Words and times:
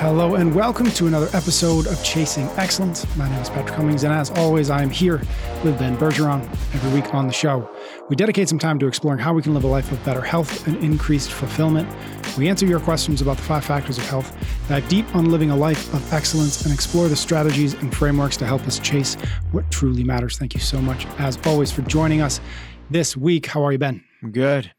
Hello 0.00 0.36
and 0.36 0.54
welcome 0.54 0.90
to 0.92 1.08
another 1.08 1.28
episode 1.34 1.86
of 1.86 2.02
Chasing 2.02 2.46
Excellence. 2.56 3.04
My 3.18 3.28
name 3.28 3.38
is 3.38 3.50
Patrick 3.50 3.76
Cummings, 3.76 4.02
and 4.02 4.14
as 4.14 4.30
always, 4.30 4.70
I 4.70 4.82
am 4.82 4.88
here 4.88 5.18
with 5.62 5.78
Ben 5.78 5.94
Bergeron 5.98 6.42
every 6.74 6.90
week 6.94 7.12
on 7.12 7.26
the 7.26 7.34
show. 7.34 7.70
We 8.08 8.16
dedicate 8.16 8.48
some 8.48 8.58
time 8.58 8.78
to 8.78 8.86
exploring 8.86 9.18
how 9.18 9.34
we 9.34 9.42
can 9.42 9.52
live 9.52 9.64
a 9.64 9.66
life 9.66 9.92
of 9.92 10.02
better 10.02 10.22
health 10.22 10.66
and 10.66 10.82
increased 10.82 11.30
fulfillment. 11.30 11.86
We 12.38 12.48
answer 12.48 12.64
your 12.64 12.80
questions 12.80 13.20
about 13.20 13.36
the 13.36 13.42
five 13.42 13.62
factors 13.62 13.98
of 13.98 14.08
health, 14.08 14.34
dive 14.70 14.88
deep 14.88 15.14
on 15.14 15.30
living 15.30 15.50
a 15.50 15.56
life 15.56 15.92
of 15.92 16.14
excellence, 16.14 16.64
and 16.64 16.72
explore 16.72 17.08
the 17.08 17.14
strategies 17.14 17.74
and 17.74 17.94
frameworks 17.94 18.38
to 18.38 18.46
help 18.46 18.66
us 18.66 18.78
chase 18.78 19.16
what 19.52 19.70
truly 19.70 20.02
matters. 20.02 20.38
Thank 20.38 20.54
you 20.54 20.60
so 20.60 20.80
much, 20.80 21.04
as 21.18 21.38
always, 21.44 21.70
for 21.70 21.82
joining 21.82 22.22
us 22.22 22.40
this 22.88 23.18
week. 23.18 23.44
How 23.44 23.62
are 23.62 23.72
you, 23.72 23.78
Ben? 23.78 24.02
Good. 24.32 24.72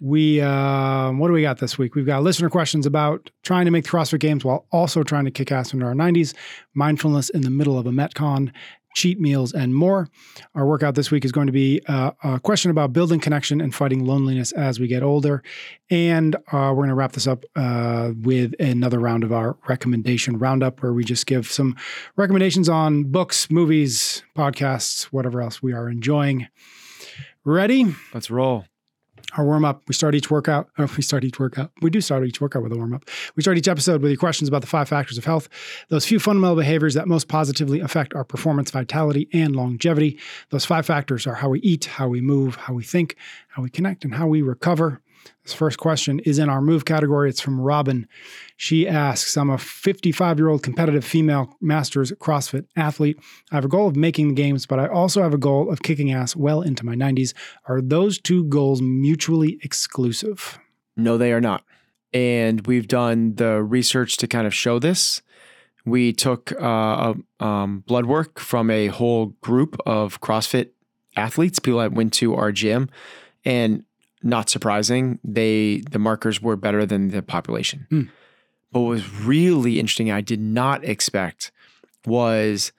We 0.00 0.40
uh, 0.40 1.12
what 1.12 1.28
do 1.28 1.34
we 1.34 1.42
got 1.42 1.58
this 1.58 1.78
week? 1.78 1.94
We've 1.94 2.06
got 2.06 2.22
listener 2.22 2.50
questions 2.50 2.86
about 2.86 3.30
trying 3.42 3.64
to 3.66 3.70
make 3.70 3.84
CrossFit 3.84 4.20
Games 4.20 4.44
while 4.44 4.66
also 4.72 5.02
trying 5.02 5.24
to 5.24 5.30
kick 5.30 5.52
ass 5.52 5.72
into 5.72 5.84
our 5.84 5.94
90s, 5.94 6.34
mindfulness 6.74 7.28
in 7.30 7.42
the 7.42 7.50
middle 7.50 7.78
of 7.78 7.86
a 7.86 7.90
MetCon, 7.90 8.52
cheat 8.94 9.20
meals, 9.20 9.52
and 9.52 9.74
more. 9.74 10.08
Our 10.54 10.66
workout 10.66 10.94
this 10.94 11.10
week 11.10 11.24
is 11.24 11.32
going 11.32 11.46
to 11.46 11.52
be 11.52 11.82
uh, 11.86 12.12
a 12.22 12.40
question 12.40 12.70
about 12.70 12.92
building 12.92 13.20
connection 13.20 13.60
and 13.60 13.74
fighting 13.74 14.04
loneliness 14.04 14.52
as 14.52 14.80
we 14.80 14.86
get 14.86 15.02
older. 15.02 15.42
And 15.90 16.36
uh, 16.36 16.70
we're 16.70 16.74
going 16.76 16.88
to 16.88 16.94
wrap 16.94 17.12
this 17.12 17.26
up 17.26 17.44
uh, 17.56 18.12
with 18.22 18.54
another 18.60 19.00
round 19.00 19.24
of 19.24 19.32
our 19.32 19.56
recommendation 19.68 20.38
roundup, 20.38 20.82
where 20.82 20.92
we 20.92 21.04
just 21.04 21.26
give 21.26 21.50
some 21.50 21.76
recommendations 22.16 22.68
on 22.68 23.04
books, 23.04 23.50
movies, 23.50 24.22
podcasts, 24.36 25.04
whatever 25.04 25.42
else 25.42 25.62
we 25.62 25.72
are 25.72 25.88
enjoying. 25.88 26.48
Ready? 27.44 27.94
Let's 28.14 28.30
roll 28.30 28.64
our 29.36 29.44
warm 29.44 29.64
up. 29.64 29.82
We 29.88 29.94
start 29.94 30.14
each 30.14 30.30
workout. 30.30 30.68
Or 30.78 30.88
we 30.96 31.02
start 31.02 31.24
each 31.24 31.38
workout. 31.38 31.70
We 31.82 31.90
do 31.90 32.00
start 32.00 32.24
each 32.26 32.40
workout 32.40 32.62
with 32.62 32.72
a 32.72 32.76
warm 32.76 32.94
up. 32.94 33.08
We 33.36 33.42
start 33.42 33.58
each 33.58 33.68
episode 33.68 34.02
with 34.02 34.10
your 34.10 34.18
questions 34.18 34.48
about 34.48 34.60
the 34.60 34.66
five 34.66 34.88
factors 34.88 35.18
of 35.18 35.24
health, 35.24 35.48
those 35.88 36.06
few 36.06 36.18
fundamental 36.18 36.56
behaviors 36.56 36.94
that 36.94 37.08
most 37.08 37.28
positively 37.28 37.80
affect 37.80 38.14
our 38.14 38.24
performance, 38.24 38.70
vitality, 38.70 39.28
and 39.32 39.54
longevity. 39.56 40.18
Those 40.50 40.64
five 40.64 40.86
factors 40.86 41.26
are 41.26 41.34
how 41.34 41.48
we 41.48 41.60
eat, 41.60 41.84
how 41.86 42.08
we 42.08 42.20
move, 42.20 42.56
how 42.56 42.74
we 42.74 42.84
think, 42.84 43.16
how 43.48 43.62
we 43.62 43.70
connect, 43.70 44.04
and 44.04 44.14
how 44.14 44.26
we 44.26 44.42
recover. 44.42 45.00
This 45.42 45.52
first 45.52 45.78
question 45.78 46.20
is 46.20 46.38
in 46.38 46.48
our 46.48 46.60
move 46.60 46.84
category. 46.84 47.28
It's 47.28 47.40
from 47.40 47.60
Robin. 47.60 48.08
She 48.56 48.88
asks 48.88 49.36
I'm 49.36 49.50
a 49.50 49.58
55 49.58 50.38
year 50.38 50.48
old 50.48 50.62
competitive 50.62 51.04
female 51.04 51.56
masters 51.60 52.12
CrossFit 52.12 52.66
athlete. 52.76 53.18
I 53.52 53.56
have 53.56 53.64
a 53.64 53.68
goal 53.68 53.88
of 53.88 53.96
making 53.96 54.28
the 54.28 54.34
games, 54.34 54.66
but 54.66 54.78
I 54.78 54.86
also 54.86 55.22
have 55.22 55.34
a 55.34 55.38
goal 55.38 55.70
of 55.70 55.82
kicking 55.82 56.12
ass 56.12 56.34
well 56.34 56.62
into 56.62 56.84
my 56.84 56.94
90s. 56.94 57.34
Are 57.66 57.80
those 57.80 58.18
two 58.18 58.44
goals 58.44 58.80
mutually 58.80 59.58
exclusive? 59.62 60.58
No, 60.96 61.18
they 61.18 61.32
are 61.32 61.40
not. 61.40 61.64
And 62.12 62.66
we've 62.66 62.88
done 62.88 63.34
the 63.34 63.62
research 63.62 64.16
to 64.18 64.26
kind 64.26 64.46
of 64.46 64.54
show 64.54 64.78
this. 64.78 65.20
We 65.84 66.12
took 66.12 66.52
uh, 66.60 67.14
um, 67.40 67.80
blood 67.86 68.06
work 68.06 68.38
from 68.38 68.70
a 68.70 68.86
whole 68.86 69.26
group 69.42 69.76
of 69.84 70.20
CrossFit 70.20 70.70
athletes, 71.16 71.58
people 71.58 71.80
that 71.80 71.92
went 71.92 72.12
to 72.14 72.34
our 72.34 72.52
gym, 72.52 72.88
and 73.44 73.84
not 74.24 74.48
surprising, 74.48 75.18
they 75.22 75.82
the 75.90 75.98
markers 75.98 76.42
were 76.42 76.56
better 76.56 76.86
than 76.86 77.08
the 77.08 77.22
population. 77.22 77.86
Mm. 77.90 78.10
But 78.72 78.80
what 78.80 78.88
was 78.88 79.20
really 79.20 79.78
interesting, 79.78 80.10
I 80.10 80.20
did 80.20 80.40
not 80.40 80.84
expect, 80.84 81.52
was 82.06 82.72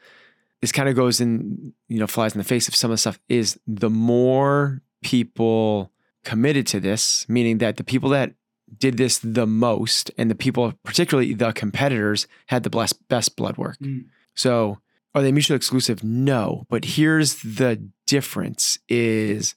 this 0.60 0.72
kind 0.72 0.90
of 0.90 0.96
goes 0.96 1.22
in, 1.22 1.74
you 1.88 2.00
know, 2.00 2.08
flies 2.08 2.34
in 2.34 2.40
the 2.40 2.44
face 2.44 2.68
of 2.68 2.76
some 2.76 2.92
of 2.92 2.96
the 2.96 2.98
stuff, 2.98 3.20
is 3.30 3.60
the 3.66 3.90
more 3.90 4.82
people 5.04 5.92
committed 6.24 6.68
to 6.68 6.80
this, 6.80 7.26
meaning 7.30 7.60
that 7.60 7.78
the 7.78 7.84
people 7.84 8.10
that 8.10 8.34
did 8.78 8.98
this 8.98 9.20
the 9.20 9.46
most 9.46 10.12
and 10.18 10.30
the 10.30 10.36
people, 10.36 10.74
particularly 10.84 11.34
the 11.34 11.54
competitors, 11.54 12.28
had 12.48 12.64
the 12.64 12.70
best, 12.70 13.08
best 13.08 13.36
blood 13.36 13.58
work. 13.58 13.78
Mm. 13.80 14.06
So 14.34 14.80
are 15.14 15.22
they 15.22 15.32
mutually 15.32 15.56
exclusive? 15.56 16.04
No. 16.04 16.66
But 16.68 16.84
here's 16.84 17.36
the 17.42 17.88
difference 18.06 18.80
is 18.90 19.56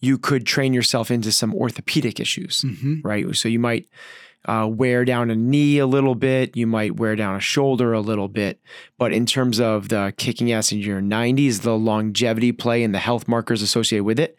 you 0.00 0.18
could 0.18 0.46
train 0.46 0.72
yourself 0.72 1.10
into 1.10 1.32
some 1.32 1.54
orthopedic 1.54 2.20
issues, 2.20 2.62
mm-hmm. 2.62 3.00
right? 3.02 3.34
So 3.34 3.48
you 3.48 3.58
might 3.58 3.88
uh, 4.44 4.68
wear 4.70 5.04
down 5.04 5.30
a 5.30 5.36
knee 5.36 5.78
a 5.78 5.86
little 5.86 6.14
bit, 6.14 6.56
you 6.56 6.66
might 6.66 6.96
wear 6.96 7.16
down 7.16 7.34
a 7.34 7.40
shoulder 7.40 7.92
a 7.92 8.00
little 8.00 8.28
bit. 8.28 8.60
But 8.96 9.12
in 9.12 9.26
terms 9.26 9.60
of 9.60 9.88
the 9.88 10.14
kicking 10.16 10.52
ass 10.52 10.72
in 10.72 10.78
your 10.78 11.00
90s, 11.00 11.62
the 11.62 11.76
longevity 11.76 12.52
play 12.52 12.82
and 12.82 12.94
the 12.94 12.98
health 12.98 13.26
markers 13.28 13.62
associated 13.62 14.04
with 14.04 14.18
it, 14.18 14.36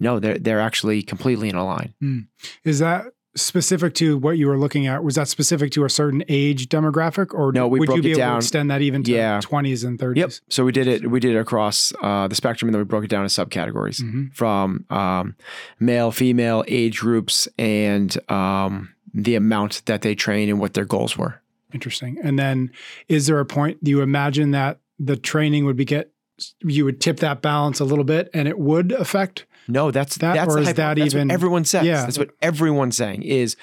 no, 0.00 0.20
they're 0.20 0.38
they're 0.38 0.60
actually 0.60 1.02
completely 1.02 1.48
in 1.48 1.56
a 1.56 1.64
line. 1.64 1.94
Mm. 2.00 2.28
Is 2.64 2.78
that 2.78 3.06
specific 3.40 3.94
to 3.94 4.16
what 4.18 4.38
you 4.38 4.48
were 4.48 4.58
looking 4.58 4.86
at? 4.86 5.02
Was 5.02 5.14
that 5.14 5.28
specific 5.28 5.70
to 5.72 5.84
a 5.84 5.90
certain 5.90 6.24
age 6.28 6.68
demographic, 6.68 7.34
or 7.34 7.52
no, 7.52 7.66
we 7.66 7.80
would 7.80 7.86
broke 7.86 7.96
you 7.96 8.02
be 8.02 8.10
able 8.10 8.18
down. 8.18 8.32
to 8.32 8.36
extend 8.38 8.70
that 8.70 8.82
even 8.82 9.02
to 9.04 9.12
yeah. 9.12 9.40
20s 9.40 9.86
and 9.86 9.98
30s? 9.98 10.16
Yep. 10.16 10.32
So 10.48 10.64
we 10.64 10.72
did 10.72 10.86
it. 10.86 11.10
We 11.10 11.20
did 11.20 11.34
it 11.34 11.38
across 11.38 11.92
uh, 12.02 12.28
the 12.28 12.34
spectrum, 12.34 12.68
and 12.68 12.74
then 12.74 12.80
we 12.80 12.84
broke 12.84 13.04
it 13.04 13.10
down 13.10 13.28
to 13.28 13.28
subcategories 13.28 14.02
mm-hmm. 14.02 14.26
from 14.32 14.84
um, 14.90 15.36
male, 15.80 16.10
female, 16.10 16.64
age 16.68 17.00
groups, 17.00 17.48
and 17.58 18.16
um, 18.30 18.94
the 19.14 19.34
amount 19.34 19.82
that 19.86 20.02
they 20.02 20.14
train 20.14 20.48
and 20.48 20.60
what 20.60 20.74
their 20.74 20.84
goals 20.84 21.16
were. 21.16 21.40
Interesting. 21.72 22.18
And 22.22 22.38
then, 22.38 22.70
is 23.08 23.26
there 23.26 23.40
a 23.40 23.46
point? 23.46 23.82
Do 23.84 23.90
you 23.90 24.00
imagine 24.00 24.52
that 24.52 24.80
the 24.98 25.16
training 25.16 25.64
would 25.64 25.76
be 25.76 25.84
get 25.84 26.12
you 26.60 26.84
would 26.84 27.00
tip 27.00 27.18
that 27.18 27.42
balance 27.42 27.80
a 27.80 27.84
little 27.84 28.04
bit, 28.04 28.30
and 28.32 28.46
it 28.48 28.58
would 28.58 28.92
affect 28.92 29.44
no, 29.68 29.90
that's 29.90 30.16
that, 30.16 30.34
that's 30.34 30.54
or 30.54 30.58
is 30.58 30.72
that 30.72 30.96
that's 30.96 31.14
even 31.14 31.30
everyone 31.30 31.64
says? 31.64 31.84
Yeah. 31.84 32.02
That's 32.02 32.18
what 32.18 32.30
everyone's 32.40 32.96
saying 32.96 33.22
is, 33.22 33.56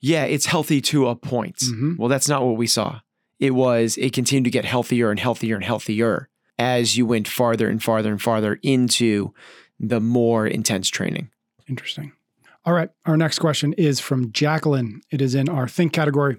yeah, 0.00 0.24
it's 0.24 0.46
healthy 0.46 0.80
to 0.82 1.08
a 1.08 1.16
point. 1.16 1.56
Mm-hmm. 1.58 1.94
Well, 1.96 2.08
that's 2.08 2.28
not 2.28 2.44
what 2.44 2.56
we 2.56 2.66
saw. 2.66 3.00
It 3.38 3.52
was 3.52 3.96
it 3.96 4.12
continued 4.12 4.44
to 4.44 4.50
get 4.50 4.64
healthier 4.64 5.10
and 5.10 5.18
healthier 5.18 5.54
and 5.54 5.64
healthier 5.64 6.28
as 6.58 6.96
you 6.96 7.06
went 7.06 7.28
farther 7.28 7.68
and 7.68 7.82
farther 7.82 8.10
and 8.10 8.20
farther 8.20 8.58
into 8.62 9.32
the 9.78 10.00
more 10.00 10.46
intense 10.46 10.88
training. 10.88 11.30
Interesting. 11.68 12.12
All 12.66 12.72
right. 12.72 12.88
Our 13.04 13.18
next 13.18 13.40
question 13.40 13.74
is 13.74 14.00
from 14.00 14.32
Jacqueline. 14.32 15.02
It 15.10 15.20
is 15.20 15.34
in 15.34 15.50
our 15.50 15.68
Think 15.68 15.92
category. 15.92 16.38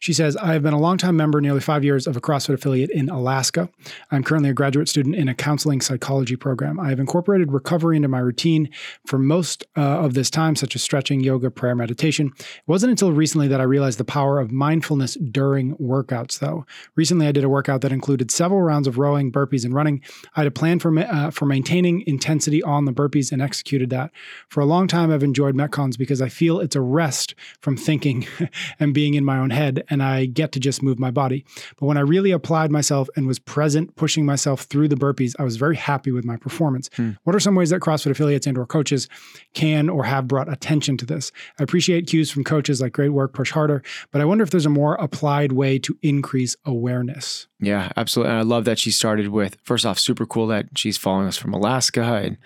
She 0.00 0.12
says, 0.12 0.36
I 0.36 0.52
have 0.52 0.62
been 0.62 0.74
a 0.74 0.78
longtime 0.78 1.16
member, 1.16 1.40
nearly 1.40 1.60
five 1.60 1.82
years, 1.82 2.06
of 2.06 2.14
a 2.14 2.20
CrossFit 2.20 2.52
affiliate 2.52 2.90
in 2.90 3.08
Alaska. 3.08 3.70
I'm 4.10 4.22
currently 4.22 4.50
a 4.50 4.54
graduate 4.54 4.90
student 4.90 5.16
in 5.16 5.30
a 5.30 5.34
counseling 5.34 5.80
psychology 5.80 6.36
program. 6.36 6.78
I 6.78 6.90
have 6.90 7.00
incorporated 7.00 7.52
recovery 7.52 7.96
into 7.96 8.08
my 8.08 8.18
routine 8.18 8.68
for 9.06 9.18
most 9.18 9.64
uh, 9.74 9.80
of 9.80 10.12
this 10.12 10.28
time, 10.28 10.56
such 10.56 10.76
as 10.76 10.82
stretching, 10.82 11.20
yoga, 11.20 11.50
prayer, 11.50 11.74
meditation. 11.74 12.32
It 12.36 12.62
wasn't 12.66 12.90
until 12.90 13.12
recently 13.12 13.48
that 13.48 13.60
I 13.62 13.64
realized 13.64 13.98
the 13.98 14.04
power 14.04 14.40
of 14.40 14.52
mindfulness 14.52 15.14
during 15.14 15.74
workouts, 15.78 16.38
though. 16.38 16.66
Recently, 16.96 17.26
I 17.26 17.32
did 17.32 17.44
a 17.44 17.48
workout 17.48 17.80
that 17.80 17.92
included 17.92 18.30
several 18.30 18.60
rounds 18.60 18.86
of 18.86 18.98
rowing, 18.98 19.32
burpees, 19.32 19.64
and 19.64 19.72
running. 19.72 20.02
I 20.36 20.40
had 20.40 20.48
a 20.48 20.50
plan 20.50 20.80
for, 20.80 20.98
uh, 20.98 21.30
for 21.30 21.46
maintaining 21.46 22.04
intensity 22.06 22.62
on 22.62 22.84
the 22.84 22.92
burpees 22.92 23.32
and 23.32 23.40
executed 23.40 23.88
that. 23.88 24.10
For 24.50 24.60
a 24.60 24.66
long 24.66 24.86
time, 24.86 25.10
I've 25.10 25.22
enjoyed 25.22 25.61
Metcons 25.62 25.96
because 25.96 26.20
I 26.20 26.28
feel 26.28 26.60
it's 26.60 26.76
a 26.76 26.80
rest 26.80 27.34
from 27.60 27.76
thinking 27.76 28.26
and 28.80 28.94
being 28.94 29.14
in 29.14 29.24
my 29.24 29.38
own 29.38 29.50
head, 29.50 29.84
and 29.88 30.02
I 30.02 30.26
get 30.26 30.52
to 30.52 30.60
just 30.60 30.82
move 30.82 30.98
my 30.98 31.10
body. 31.10 31.44
But 31.78 31.86
when 31.86 31.96
I 31.96 32.00
really 32.00 32.30
applied 32.30 32.70
myself 32.70 33.08
and 33.16 33.26
was 33.26 33.38
present, 33.38 33.94
pushing 33.96 34.24
myself 34.26 34.62
through 34.62 34.88
the 34.88 34.96
burpees, 34.96 35.34
I 35.38 35.44
was 35.44 35.56
very 35.56 35.76
happy 35.76 36.12
with 36.12 36.24
my 36.24 36.36
performance. 36.36 36.90
Hmm. 36.94 37.12
What 37.24 37.36
are 37.36 37.40
some 37.40 37.54
ways 37.54 37.70
that 37.70 37.80
CrossFit 37.80 38.10
affiliates 38.10 38.46
and 38.46 38.58
or 38.58 38.66
coaches 38.66 39.08
can 39.54 39.88
or 39.88 40.04
have 40.04 40.28
brought 40.28 40.52
attention 40.52 40.96
to 40.98 41.06
this? 41.06 41.32
I 41.58 41.62
appreciate 41.62 42.06
cues 42.06 42.30
from 42.30 42.44
coaches 42.44 42.80
like 42.80 42.92
great 42.92 43.10
work, 43.10 43.32
push 43.32 43.50
harder, 43.50 43.82
but 44.10 44.20
I 44.20 44.24
wonder 44.24 44.44
if 44.44 44.50
there's 44.50 44.66
a 44.66 44.70
more 44.70 44.94
applied 44.94 45.52
way 45.52 45.78
to 45.80 45.96
increase 46.02 46.56
awareness. 46.64 47.46
Yeah, 47.60 47.92
absolutely. 47.96 48.30
And 48.30 48.40
I 48.40 48.42
love 48.42 48.64
that 48.64 48.78
she 48.78 48.90
started 48.90 49.28
with 49.28 49.56
first 49.62 49.86
off, 49.86 49.98
super 49.98 50.26
cool 50.26 50.46
that 50.48 50.66
she's 50.76 50.98
following 50.98 51.28
us 51.28 51.36
from 51.36 51.54
Alaska 51.54 52.02
and 52.02 52.38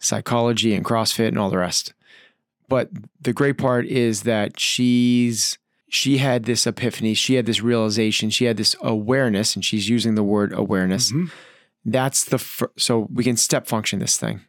psychology 0.00 0.74
and 0.74 0.84
CrossFit 0.84 1.28
and 1.28 1.38
all 1.38 1.50
the 1.50 1.58
rest. 1.58 1.92
But 2.68 2.90
the 3.20 3.32
great 3.32 3.58
part 3.58 3.86
is 3.86 4.22
that 4.22 4.60
she's 4.60 5.58
she 5.90 6.18
had 6.18 6.44
this 6.44 6.66
epiphany, 6.66 7.14
she 7.14 7.34
had 7.34 7.46
this 7.46 7.62
realization, 7.62 8.28
she 8.28 8.44
had 8.44 8.58
this 8.58 8.76
awareness, 8.82 9.54
and 9.54 9.64
she's 9.64 9.88
using 9.88 10.14
the 10.14 10.22
word 10.22 10.52
awareness. 10.52 11.10
Mm-hmm. 11.10 11.26
That's 11.84 12.24
the 12.24 12.38
fir- 12.38 12.72
so 12.76 13.08
we 13.12 13.24
can 13.24 13.36
step 13.36 13.66
function 13.66 13.98
this 13.98 14.18
thing. 14.18 14.42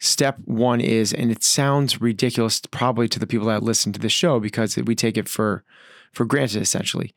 Step 0.00 0.38
one 0.44 0.80
is, 0.80 1.12
and 1.12 1.30
it 1.30 1.44
sounds 1.44 2.00
ridiculous 2.00 2.60
probably 2.70 3.08
to 3.08 3.18
the 3.18 3.26
people 3.26 3.46
that 3.46 3.62
listen 3.62 3.92
to 3.92 4.00
the 4.00 4.08
show 4.08 4.40
because 4.40 4.76
we 4.76 4.94
take 4.94 5.16
it 5.16 5.28
for 5.28 5.64
for 6.12 6.24
granted 6.24 6.62
essentially. 6.62 7.14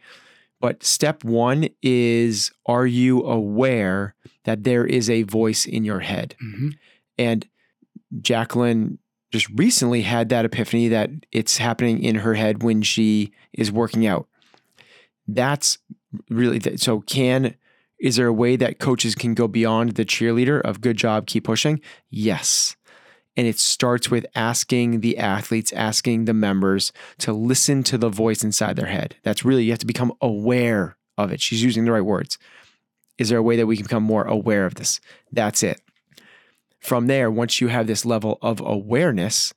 But 0.60 0.84
step 0.84 1.24
one 1.24 1.70
is, 1.82 2.52
are 2.68 2.86
you 2.86 3.24
aware 3.24 4.14
that 4.44 4.64
there 4.64 4.86
is 4.86 5.10
a 5.10 5.24
voice 5.24 5.66
in 5.66 5.84
your 5.84 6.02
head? 6.02 6.36
Mm-hmm. 6.44 6.70
And 7.18 7.48
Jacqueline 8.22 9.00
just 9.32 9.50
recently 9.56 10.02
had 10.02 10.30
that 10.30 10.46
epiphany 10.46 10.88
that 10.90 11.10
it's 11.32 11.58
happening 11.58 12.04
in 12.04 12.16
her 12.16 12.34
head 12.34 12.64
when 12.64 12.82
she 12.82 13.32
is 13.54 13.72
working 13.72 14.06
out. 14.06 14.28
That's 15.28 15.78
really 16.30 16.60
so 16.78 17.00
can 17.02 17.56
is 18.02 18.16
there 18.16 18.28
a 18.28 18.34
way 18.34 18.56
that 18.56 18.80
coaches 18.80 19.14
can 19.14 19.36
go 19.36 19.48
beyond 19.48 19.92
the 19.92 20.04
cheerleader 20.04 20.60
of 20.62 20.82
good 20.82 20.98
job 20.98 21.28
keep 21.28 21.44
pushing? 21.44 21.80
Yes. 22.10 22.76
And 23.38 23.48
it 23.48 23.60
starts 23.60 24.10
with 24.10 24.26
asking 24.36 25.02
the 25.02 25.20
athletes, 25.20 25.72
asking 25.72 26.26
the 26.26 26.34
members 26.34 26.92
to 27.20 27.32
listen 27.32 27.84
to 27.84 28.00
the 28.00 28.10
voice 28.10 28.44
inside 28.44 28.76
their 28.76 28.88
head. 28.88 29.16
That's 29.24 29.46
really, 29.46 29.66
you 29.66 29.72
have 29.72 29.80
to 29.80 29.86
become 29.86 30.12
aware 30.20 30.98
of 31.18 31.32
it. 31.32 31.40
She's 31.40 31.64
using 31.64 31.86
the 31.86 31.92
right 31.92 32.02
words. 32.02 32.40
Is 33.20 33.30
there 33.30 33.38
a 33.38 33.44
way 33.44 33.56
that 33.56 33.68
we 33.68 33.78
can 33.78 33.86
become 33.86 34.04
more 34.04 34.24
aware 34.24 34.66
of 34.66 34.76
this? 34.76 35.00
That's 35.32 35.62
it. 35.62 35.80
From 36.82 37.08
there, 37.08 37.30
once 37.30 37.62
you 37.62 37.68
have 37.68 37.88
this 37.88 38.06
level 38.06 38.38
of 38.42 38.60
awareness, 38.60 39.54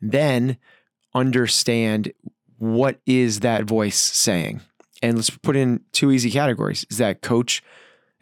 then 0.00 0.56
understand 1.14 2.12
what 2.58 3.00
is 3.04 3.40
that 3.40 3.64
voice 3.64 3.98
saying. 3.98 4.60
And 5.02 5.16
let's 5.16 5.30
put 5.30 5.56
in 5.56 5.80
two 5.92 6.10
easy 6.10 6.30
categories. 6.30 6.86
Is 6.90 6.98
that 6.98 7.20
coach, 7.20 7.62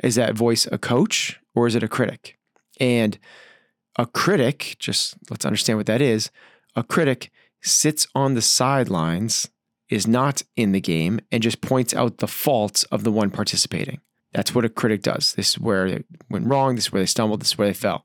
is 0.03 0.15
that 0.17 0.35
voice 0.35 0.67
a 0.71 0.79
coach 0.79 1.39
or 1.55 1.67
is 1.67 1.75
it 1.75 1.83
a 1.83 1.89
critic? 1.89 2.39
And 2.81 3.19
a 3.97 4.07
critic, 4.07 4.77
just 4.79 5.17
let's 5.31 5.47
understand 5.47 5.79
what 5.79 5.87
that 5.87 6.03
is. 6.03 6.31
A 6.75 6.83
critic 6.83 7.31
sits 7.63 8.07
on 8.15 8.35
the 8.35 8.43
sidelines, 8.43 9.51
is 9.89 10.07
not 10.07 10.43
in 10.57 10.73
the 10.73 10.81
game, 10.81 11.21
and 11.31 11.43
just 11.43 11.61
points 11.61 11.95
out 11.95 12.19
the 12.19 12.27
faults 12.27 12.85
of 12.85 13.05
the 13.05 13.13
one 13.13 13.31
participating. 13.31 14.01
That's 14.37 14.55
what 14.55 14.67
a 14.67 14.69
critic 14.69 15.01
does. 15.01 15.33
This 15.33 15.53
is 15.53 15.59
where 15.59 15.91
they 15.91 16.05
went 16.29 16.47
wrong. 16.47 16.75
This 16.75 16.85
is 16.85 16.93
where 16.93 17.01
they 17.01 17.07
stumbled. 17.07 17.41
This 17.41 17.53
is 17.53 17.59
where 17.59 17.69
they 17.69 17.73
fell. 17.73 18.05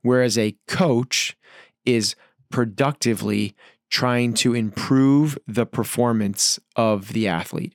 Whereas 0.00 0.38
a 0.38 0.56
coach 0.66 1.36
is 1.84 2.16
productively 2.50 3.54
trying 3.90 4.32
to 4.34 4.54
improve 4.54 5.36
the 5.46 5.66
performance 5.66 6.58
of 6.76 7.12
the 7.12 7.28
athlete. 7.28 7.74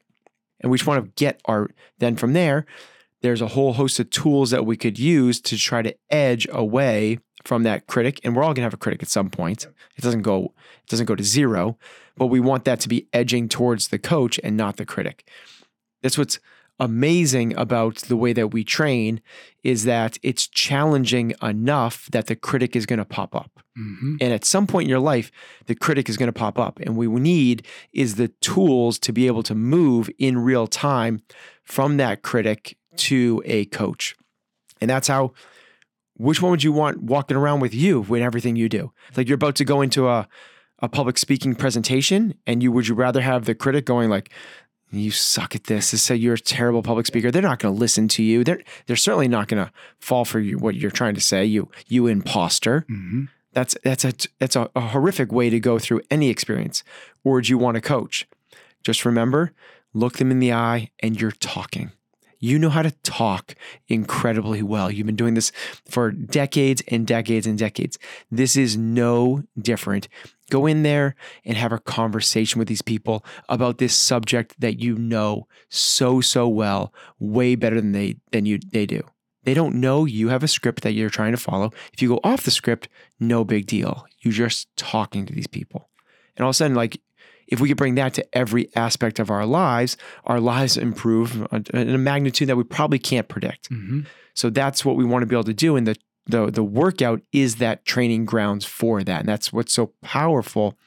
And 0.61 0.71
we 0.71 0.79
just 0.79 0.87
want 0.87 1.05
to 1.05 1.11
get 1.15 1.41
our, 1.45 1.69
then 1.99 2.15
from 2.15 2.33
there, 2.33 2.65
there's 3.21 3.39
a 3.39 3.49
whole 3.49 3.73
host 3.73 3.99
of 3.99 4.09
tools 4.09 4.49
that 4.49 4.65
we 4.65 4.77
could 4.77 4.97
use 4.97 5.39
to 5.41 5.55
try 5.55 5.83
to 5.83 5.95
edge 6.09 6.47
away 6.51 7.19
from 7.43 7.61
that 7.63 7.85
critic. 7.85 8.19
And 8.23 8.35
we're 8.35 8.43
all 8.43 8.55
gonna 8.55 8.65
have 8.65 8.73
a 8.73 8.77
critic 8.77 9.03
at 9.03 9.09
some 9.09 9.29
point. 9.29 9.67
It 9.95 10.01
doesn't 10.01 10.23
go, 10.23 10.55
it 10.83 10.89
doesn't 10.89 11.05
go 11.05 11.15
to 11.15 11.23
zero, 11.23 11.77
but 12.17 12.27
we 12.27 12.39
want 12.39 12.65
that 12.65 12.79
to 12.79 12.89
be 12.89 13.07
edging 13.13 13.47
towards 13.47 13.89
the 13.89 13.99
coach 13.99 14.39
and 14.43 14.57
not 14.57 14.77
the 14.77 14.85
critic. 14.87 15.29
That's 16.01 16.17
what's 16.17 16.39
amazing 16.81 17.55
about 17.57 17.97
the 17.97 18.17
way 18.17 18.33
that 18.33 18.47
we 18.47 18.63
train 18.63 19.21
is 19.63 19.83
that 19.83 20.17
it's 20.23 20.47
challenging 20.47 21.31
enough 21.41 22.09
that 22.11 22.25
the 22.25 22.35
critic 22.35 22.75
is 22.75 22.87
going 22.87 22.97
to 22.97 23.05
pop 23.05 23.35
up. 23.35 23.51
Mhm. 23.77 24.17
And 24.19 24.33
at 24.33 24.43
some 24.43 24.65
point 24.65 24.85
in 24.85 24.89
your 24.89 24.99
life, 24.99 25.31
the 25.67 25.75
critic 25.75 26.09
is 26.09 26.17
going 26.17 26.27
to 26.27 26.33
pop 26.33 26.57
up. 26.57 26.79
And 26.79 26.97
what 26.97 27.07
we 27.07 27.21
need 27.21 27.67
is 27.93 28.15
the 28.15 28.29
tools 28.41 28.97
to 28.99 29.13
be 29.13 29.27
able 29.27 29.43
to 29.43 29.53
move 29.53 30.09
in 30.17 30.39
real 30.39 30.65
time 30.65 31.21
from 31.63 31.97
that 31.97 32.23
critic 32.23 32.75
to 32.97 33.43
a 33.45 33.65
coach. 33.65 34.15
And 34.81 34.89
that's 34.89 35.07
how, 35.07 35.33
which 36.17 36.41
one 36.41 36.49
would 36.49 36.63
you 36.63 36.71
want 36.71 37.03
walking 37.03 37.37
around 37.37 37.59
with 37.59 37.75
you 37.75 38.03
in 38.09 38.23
everything 38.23 38.55
you 38.55 38.67
do? 38.67 38.91
Like 39.15 39.27
you're 39.27 39.35
about 39.35 39.55
to 39.57 39.65
go 39.65 39.81
into 39.81 40.09
a, 40.09 40.27
a 40.79 40.89
public 40.89 41.19
speaking 41.19 41.53
presentation 41.53 42.33
and 42.47 42.63
you 42.63 42.71
would 42.71 42.87
you 42.87 42.95
rather 42.95 43.21
have 43.21 43.45
the 43.45 43.53
critic 43.53 43.85
going 43.85 44.09
like, 44.09 44.31
you 44.91 45.11
suck 45.11 45.55
at 45.55 45.65
this. 45.65 45.91
This 45.91 46.03
say 46.03 46.15
you're 46.15 46.33
a 46.33 46.39
terrible 46.39 46.83
public 46.83 47.05
speaker. 47.05 47.31
They're 47.31 47.41
not 47.41 47.59
going 47.59 47.73
to 47.73 47.79
listen 47.79 48.07
to 48.09 48.23
you. 48.23 48.43
They're 48.43 48.61
they're 48.87 48.95
certainly 48.95 49.27
not 49.27 49.47
going 49.47 49.65
to 49.65 49.71
fall 49.99 50.25
for 50.25 50.39
you 50.39 50.57
what 50.57 50.75
you're 50.75 50.91
trying 50.91 51.15
to 51.15 51.21
say. 51.21 51.45
You 51.45 51.69
you 51.87 52.07
imposter. 52.07 52.85
Mhm. 52.89 53.29
That's 53.53 53.75
that's 53.83 54.05
a 54.05 54.13
that's 54.39 54.55
a, 54.55 54.69
a 54.75 54.81
horrific 54.81 55.31
way 55.31 55.49
to 55.49 55.59
go 55.59 55.79
through 55.79 56.01
any 56.09 56.29
experience. 56.29 56.83
Or 57.23 57.41
do 57.41 57.49
you 57.49 57.57
want 57.57 57.75
to 57.75 57.81
coach? 57.81 58.27
Just 58.83 59.05
remember, 59.05 59.53
look 59.93 60.17
them 60.17 60.31
in 60.31 60.39
the 60.39 60.53
eye 60.53 60.89
and 60.99 61.19
you're 61.19 61.31
talking. 61.31 61.91
You 62.43 62.57
know 62.57 62.69
how 62.71 62.81
to 62.81 62.89
talk 63.03 63.53
incredibly 63.87 64.63
well. 64.63 64.89
You've 64.89 65.05
been 65.05 65.15
doing 65.15 65.35
this 65.35 65.51
for 65.87 66.09
decades 66.11 66.81
and 66.87 67.05
decades 67.05 67.45
and 67.45 67.55
decades. 67.55 67.99
This 68.31 68.57
is 68.57 68.75
no 68.75 69.43
different. 69.59 70.07
Go 70.51 70.65
in 70.65 70.83
there 70.83 71.15
and 71.45 71.55
have 71.55 71.71
a 71.71 71.79
conversation 71.79 72.59
with 72.59 72.67
these 72.67 72.81
people 72.81 73.25
about 73.47 73.77
this 73.77 73.95
subject 73.95 74.59
that 74.59 74.81
you 74.81 74.97
know 74.97 75.47
so 75.69 76.19
so 76.19 76.47
well, 76.47 76.93
way 77.19 77.55
better 77.55 77.77
than 77.77 77.93
they 77.93 78.17
than 78.31 78.45
you 78.45 78.59
they 78.71 78.85
do. 78.85 79.01
They 79.43 79.53
don't 79.53 79.75
know 79.75 80.03
you 80.05 80.27
have 80.27 80.43
a 80.43 80.49
script 80.49 80.83
that 80.83 80.91
you're 80.91 81.09
trying 81.09 81.31
to 81.31 81.37
follow. 81.37 81.71
If 81.93 82.01
you 82.01 82.09
go 82.09 82.19
off 82.23 82.43
the 82.43 82.51
script, 82.51 82.89
no 83.17 83.45
big 83.45 83.65
deal. 83.65 84.05
You're 84.19 84.33
just 84.33 84.67
talking 84.75 85.25
to 85.25 85.33
these 85.33 85.47
people. 85.47 85.89
And 86.35 86.43
all 86.43 86.49
of 86.49 86.53
a 86.53 86.57
sudden, 86.57 86.75
like, 86.75 87.01
if 87.47 87.59
we 87.61 87.69
could 87.69 87.77
bring 87.77 87.95
that 87.95 88.13
to 88.15 88.37
every 88.37 88.69
aspect 88.75 89.19
of 89.19 89.31
our 89.31 89.45
lives, 89.45 89.97
our 90.25 90.39
lives 90.39 90.77
improve 90.77 91.47
in 91.73 91.89
a 91.89 91.97
magnitude 91.97 92.49
that 92.49 92.57
we 92.57 92.63
probably 92.63 92.99
can't 92.99 93.27
predict. 93.27 93.69
Mhm. 93.71 94.05
So 94.35 94.49
that's 94.49 94.85
what 94.85 94.95
we 94.95 95.05
want 95.05 95.23
to 95.23 95.25
be 95.25 95.35
able 95.35 95.43
to 95.45 95.53
do. 95.53 95.75
And 95.75 95.87
the 95.87 95.95
the 96.25 96.51
the 96.51 96.63
workout 96.63 97.21
is 97.31 97.55
that 97.57 97.85
training 97.85 98.25
grounds 98.25 98.65
for 98.65 99.03
that. 99.03 99.21
And 99.21 99.29
that's 99.29 99.51
what's 99.51 99.73
so 99.73 99.93
powerful, 100.01 100.77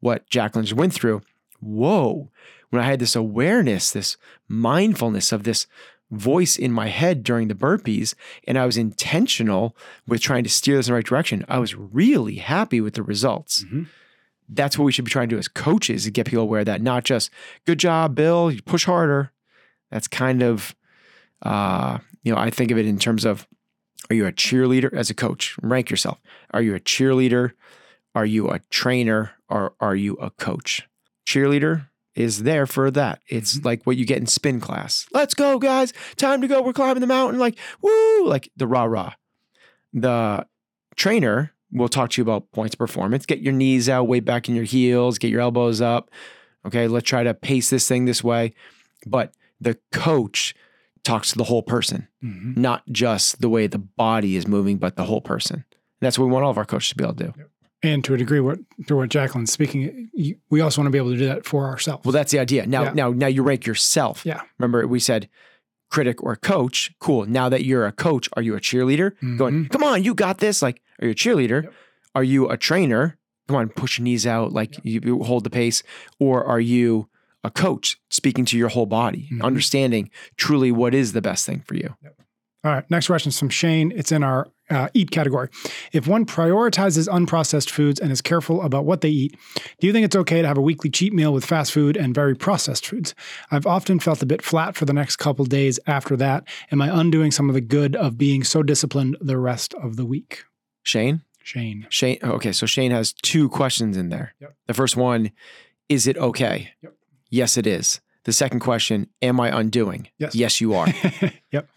what 0.00 0.28
Jacqueline 0.28 0.64
just 0.64 0.76
went 0.78 0.94
through. 0.94 1.22
Whoa. 1.60 2.30
When 2.70 2.82
I 2.82 2.86
had 2.86 2.98
this 2.98 3.16
awareness, 3.16 3.90
this 3.92 4.16
mindfulness 4.48 5.32
of 5.32 5.44
this 5.44 5.66
voice 6.10 6.56
in 6.56 6.70
my 6.72 6.88
head 6.88 7.22
during 7.22 7.48
the 7.48 7.54
burpees, 7.54 8.14
and 8.46 8.58
I 8.58 8.66
was 8.66 8.76
intentional 8.76 9.76
with 10.06 10.20
trying 10.20 10.44
to 10.44 10.50
steer 10.50 10.76
this 10.76 10.86
in 10.86 10.92
the 10.92 10.96
right 10.96 11.04
direction, 11.04 11.44
I 11.48 11.58
was 11.58 11.74
really 11.74 12.36
happy 12.36 12.80
with 12.80 12.94
the 12.94 13.02
results. 13.02 13.64
Mhm. 13.64 13.86
That's 14.48 14.78
what 14.78 14.84
we 14.84 14.92
should 14.92 15.04
be 15.04 15.10
trying 15.10 15.28
to 15.28 15.34
do 15.34 15.38
as 15.38 15.48
coaches 15.48 16.04
to 16.04 16.10
get 16.12 16.26
people 16.26 16.44
aware 16.44 16.60
of 16.60 16.66
that, 16.66 16.80
not 16.80 17.04
just 17.04 17.30
good 17.64 17.78
job, 17.78 18.14
Bill, 18.14 18.52
you 18.52 18.62
push 18.62 18.84
harder. 18.84 19.32
That's 19.90 20.06
kind 20.06 20.42
of, 20.42 20.76
uh, 21.42 21.98
you 22.22 22.32
know, 22.32 22.38
I 22.38 22.50
think 22.50 22.70
of 22.70 22.78
it 22.78 22.86
in 22.86 22.98
terms 22.98 23.24
of 23.24 23.46
are 24.10 24.14
you 24.14 24.26
a 24.26 24.32
cheerleader 24.32 24.92
as 24.92 25.10
a 25.10 25.14
coach? 25.14 25.56
Rank 25.62 25.90
yourself. 25.90 26.20
Are 26.52 26.62
you 26.62 26.74
a 26.74 26.80
cheerleader? 26.80 27.52
Are 28.14 28.26
you 28.26 28.48
a 28.48 28.60
trainer? 28.70 29.32
Or 29.48 29.74
are 29.80 29.96
you 29.96 30.14
a 30.14 30.30
coach? 30.30 30.88
Cheerleader 31.26 31.88
is 32.14 32.44
there 32.44 32.66
for 32.66 32.90
that. 32.90 33.20
It's 33.28 33.58
mm-hmm. 33.58 33.66
like 33.66 33.84
what 33.84 33.96
you 33.96 34.06
get 34.06 34.18
in 34.18 34.26
spin 34.26 34.60
class. 34.60 35.06
Let's 35.12 35.34
go, 35.34 35.58
guys. 35.58 35.92
Time 36.16 36.40
to 36.40 36.48
go. 36.48 36.62
We're 36.62 36.72
climbing 36.72 37.00
the 37.00 37.06
mountain. 37.06 37.38
Like, 37.38 37.58
woo, 37.82 38.26
like 38.26 38.50
the 38.56 38.66
rah 38.66 38.84
rah. 38.84 39.12
The 39.92 40.46
trainer 40.96 41.52
will 41.72 41.88
talk 41.88 42.10
to 42.10 42.20
you 42.20 42.22
about 42.22 42.50
points 42.52 42.74
of 42.74 42.78
performance. 42.78 43.26
Get 43.26 43.40
your 43.40 43.52
knees 43.52 43.88
out, 43.88 44.08
weight 44.08 44.24
back 44.24 44.48
in 44.48 44.54
your 44.54 44.64
heels, 44.64 45.18
get 45.18 45.30
your 45.30 45.40
elbows 45.40 45.80
up. 45.80 46.10
Okay, 46.66 46.88
let's 46.88 47.08
try 47.08 47.22
to 47.22 47.34
pace 47.34 47.70
this 47.70 47.86
thing 47.86 48.06
this 48.06 48.24
way. 48.24 48.54
But 49.06 49.34
the 49.60 49.78
coach 49.92 50.54
talks 51.06 51.30
to 51.32 51.38
the 51.38 51.44
whole 51.44 51.62
person, 51.62 52.08
Mhm. 52.24 52.56
not 52.56 52.82
just 52.90 53.40
the 53.40 53.48
way 53.48 53.66
the 53.66 53.78
body 53.78 54.36
is 54.36 54.46
moving, 54.46 54.76
but 54.78 54.96
the 54.96 55.04
whole 55.04 55.20
person. 55.20 55.56
And 55.70 56.02
that's 56.02 56.18
what 56.18 56.26
we 56.26 56.32
want 56.32 56.44
all 56.44 56.50
of 56.50 56.58
our 56.58 56.64
coaches 56.64 56.90
to 56.90 56.96
be 56.96 57.04
able 57.04 57.14
to 57.14 57.24
do. 57.24 57.34
And 57.82 58.02
to 58.04 58.14
a 58.14 58.16
degree, 58.16 58.40
what 58.40 58.58
to 58.88 58.96
what 58.96 59.08
Jacqueline's 59.10 59.52
speaking, 59.52 60.10
you, 60.12 60.36
we 60.50 60.60
also 60.60 60.80
want 60.80 60.86
to 60.88 60.90
be 60.92 60.98
able 60.98 61.12
to 61.12 61.16
do 61.18 61.26
that 61.26 61.44
for 61.46 61.66
ourselves. 61.66 62.04
Well, 62.04 62.12
that's 62.12 62.32
the 62.32 62.38
idea. 62.38 62.66
Now, 62.66 62.84
Yeah. 62.84 62.92
now, 62.94 63.10
now 63.12 63.26
you 63.28 63.42
rank 63.42 63.64
yourself. 63.66 64.22
Yeah. 64.26 64.40
Remember, 64.58 64.86
we 64.86 64.98
said 64.98 65.28
critic 65.90 66.22
or 66.22 66.34
coach. 66.36 66.92
Cool. 66.98 67.26
Now 67.26 67.48
that 67.48 67.64
you're 67.64 67.86
a 67.86 67.92
coach, 67.92 68.28
are 68.34 68.42
you 68.42 68.56
a 68.56 68.60
cheerleader? 68.60 69.12
Going, 69.38 69.66
come 69.68 69.84
on, 69.84 70.02
you 70.02 70.14
got 70.14 70.38
this. 70.38 70.62
Like, 70.62 70.80
are 71.00 71.06
you 71.06 71.12
a 71.12 71.14
cheerleader? 71.14 71.64
Yep. 71.64 71.72
Are 72.16 72.24
you 72.24 72.48
a 72.48 72.56
trainer? 72.56 73.18
Come 73.46 73.56
on, 73.56 73.68
push 73.68 73.98
your 73.98 74.04
knees 74.04 74.26
out, 74.26 74.52
like 74.52 74.74
you, 74.82 75.00
you 75.04 75.22
hold 75.22 75.44
the 75.44 75.50
pace. 75.50 75.84
Or 76.18 76.44
are 76.44 76.58
you 76.60 77.08
a 77.46 77.50
coach 77.50 77.96
speaking 78.10 78.44
to 78.46 78.58
your 78.58 78.68
whole 78.68 78.86
body, 78.86 79.28
Mhm. 79.32 79.42
understanding 79.42 80.10
truly 80.36 80.70
what 80.72 80.94
is 80.94 81.12
the 81.12 81.22
best 81.22 81.46
thing 81.46 81.62
for 81.66 81.74
you? 81.74 81.94
All 82.64 82.72
right. 82.72 82.90
Next 82.90 83.06
question 83.06 83.28
is 83.30 83.38
from 83.38 83.48
Shane. 83.50 83.92
It's 83.94 84.10
in 84.10 84.24
our 84.24 84.48
uh, 84.68 84.88
eat 84.94 85.12
category. 85.12 85.48
If 85.92 86.08
one 86.08 86.26
prioritizes 86.26 87.06
unprocessed 87.08 87.70
foods 87.70 88.00
and 88.00 88.10
is 88.10 88.20
careful 88.20 88.60
about 88.62 88.84
what 88.84 89.00
they 89.00 89.10
eat, 89.10 89.36
do 89.78 89.86
you 89.86 89.92
think 89.92 90.04
it's 90.04 90.16
okay 90.16 90.42
to 90.42 90.48
have 90.48 90.58
a 90.58 90.60
weekly 90.60 90.90
cheat 90.90 91.12
meal 91.12 91.32
with 91.32 91.44
fast 91.44 91.70
food 91.70 91.96
and 91.96 92.12
very 92.12 92.34
processed 92.34 92.84
foods? 92.84 93.14
I've 93.52 93.64
often 93.66 94.00
felt 94.00 94.20
a 94.24 94.26
bit 94.26 94.42
flat 94.42 94.74
for 94.74 94.84
the 94.84 94.92
next 94.92 95.16
couple 95.16 95.44
days 95.44 95.78
after 95.86 96.16
that. 96.16 96.48
Am 96.72 96.82
I 96.82 96.88
undoing 97.00 97.30
some 97.30 97.48
of 97.48 97.54
the 97.54 97.60
good 97.60 97.94
of 97.94 98.18
being 98.18 98.42
so 98.42 98.64
disciplined 98.64 99.16
the 99.20 99.38
rest 99.38 99.72
of 99.74 99.94
the 99.94 100.04
week? 100.04 100.42
Shane? 100.82 101.22
Shane. 101.44 101.86
Shane. 101.88 102.18
Okay, 102.24 102.50
so 102.50 102.66
Shane 102.66 102.90
has 102.90 103.12
two 103.12 103.48
questions 103.48 103.96
in 103.96 104.08
there. 104.08 104.34
Yep. 104.40 104.56
The 104.66 104.74
first 104.74 104.96
one, 104.96 105.30
is 105.88 106.08
it 106.08 106.16
okay? 106.18 106.70
Yep. 106.82 106.95
Yes, 107.30 107.56
it 107.56 107.66
is. 107.66 108.00
The 108.24 108.32
second 108.32 108.60
question, 108.60 109.08
am 109.22 109.38
I 109.40 109.56
undoing? 109.58 110.08
Yes. 110.18 110.34
Yes, 110.34 110.60
you 110.60 110.74
are. 110.74 110.88
yep. 111.52 111.68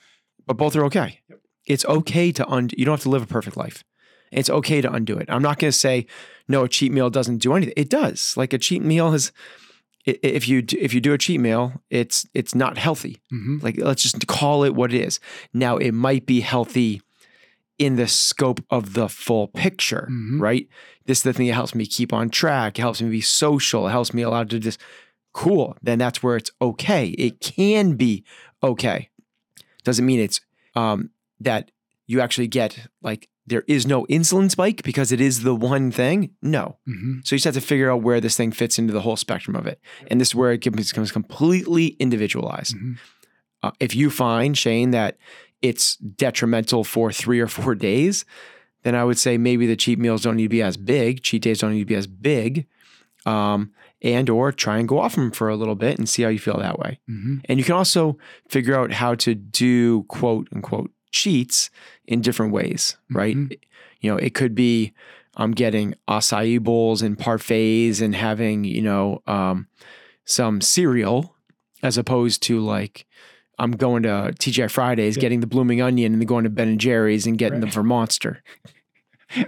but 0.48 0.58
both 0.58 0.76
are 0.76 0.84
okay. 0.86 1.20
Yep. 1.30 1.40
It's 1.68 1.86
okay 1.86 2.32
to 2.32 2.48
undo. 2.52 2.76
You 2.78 2.86
don't 2.86 2.94
have 2.94 3.04
to 3.04 3.10
live 3.10 3.24
a 3.24 3.28
perfect 3.28 3.56
life. 3.58 3.84
It's 4.32 4.50
okay 4.50 4.82
to 4.82 4.92
undo 4.92 5.18
it. 5.18 5.28
I'm 5.30 5.42
not 5.42 5.60
going 5.60 5.72
to 5.72 5.78
say 5.78 6.06
no. 6.48 6.64
A 6.64 6.70
cheat 6.70 6.92
meal 6.92 7.10
doesn't 7.10 7.38
do 7.38 7.54
anything. 7.54 7.74
It 7.78 7.90
does. 7.90 8.36
Like 8.38 8.54
a 8.54 8.58
cheat 8.58 8.82
meal 8.84 9.14
is. 9.14 9.32
If 10.06 10.48
you 10.48 10.64
if 10.80 10.94
you 10.94 11.02
do 11.02 11.14
a 11.14 11.18
cheat 11.18 11.40
meal, 11.40 11.82
it's 11.92 12.26
it's 12.34 12.56
not 12.56 12.78
healthy. 12.78 13.22
hmm 13.30 13.58
Like 13.62 13.78
let's 13.78 14.02
just 14.02 14.26
call 14.28 14.64
it 14.64 14.74
what 14.74 14.94
it 14.94 15.02
is. 15.02 15.20
Now 15.54 15.78
it 15.78 15.92
might 15.92 16.26
be 16.26 16.40
healthy 16.42 17.02
in 17.78 17.96
the 17.96 18.08
scope 18.08 18.64
of 18.72 18.94
the 18.94 19.08
full 19.10 19.48
picture, 19.50 20.08
Mhm. 20.10 20.40
right? 20.40 20.68
This 21.06 21.20
is 21.20 21.24
the 21.24 21.34
thing 21.34 21.48
that 21.48 21.54
helps 21.54 21.76
me 21.76 21.86
keep 21.86 22.12
on 22.14 22.30
track. 22.30 22.80
It 22.80 22.82
helps 22.82 23.02
me 23.02 23.10
be 23.10 23.22
social. 23.22 23.88
It 23.88 23.92
helps 23.92 24.14
me 24.14 24.22
allow 24.24 24.44
to 24.46 24.58
just 24.60 24.80
cool. 25.34 25.78
Then 25.82 26.00
that's 26.00 26.22
where 26.24 26.36
it's 26.36 26.52
okay. 26.62 27.08
It 27.10 27.40
can 27.40 27.94
be 27.96 28.24
okay. 28.64 29.10
Doesn't 29.84 30.06
mean 30.06 30.20
it's 30.20 30.42
um, 30.76 31.10
that 31.40 31.72
you 32.08 32.22
actually 32.22 32.48
get 32.48 32.88
like 33.02 33.30
there 33.48 33.64
is 33.68 33.88
no 33.88 34.06
insulin 34.06 34.52
spike 34.52 34.84
because 34.84 35.12
it 35.12 35.20
is 35.20 35.42
the 35.44 35.56
one 35.56 35.92
thing. 35.92 36.32
No. 36.42 36.78
Mhm. 36.88 37.26
So 37.26 37.36
you 37.36 37.38
just 37.38 37.46
have 37.46 37.54
to 37.56 37.62
figure 37.62 37.92
out 37.92 38.04
where 38.04 38.22
this 38.22 38.38
thing 38.38 38.52
fits 38.52 38.78
into 38.78 38.94
the 38.94 39.02
whole 39.02 39.16
spectrum 39.16 39.56
of 39.56 39.66
it. 39.66 39.80
And 40.08 40.22
this 40.22 40.30
is 40.30 40.36
where 40.36 40.52
it 40.52 40.60
becomes 40.62 41.12
completely 41.12 41.88
individualized. 42.00 42.76
Mhm. 42.76 42.98
Uh, 43.64 43.72
if 43.80 43.96
you 43.96 44.10
find, 44.12 44.58
Shane, 44.58 44.92
that 44.92 45.18
it's 45.62 45.96
detrimental 45.96 46.84
for 46.84 47.12
three 47.12 47.40
or 47.40 47.48
four 47.48 47.74
days, 47.76 48.24
then 48.84 48.96
I 48.96 49.04
would 49.04 49.18
say 49.18 49.38
maybe 49.38 49.66
the 49.66 49.76
cheat 49.76 50.00
meals 50.00 50.22
don't 50.22 50.36
need 50.38 50.44
to 50.44 50.50
be 50.50 50.62
as 50.62 50.78
big. 50.78 51.22
Cheat 51.24 51.42
days 51.42 51.60
don't 51.60 51.74
need 51.74 51.80
to 51.80 51.86
be 51.86 51.96
as 51.96 52.08
big. 52.08 52.68
Um, 53.26 53.72
and 54.02 54.30
or 54.30 54.52
try 54.52 54.78
and 54.78 54.88
go 54.88 55.00
off 55.00 55.16
them 55.16 55.32
for 55.32 55.50
a 55.50 55.56
little 55.56 55.76
bit 55.76 55.98
and 55.98 56.08
see 56.08 56.24
how 56.24 56.30
you 56.30 56.40
feel 56.40 56.58
that 56.58 56.80
way. 56.80 57.00
Mhm. 57.10 57.42
And 57.46 57.60
you 57.60 57.66
can 57.66 57.76
also 57.76 58.18
figure 58.48 58.76
out 58.76 58.94
how 58.94 59.16
to 59.16 59.36
do 59.36 60.04
quote 60.04 60.48
unquote 60.54 60.92
cheats 61.12 61.70
in 62.06 62.22
different 62.22 62.54
ways, 62.54 62.96
right? 63.12 63.36
Mhm. 63.36 63.58
You 64.02 64.12
know, 64.12 64.18
it 64.18 64.34
could 64.34 64.56
be 64.56 64.94
I'm 65.36 65.52
getting 65.52 65.96
acai 66.08 66.60
bowls 66.62 67.02
and 67.02 67.18
parfaits 67.18 68.02
and 68.02 68.14
having, 68.16 68.64
you 68.66 68.82
know, 68.82 69.22
um, 69.28 69.68
some 70.26 70.60
cereal 70.62 71.36
as 71.82 71.98
opposed 71.98 72.42
to 72.44 72.60
like 72.60 73.06
I'm 73.58 73.72
going 73.72 74.04
to 74.04 74.34
TGI 74.40 74.70
Fridays, 74.70 75.18
Yeah. 75.18 75.22
getting 75.22 75.42
the 75.42 75.48
blooming 75.48 75.82
onion 75.82 76.14
and 76.14 76.22
then 76.22 76.28
going 76.28 76.46
to 76.46 76.50
Ben 76.50 76.70
and 76.70 76.80
Jerry's 76.80 77.28
and 77.28 77.38
getting 77.38 77.56
Right. 77.56 77.62
them 77.62 77.72
for 77.72 77.84
Monster. 77.84 78.42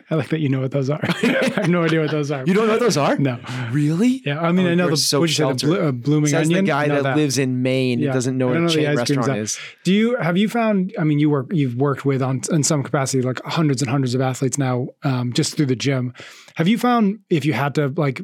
I 0.09 0.15
like 0.15 0.29
that 0.29 0.39
you 0.39 0.49
know 0.49 0.59
what 0.61 0.71
those 0.71 0.89
are. 0.89 0.99
I 1.23 1.51
have 1.55 1.69
no 1.69 1.83
idea 1.83 2.01
what 2.01 2.11
those 2.11 2.29
are. 2.31 2.43
You 2.45 2.53
don't 2.53 2.67
know 2.67 2.73
what 2.73 2.79
those 2.81 2.97
are? 2.97 3.17
No. 3.17 3.39
Really? 3.71 4.21
Yeah, 4.25 4.39
I 4.39 4.51
mean, 4.51 4.67
Oh, 4.67 4.71
I 4.71 4.75
know 4.75 4.89
the 4.91 4.97
so 4.97 5.19
what 5.21 5.29
you 5.29 5.35
said, 5.35 5.43
a, 5.43 5.47
sheltered. 5.49 5.67
blo- 5.67 5.87
a 5.87 5.91
blooming 5.91 6.29
Says 6.29 6.47
onion. 6.47 6.65
the 6.65 6.69
guy 6.69 6.85
know 6.85 7.01
that, 7.01 7.15
lives 7.17 7.37
in 7.37 7.61
Maine 7.63 7.99
Yeah. 7.99 8.07
and 8.07 8.13
doesn't 8.13 8.37
know 8.37 8.47
what 8.47 8.57
a 8.57 8.61
know 8.61 8.67
chain 8.69 8.95
restaurant 8.95 9.37
is. 9.37 9.59
Do 9.83 9.93
you 9.93 10.15
have 10.17 10.37
you 10.37 10.47
found? 10.49 10.93
I 10.99 11.03
mean, 11.03 11.19
you 11.19 11.29
work 11.29 11.47
you've 11.51 11.75
worked 11.75 12.05
with 12.05 12.21
on 12.21 12.41
in 12.51 12.63
some 12.63 12.83
capacity 12.83 13.21
like 13.23 13.41
hundreds 13.43 13.81
and 13.81 13.89
hundreds 13.89 14.13
of 14.13 14.21
athletes 14.21 14.57
now, 14.57 14.89
um, 15.03 15.33
just 15.33 15.55
through 15.57 15.65
the 15.67 15.75
gym. 15.75 16.13
Have 16.55 16.67
you 16.67 16.77
found 16.77 17.19
if 17.29 17.45
you 17.45 17.53
had 17.53 17.73
to 17.75 17.87
like 17.97 18.21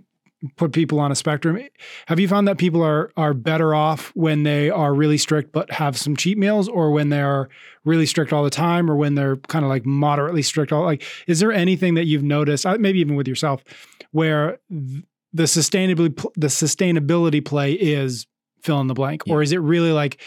put 0.56 0.72
people 0.72 1.00
on 1.00 1.12
a 1.12 1.16
spectrum, 1.16 1.60
have 2.06 2.20
you 2.20 2.28
found 2.28 2.48
that 2.48 2.58
people 2.58 2.84
are 2.84 3.12
are 3.18 3.34
better 3.34 3.74
off 3.74 4.12
when 4.16 4.44
they 4.44 4.70
are 4.70 4.94
really 4.94 5.18
strict 5.18 5.52
but 5.52 5.72
have 5.72 5.98
some 5.98 6.16
cheat 6.16 6.38
meals, 6.38 6.68
or 6.68 6.92
when 6.92 7.10
they're 7.10 7.50
really 7.86 8.06
strict 8.06 8.32
all 8.32 8.44
the 8.44 8.50
time, 8.50 8.90
or 8.90 8.96
when 8.96 9.16
they're 9.16 9.38
kind 9.38 9.66
of 9.66 9.70
like 9.70 9.86
moderately 9.86 10.42
strict? 10.42 10.72
All 10.72 10.84
like, 10.84 11.04
is 11.28 11.40
there 11.40 11.52
anything 11.52 11.96
that 11.96 12.06
you've 12.06 12.24
noticed, 12.24 12.66
uh, 12.66 12.78
maybe 12.80 13.00
even 13.00 13.16
with 13.16 13.28
yourself, 13.28 13.64
where 14.12 14.60
the 14.70 15.44
sustainability 15.44 16.24
the 16.36 16.48
sustainability 16.48 17.44
play 17.44 17.74
is 17.74 18.28
fill 18.62 18.80
in 18.80 18.88
the 18.88 18.94
blank, 18.94 19.24
or 19.28 19.42
is 19.42 19.52
it 19.52 19.58
really 19.58 19.92
like 19.92 20.22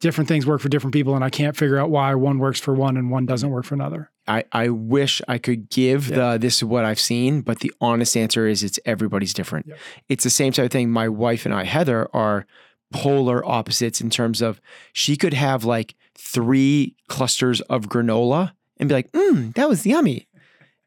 different 0.00 0.28
things 0.28 0.46
work 0.46 0.60
for 0.60 0.68
different 0.68 0.92
people, 0.92 1.14
and 1.14 1.24
I 1.24 1.30
can't 1.30 1.56
figure 1.56 1.78
out 1.78 1.90
why 1.90 2.14
one 2.14 2.38
works 2.38 2.60
for 2.60 2.74
one 2.74 2.96
and 2.96 3.10
one 3.10 3.26
doesn't 3.26 3.50
work 3.50 3.64
for 3.64 3.74
another? 3.74 4.10
I, 4.26 4.44
I 4.52 4.68
wish 4.68 5.20
I 5.28 5.38
could 5.38 5.68
give 5.68 6.08
the 6.08 6.38
this 6.40 6.56
is 6.56 6.64
what 6.64 6.84
I've 6.84 7.00
seen, 7.00 7.42
but 7.42 7.60
the 7.60 7.72
honest 7.80 8.16
answer 8.16 8.46
is 8.46 8.62
it's 8.62 8.78
everybody's 8.86 9.34
different. 9.34 9.66
Yep. 9.66 9.78
It's 10.08 10.24
the 10.24 10.30
same 10.30 10.52
type 10.52 10.66
of 10.66 10.70
thing. 10.72 10.90
My 10.90 11.08
wife 11.08 11.44
and 11.44 11.54
I, 11.54 11.64
Heather, 11.64 12.08
are 12.14 12.46
polar 12.92 13.44
opposites 13.44 14.00
in 14.00 14.08
terms 14.08 14.40
of 14.40 14.60
she 14.92 15.16
could 15.16 15.34
have 15.34 15.64
like 15.64 15.94
three 16.16 16.94
clusters 17.08 17.60
of 17.62 17.88
granola 17.88 18.52
and 18.78 18.88
be 18.88 18.94
like, 18.94 19.10
mm, 19.12 19.52
that 19.54 19.68
was 19.68 19.84
yummy. 19.86 20.26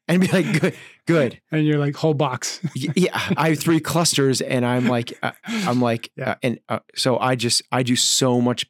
And 0.08 0.22
be 0.22 0.28
like, 0.30 0.62
good, 0.62 0.76
good. 1.06 1.42
And 1.52 1.66
you're 1.66 1.80
like 1.80 1.96
whole 1.96 2.14
box. 2.14 2.62
Yeah, 2.76 3.20
I 3.36 3.50
have 3.50 3.60
three 3.60 3.82
clusters, 3.82 4.40
and 4.40 4.66
I'm 4.66 4.88
like, 4.88 5.18
uh, 5.22 5.34
I'm 5.46 5.82
like, 5.82 6.12
Yeah. 6.16 6.32
uh, 6.32 6.36
and 6.42 6.60
uh, 6.70 6.80
so 6.96 7.20
I 7.20 7.36
just, 7.36 7.62
I 7.74 7.84
do 7.84 7.98
so 7.98 8.40
much, 8.40 8.66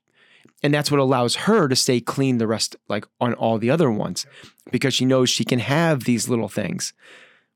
and 0.64 0.74
that's 0.74 0.92
what 0.92 1.00
allows 1.00 1.36
her 1.36 1.68
to 1.68 1.76
stay 1.76 2.00
clean 2.00 2.38
the 2.38 2.48
rest, 2.48 2.76
like 2.88 3.06
on 3.20 3.34
all 3.36 3.58
the 3.58 3.70
other 3.70 3.92
ones, 3.92 4.26
because 4.72 4.94
she 4.94 5.06
knows 5.06 5.30
she 5.30 5.46
can 5.46 5.60
have 5.60 6.04
these 6.04 6.28
little 6.28 6.50
things. 6.50 6.94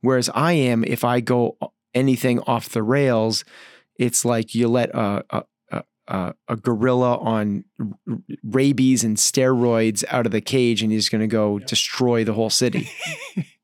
Whereas 0.01 0.29
I 0.33 0.53
am, 0.53 0.83
if 0.83 1.03
I 1.03 1.19
go 1.19 1.57
anything 1.93 2.39
off 2.41 2.69
the 2.69 2.83
rails, 2.83 3.43
it's 3.97 4.25
like 4.25 4.55
you 4.55 4.67
let 4.67 4.89
a 4.95 5.45
a, 6.07 6.33
a, 6.47 6.57
gorilla 6.57 7.17
on 7.17 7.63
r- 7.79 8.17
rabies 8.43 9.03
and 9.03 9.17
steroids 9.17 10.03
out 10.09 10.25
of 10.25 10.31
the 10.31 10.41
cage, 10.41 10.83
and 10.83 10.91
he's 10.91 11.09
going 11.09 11.21
to 11.21 11.27
go 11.27 11.59
destroy 11.59 12.23
the 12.23 12.33
whole 12.33 12.49
city. 12.49 12.89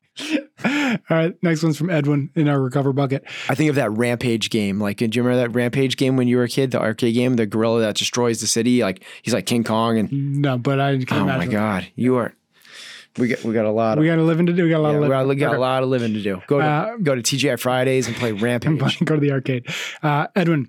All 0.64 0.98
right, 1.10 1.34
next 1.42 1.62
one's 1.62 1.78
from 1.78 1.90
Edwin 1.90 2.30
in 2.34 2.48
our 2.48 2.60
recover 2.60 2.92
bucket. 2.92 3.24
I 3.48 3.54
think 3.54 3.70
of 3.70 3.76
that 3.76 3.90
Rampage 3.92 4.50
game. 4.50 4.80
Like, 4.80 4.96
do 4.98 5.04
you 5.06 5.22
remember 5.22 5.36
that 5.46 5.50
Rampage 5.54 5.96
game 5.96 6.16
when 6.16 6.26
you 6.28 6.36
were 6.36 6.42
a 6.44 6.48
kid? 6.48 6.70
The 6.72 6.80
arcade 6.80 7.14
game, 7.14 7.36
the 7.36 7.46
gorilla 7.46 7.80
that 7.80 7.96
destroys 7.96 8.40
the 8.40 8.46
city. 8.46 8.82
Like, 8.82 9.04
he's 9.22 9.32
like 9.34 9.46
King 9.46 9.64
Kong, 9.64 9.98
and 9.98 10.10
No, 10.42 10.58
but 10.58 10.80
I 10.80 10.96
can 10.98 11.18
oh 11.18 11.24
my 11.26 11.46
god, 11.46 11.88
you 11.94 12.16
are. 12.16 12.34
We 13.16 13.28
got 13.28 13.42
we 13.42 13.52
got 13.54 13.64
a 13.64 13.70
lot 13.70 13.98
of. 13.98 14.02
We 14.02 14.08
got 14.08 14.18
a 14.18 14.22
living 14.22 14.46
to 14.46 14.52
do. 14.52 14.64
We 14.64 14.70
got 14.70 14.78
a 14.78 14.82
lot 14.82 14.90
yeah, 14.90 14.96
of 14.96 15.02
we 15.02 15.08
living. 15.08 15.26
got, 15.26 15.28
we 15.28 15.36
got 15.36 15.54
a 15.56 15.58
lot 15.60 15.82
of 15.82 15.88
living 15.88 16.14
to 16.14 16.22
do. 16.22 16.40
Go 16.46 16.58
to 16.58 16.64
Uh, 16.64 16.96
go 17.02 17.14
to 17.16 17.22
TGI 17.22 17.58
Fridays 17.58 18.06
and 18.08 18.14
play 18.16 18.32
Rampage. 18.32 19.00
go 19.04 19.14
to 19.14 19.20
the 19.20 19.32
arcade. 19.32 19.66
Uh, 20.02 20.26
Edwin, 20.36 20.68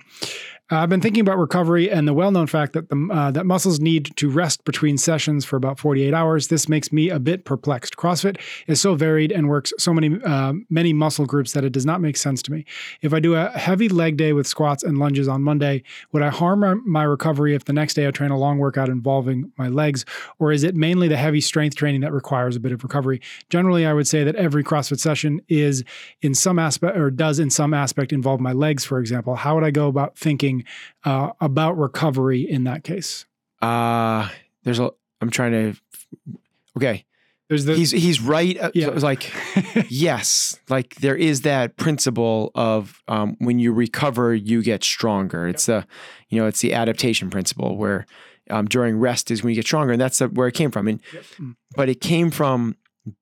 uh, 0.72 0.78
I've 0.78 0.90
been 0.90 1.02
thinking 1.02 1.22
about 1.22 1.40
recovery 1.40 1.90
and 1.90 2.08
the 2.08 2.14
well-known 2.14 2.46
fact 2.46 2.74
that 2.74 2.90
the 2.90 3.10
uh, 3.12 3.32
that 3.32 3.46
muscles 3.46 3.80
need 3.80 4.16
to 4.18 4.30
rest 4.30 4.64
between 4.66 4.98
sessions 4.98 5.44
for 5.44 5.56
about 5.56 5.80
48 5.80 6.14
hours. 6.14 6.50
This 6.50 6.70
makes 6.70 6.92
me 6.92 7.10
a 7.10 7.20
bit 7.20 7.44
perplexed. 7.44 7.96
CrossFit 7.96 8.40
is 8.68 8.80
so 8.80 8.94
varied 8.94 9.32
and 9.32 9.50
works 9.50 9.74
so 9.80 9.94
many 9.94 10.22
uh, 10.24 10.54
many 10.70 10.94
muscle 10.94 11.26
groups 11.26 11.54
that 11.54 11.64
it 11.64 11.72
does 11.72 11.86
not 11.86 12.02
make 12.02 12.18
sense 12.18 12.44
to 12.44 12.52
me. 12.52 12.66
If 13.02 13.14
I 13.14 13.20
do 13.20 13.34
a 13.34 13.50
heavy 13.50 13.90
leg 13.90 14.18
day 14.18 14.32
with 14.34 14.46
squats 14.46 14.84
and 14.84 15.00
lunges 15.00 15.28
on 15.28 15.42
Monday, 15.42 15.82
would 16.12 16.22
I 16.22 16.30
harm 16.30 16.60
my, 16.60 16.76
my 16.86 17.04
recovery 17.04 17.56
if 17.56 17.66
the 17.66 17.74
next 17.74 17.96
day 17.96 18.08
I 18.08 18.12
train 18.12 18.30
a 18.30 18.38
long 18.38 18.60
workout 18.60 18.90
involving 18.90 19.52
my 19.58 19.70
legs, 19.70 20.06
or 20.38 20.52
is 20.52 20.64
it 20.64 20.76
mainly 20.76 21.08
the 21.08 21.18
heavy 21.18 21.42
strength 21.42 21.76
training 21.76 22.02
that 22.02 22.14
requires 22.14 22.56
a 22.56 22.60
bit 22.60 22.72
of 22.72 22.84
recovery? 22.84 23.22
Generally, 23.50 23.88
I 23.88 23.94
would 23.94 24.08
say 24.08 24.24
that 24.24 24.36
every 24.36 24.64
CrossFit 24.64 25.00
session 25.00 25.42
is 25.48 25.84
in 26.22 26.36
some 26.36 26.60
aspect 26.60 26.96
or 26.96 27.10
does 27.10 27.40
in 27.40 27.50
some 27.50 27.74
aspect 27.74 28.14
involve 28.14 28.40
my 28.40 28.54
legs, 28.54 28.86
for 28.86 29.00
example. 29.00 29.36
How 29.36 29.56
would 29.56 29.64
I 29.64 29.72
go 29.72 29.88
about 29.88 30.16
thinking 30.16 30.59
uh, 31.04 31.32
about 31.42 31.78
recovery 31.78 32.42
in 32.50 32.64
that 32.66 32.84
case? 32.84 33.26
Uh 33.62 34.30
there's 34.64 34.80
a. 34.80 34.92
I'm 35.22 35.30
trying 35.30 35.52
to. 35.52 35.80
Okay, 36.78 37.06
There's 37.50 37.66
the 37.66 37.76
he's 37.76 37.92
he's 37.92 38.22
right. 38.22 38.58
Uh, 38.60 38.72
Yeah. 38.74 38.88
so 38.98 39.06
like 39.06 39.32
yes, 39.90 40.60
like 40.70 40.96
there 40.96 41.16
is 41.16 41.42
that 41.42 41.76
principle 41.78 42.52
of 42.56 43.02
um, 43.08 43.36
when 43.40 43.60
you 43.60 43.74
recover, 43.74 44.34
you 44.36 44.62
get 44.62 44.84
stronger. 44.84 45.48
It's 45.48 45.66
the, 45.66 45.86
you 46.30 46.40
know, 46.40 46.48
it's 46.48 46.62
the 46.62 46.74
adaptation 46.74 47.30
principle 47.30 47.76
where 47.78 48.06
um, 48.50 48.66
during 48.68 48.98
rest 49.00 49.32
is 49.32 49.44
when 49.44 49.52
you 49.52 49.56
get 49.56 49.66
stronger, 49.66 49.92
and 49.94 50.02
that's 50.02 50.20
the, 50.20 50.28
where 50.28 50.48
it 50.48 50.54
came 50.56 50.72
from. 50.72 50.88
And 50.88 51.02
but 51.76 51.90
it 51.90 52.00
came 52.02 52.32
from 52.32 52.76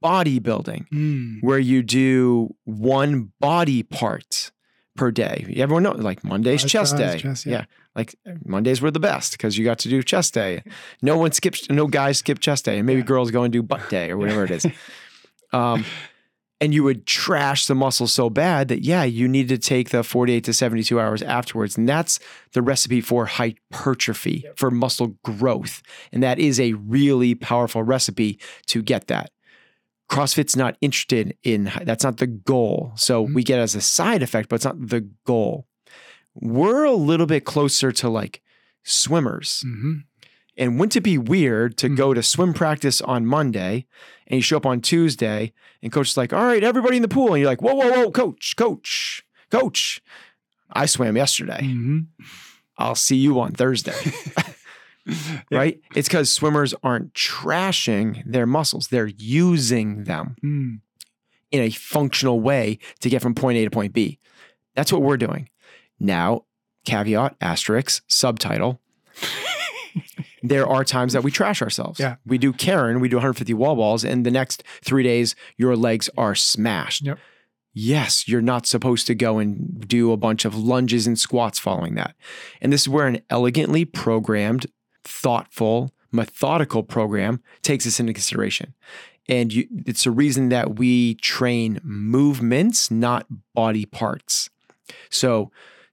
bodybuilding, 0.03 0.87
Mm, 0.89 1.37
where 1.41 1.59
you 1.59 1.81
do 1.83 2.55
one 2.65 3.31
body 3.39 3.83
part 3.83 4.51
per 4.97 5.11
day. 5.11 5.53
Everyone 5.57 5.83
knows, 5.83 5.99
like 5.99 6.23
Monday's 6.23 6.63
chest 6.65 6.97
day. 6.97 7.21
yeah. 7.23 7.35
yeah. 7.45 7.65
Like 7.95 8.15
Mondays 8.45 8.81
were 8.81 8.91
the 8.91 8.99
best 8.99 9.31
because 9.31 9.57
you 9.57 9.63
got 9.63 9.79
to 9.79 9.89
do 9.89 10.03
chest 10.03 10.33
day. 10.33 10.63
No 11.01 11.17
one 11.17 11.31
skips, 11.31 11.69
no 11.69 11.87
guys 11.87 12.17
skip 12.17 12.39
chest 12.39 12.65
day, 12.65 12.77
and 12.77 12.85
maybe 12.85 12.99
Yeah. 12.99 13.05
girls 13.05 13.31
go 13.31 13.43
and 13.43 13.53
do 13.53 13.63
butt 13.63 13.89
day 13.89 14.11
or 14.11 14.17
whatever 14.17 14.43
it 14.43 14.51
is. 14.51 14.65
Um, 15.53 15.85
and 16.59 16.73
you 16.73 16.83
would 16.83 17.05
trash 17.05 17.67
the 17.67 17.75
muscle 17.75 18.05
so 18.07 18.29
bad 18.29 18.67
that 18.67 18.81
yeah, 18.81 19.03
you 19.05 19.27
need 19.29 19.47
to 19.47 19.57
take 19.57 19.91
the 19.91 20.03
48 20.03 20.43
to 20.43 20.53
72 20.53 20.99
hours 20.99 21.21
afterwards, 21.21 21.77
and 21.77 21.87
that's 21.87 22.19
the 22.51 22.61
recipe 22.61 22.99
for 22.99 23.27
hypertrophy 23.27 24.43
for 24.57 24.69
muscle 24.71 25.15
growth, 25.23 25.81
and 26.11 26.21
that 26.23 26.37
is 26.39 26.59
a 26.59 26.73
really 26.73 27.33
powerful 27.35 27.81
recipe 27.83 28.39
to 28.65 28.81
get 28.81 29.07
that. 29.07 29.29
CrossFit's 30.09 30.55
not 30.55 30.77
interested 30.81 31.35
in 31.43 31.71
that's 31.83 32.03
not 32.03 32.17
the 32.17 32.27
goal. 32.27 32.93
So 32.95 33.27
Mhm. 33.27 33.33
we 33.35 33.43
get 33.43 33.59
as 33.59 33.75
a 33.75 33.81
side 33.81 34.23
effect, 34.23 34.47
but 34.49 34.55
it's 34.57 34.65
not 34.65 34.87
the 34.89 35.01
goal. 35.25 35.67
We're 36.33 36.85
a 36.85 36.93
little 36.93 37.25
bit 37.25 37.45
closer 37.45 37.91
to 37.93 38.09
like 38.09 38.41
swimmers. 38.83 39.63
mhm. 39.67 40.03
And 40.59 40.79
wouldn't 40.79 40.95
it 40.95 41.01
be 41.01 41.17
weird 41.17 41.77
to 41.77 41.89
Mhm. 41.89 41.95
go 41.97 42.13
to 42.13 42.23
swim 42.23 42.53
practice 42.53 43.01
on 43.01 43.25
Monday 43.25 43.85
and 44.27 44.37
you 44.37 44.41
show 44.41 44.57
up 44.57 44.65
on 44.65 44.81
Tuesday 44.81 45.51
and 45.83 45.91
coach 45.91 46.09
is 46.09 46.17
like, 46.17 46.33
all 46.33 46.45
right, 46.45 46.63
everybody 46.63 46.95
in 46.95 47.01
the 47.01 47.07
pool. 47.07 47.33
And 47.33 47.41
you're 47.41 47.49
like, 47.49 47.61
whoa, 47.61 47.75
whoa, 47.75 47.91
whoa, 47.91 48.11
coach, 48.11 48.55
coach, 48.55 49.23
coach. 49.51 50.01
I 50.71 50.85
swam 50.85 51.15
yesterday. 51.17 51.59
Mhm. 51.61 52.07
I'll 52.77 52.95
see 52.95 53.17
you 53.17 53.39
on 53.39 53.51
Thursday. 53.53 53.93
Right? 55.51 55.79
It's 55.95 56.07
because 56.07 56.31
swimmers 56.31 56.73
aren't 56.83 57.13
trashing 57.13 58.23
their 58.25 58.45
muscles, 58.45 58.87
they're 58.89 59.07
using 59.17 60.03
them 60.03 60.35
Mm. 60.43 60.79
in 61.51 61.61
a 61.61 61.69
functional 61.69 62.39
way 62.41 62.79
to 62.99 63.09
get 63.09 63.21
from 63.21 63.33
point 63.35 63.57
A 63.57 63.63
to 63.63 63.71
point 63.71 63.93
B. 63.93 64.19
That's 64.75 64.91
what 64.91 65.01
we're 65.01 65.17
doing. 65.17 65.49
Now, 65.99 66.43
caveat, 66.85 67.35
asterisk, 67.41 68.03
subtitle. 68.07 68.79
there 70.43 70.67
are 70.67 70.83
times 70.83 71.13
that 71.13 71.23
we 71.23 71.31
trash 71.31 71.61
ourselves. 71.61 71.99
Yeah. 71.99 72.15
We 72.25 72.37
do 72.37 72.53
Karen, 72.53 72.99
we 72.99 73.09
do 73.09 73.15
150 73.17 73.53
wall 73.53 73.75
balls, 73.75 74.03
and 74.05 74.25
the 74.25 74.31
next 74.31 74.63
three 74.83 75.03
days, 75.03 75.35
your 75.57 75.75
legs 75.75 76.09
are 76.17 76.35
smashed. 76.35 77.03
Yep. 77.05 77.17
Yes, 77.73 78.27
you're 78.27 78.41
not 78.41 78.65
supposed 78.65 79.05
to 79.07 79.13
go 79.15 79.37
and 79.37 79.87
do 79.87 80.11
a 80.11 80.17
bunch 80.17 80.45
of 80.45 80.55
lunges 80.55 81.05
and 81.05 81.17
squats 81.17 81.59
following 81.59 81.93
that. 81.95 82.15
And 82.59 82.73
this 82.73 82.81
is 82.81 82.89
where 82.89 83.05
an 83.07 83.21
elegantly 83.29 83.85
programmed, 83.85 84.65
thoughtful, 85.07 85.93
methodical 86.11 86.83
program 86.83 87.41
takes 87.61 87.85
this 87.85 87.99
into 87.99 88.13
consideration. 88.13 88.73
and 89.29 89.51
you, 89.53 89.67
it's 89.85 90.05
a 90.05 90.11
reason 90.11 90.49
that 90.49 90.77
we 90.77 91.15
train 91.15 91.79
movements, 91.83 92.89
not 92.89 93.25
body 93.53 93.85
parts. 93.85 94.49
So 95.09 95.51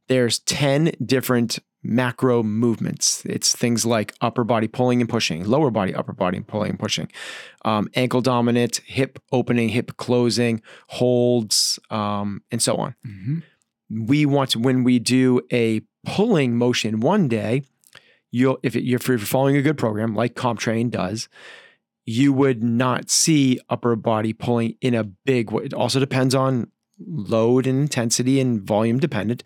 there's 0.09 0.38
10 0.40 0.92
different 1.04 1.59
macro 1.83 2.42
movements. 2.42 3.25
It's 3.26 3.54
things 3.54 3.85
like 3.85 4.14
upper 4.21 4.44
body 4.44 4.68
pulling 4.68 5.00
and 5.00 5.09
pushing, 5.09 5.44
lower 5.44 5.71
body, 5.71 5.94
upper 5.94 6.12
body 6.12 6.40
pulling 6.40 6.71
and 6.71 6.78
pushing, 6.78 7.11
um, 7.64 7.88
ankle 7.94 8.23
dominant, 8.23 8.80
hip 8.87 9.18
opening, 9.33 9.68
hip 9.68 9.97
closing, 9.97 10.62
holds, 10.88 11.78
um, 11.90 12.42
and 12.50 12.62
so 12.62 12.76
on. 12.76 12.94
Mm-hmm. 13.06 14.06
We 14.06 14.26
want 14.26 14.50
to, 14.50 14.59
when 14.59 14.83
we 14.83 14.99
do 14.99 15.42
a 15.52 15.83
pulling 16.06 16.56
motion 16.56 17.00
one 17.00 17.28
day, 17.28 17.64
you'll, 18.35 18.59
if, 18.62 18.75
it, 18.75 18.85
if 18.91 19.07
you're 19.09 19.19
following 19.19 19.57
a 19.57 19.62
good 19.62 19.79
program 19.79 20.14
like 20.14 20.35
CompTrain 20.35 20.91
does, 20.91 21.29
you 22.05 22.33
would 22.33 22.62
not 22.62 23.09
see 23.09 23.61
upper 23.71 23.95
body 23.97 24.33
pulling 24.33 24.76
in 24.81 24.95
a 24.95 25.05
big 25.05 25.50
way. 25.53 25.64
It 25.64 25.73
also 25.75 26.00
depends 26.00 26.35
on 26.35 26.71
load 27.07 27.67
and 27.67 27.81
intensity 27.81 28.41
and 28.41 28.61
volume 28.61 28.99
dependent. 28.99 29.43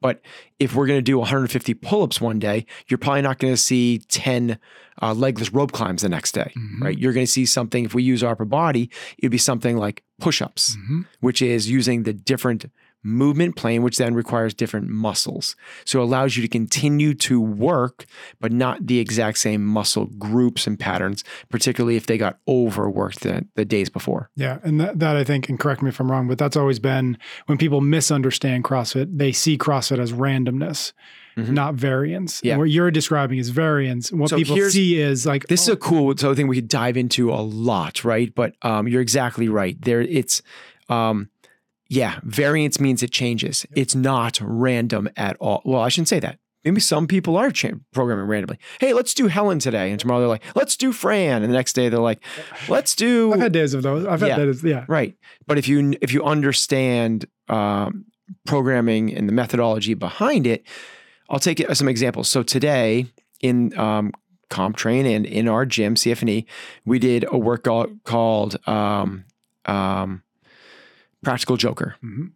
But 0.00 0.22
if 0.58 0.74
we're 0.74 0.86
going 0.86 0.98
to 0.98 1.02
do 1.02 1.18
150 1.18 1.74
pull 1.74 2.02
ups 2.04 2.20
one 2.20 2.38
day, 2.38 2.64
you're 2.88 2.96
probably 2.98 3.20
not 3.20 3.38
going 3.38 3.52
to 3.52 3.56
see 3.58 3.98
10 4.08 4.58
uh, 5.02 5.12
legless 5.12 5.52
rope 5.52 5.72
climbs 5.72 6.02
the 6.02 6.08
next 6.08 6.32
day, 6.32 6.52
Mhm. 6.56 6.80
right? 6.80 6.98
You're 6.98 7.12
going 7.12 7.26
to 7.26 7.30
see 7.32 7.44
something, 7.46 7.84
if 7.84 7.94
we 7.94 8.02
use 8.02 8.22
our 8.22 8.32
upper 8.32 8.44
body, 8.46 8.90
it'd 9.18 9.30
be 9.30 9.38
something 9.38 9.76
like 9.76 10.02
push 10.18 10.40
ups, 10.40 10.76
Mhm. 10.76 11.04
which 11.20 11.42
is 11.42 11.68
using 11.68 12.04
the 12.04 12.12
different 12.14 12.66
movement 13.02 13.56
plane, 13.56 13.82
which 13.82 13.96
then 13.96 14.14
requires 14.14 14.52
different 14.54 14.88
muscles. 14.88 15.56
So 15.84 16.00
it 16.00 16.04
allows 16.04 16.36
you 16.36 16.42
to 16.42 16.48
continue 16.48 17.14
to 17.14 17.40
work, 17.40 18.04
but 18.40 18.52
not 18.52 18.86
the 18.86 18.98
exact 18.98 19.38
same 19.38 19.64
muscle 19.64 20.06
groups 20.06 20.66
and 20.66 20.78
patterns, 20.78 21.24
particularly 21.48 21.96
if 21.96 22.06
they 22.06 22.18
got 22.18 22.38
overworked 22.46 23.20
the, 23.20 23.46
the 23.54 23.64
days 23.64 23.88
before. 23.88 24.30
Yeah, 24.36 24.58
and 24.62 24.80
that, 24.80 24.98
that 24.98 25.16
I 25.16 25.24
think, 25.24 25.48
and 25.48 25.58
correct 25.58 25.82
me 25.82 25.88
if 25.88 26.00
I'm 26.00 26.10
wrong, 26.10 26.28
but 26.28 26.38
that's 26.38 26.56
always 26.56 26.78
been 26.78 27.16
when 27.46 27.58
people 27.58 27.80
misunderstand 27.80 28.64
CrossFit, 28.64 29.16
they 29.16 29.32
see 29.32 29.56
CrossFit 29.56 29.98
as 29.98 30.12
randomness, 30.12 30.92
Mhm. 31.36 31.50
not 31.50 31.74
variance. 31.74 32.40
Yeah. 32.42 32.54
And 32.54 32.60
what 32.60 32.70
you're 32.70 32.90
describing 32.90 33.38
is 33.38 33.50
variance. 33.50 34.10
What 34.12 34.30
So 34.30 34.36
people 34.36 34.56
see 34.68 35.00
is 35.00 35.26
like 35.26 35.46
This 35.46 35.68
oh, 35.68 35.72
is 35.72 35.74
a 35.74 35.76
cool 35.76 36.16
so 36.16 36.32
I 36.32 36.34
think 36.34 36.48
we 36.48 36.56
could 36.56 36.68
dive 36.68 36.96
into 36.96 37.30
a 37.32 37.40
lot, 37.40 38.04
right? 38.04 38.34
But 38.34 38.54
um, 38.62 38.88
you're 38.88 39.00
exactly 39.00 39.48
right. 39.48 39.80
There, 39.80 40.00
it's 40.00 40.42
um, 40.88 41.30
yeah, 41.90 42.20
variance 42.22 42.78
means 42.80 43.02
it 43.02 43.10
changes. 43.10 43.66
It's 43.76 43.94
not 43.94 44.38
random 44.40 45.10
at 45.16 45.36
all. 45.40 45.60
Well, 45.64 45.82
I 45.82 45.88
shouldn't 45.90 46.08
say 46.08 46.20
that. 46.20 46.38
Maybe 46.64 46.80
some 46.80 47.06
people 47.06 47.36
are 47.36 47.50
cha- 47.50 47.70
programming 47.92 48.26
randomly. 48.26 48.58
Hey, 48.80 48.92
let's 48.92 49.12
do 49.14 49.26
Helen 49.28 49.58
today, 49.58 49.90
and 49.90 49.98
tomorrow 49.98 50.20
they're 50.20 50.28
like, 50.28 50.44
let's 50.54 50.76
do 50.76 50.92
Fran, 50.92 51.42
and 51.42 51.50
the 51.52 51.56
next 51.56 51.72
day 51.72 51.88
they're 51.88 51.98
like, 52.00 52.22
let's 52.68 52.94
do 52.94 53.32
I've 53.32 53.40
had 53.40 53.52
days 53.52 53.74
of 53.74 53.82
those. 53.82 54.06
I've 54.06 54.20
had 54.20 54.28
Yeah. 54.28 54.36
days. 54.36 54.62
Yeah. 54.62 54.84
Right. 54.86 55.16
But 55.46 55.58
if 55.58 55.66
you 55.68 55.94
if 56.00 56.12
you 56.12 56.22
understand 56.22 57.26
um, 57.48 58.04
programming 58.46 59.12
and 59.14 59.28
the 59.28 59.32
methodology 59.32 59.94
behind 59.94 60.46
it, 60.46 60.64
I'll 61.28 61.38
take 61.40 61.64
some 61.74 61.88
examples. 61.88 62.28
So 62.28 62.42
today 62.42 63.06
in 63.40 63.76
um, 63.78 64.12
CompTrain 64.50 65.04
and 65.16 65.24
in 65.26 65.48
our 65.48 65.64
gym, 65.64 65.94
CFNE, 65.94 66.44
we 66.84 66.98
did 66.98 67.24
a 67.30 67.38
workout 67.38 67.90
called 68.04 68.56
um, 68.68 69.24
um, 69.64 70.22
Practical 71.22 71.56
Joker, 71.56 71.96
Mhm. 72.02 72.32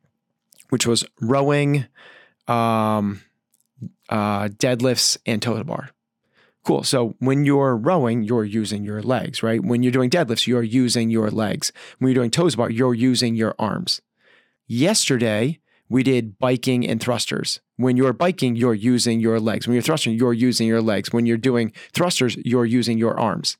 which 0.70 0.86
was 0.86 1.04
rowing, 1.20 1.86
um, 2.46 3.20
uh, 4.08 4.48
deadlifts, 4.48 5.16
and 5.26 5.40
toe 5.40 5.56
to 5.56 5.64
bar. 5.64 5.90
Cool. 6.64 6.82
So 6.82 7.14
when 7.18 7.44
you're 7.44 7.76
rowing, 7.76 8.22
you're 8.22 8.44
using 8.44 8.84
your 8.84 9.02
legs, 9.02 9.42
right? 9.42 9.62
When 9.62 9.82
you're 9.82 9.92
doing 9.92 10.08
deadlifts, 10.10 10.46
you're 10.46 10.62
using 10.62 11.10
your 11.10 11.30
legs. 11.30 11.72
When 11.98 12.08
you're 12.08 12.14
doing 12.22 12.30
toes 12.30 12.56
bar, 12.56 12.70
you're 12.70 12.94
using 12.94 13.34
your 13.34 13.54
arms. 13.58 14.00
Yesterday, 14.66 15.60
we 15.90 16.02
did 16.02 16.38
biking 16.38 16.86
and 16.86 17.00
thrusters. 17.00 17.60
When 17.76 17.96
you're 17.96 18.14
biking, 18.14 18.56
you're 18.56 18.74
using 18.74 19.20
your 19.20 19.38
legs. 19.38 19.66
When 19.66 19.74
you're 19.74 19.82
thrusting, 19.82 20.14
you're 20.14 20.32
using 20.32 20.66
your 20.66 20.80
legs. 20.80 21.12
When 21.12 21.26
you're 21.26 21.36
doing 21.36 21.72
thrusters, 21.92 22.40
you're 22.44 22.64
using 22.64 22.96
your 22.96 23.18
arms. 23.18 23.58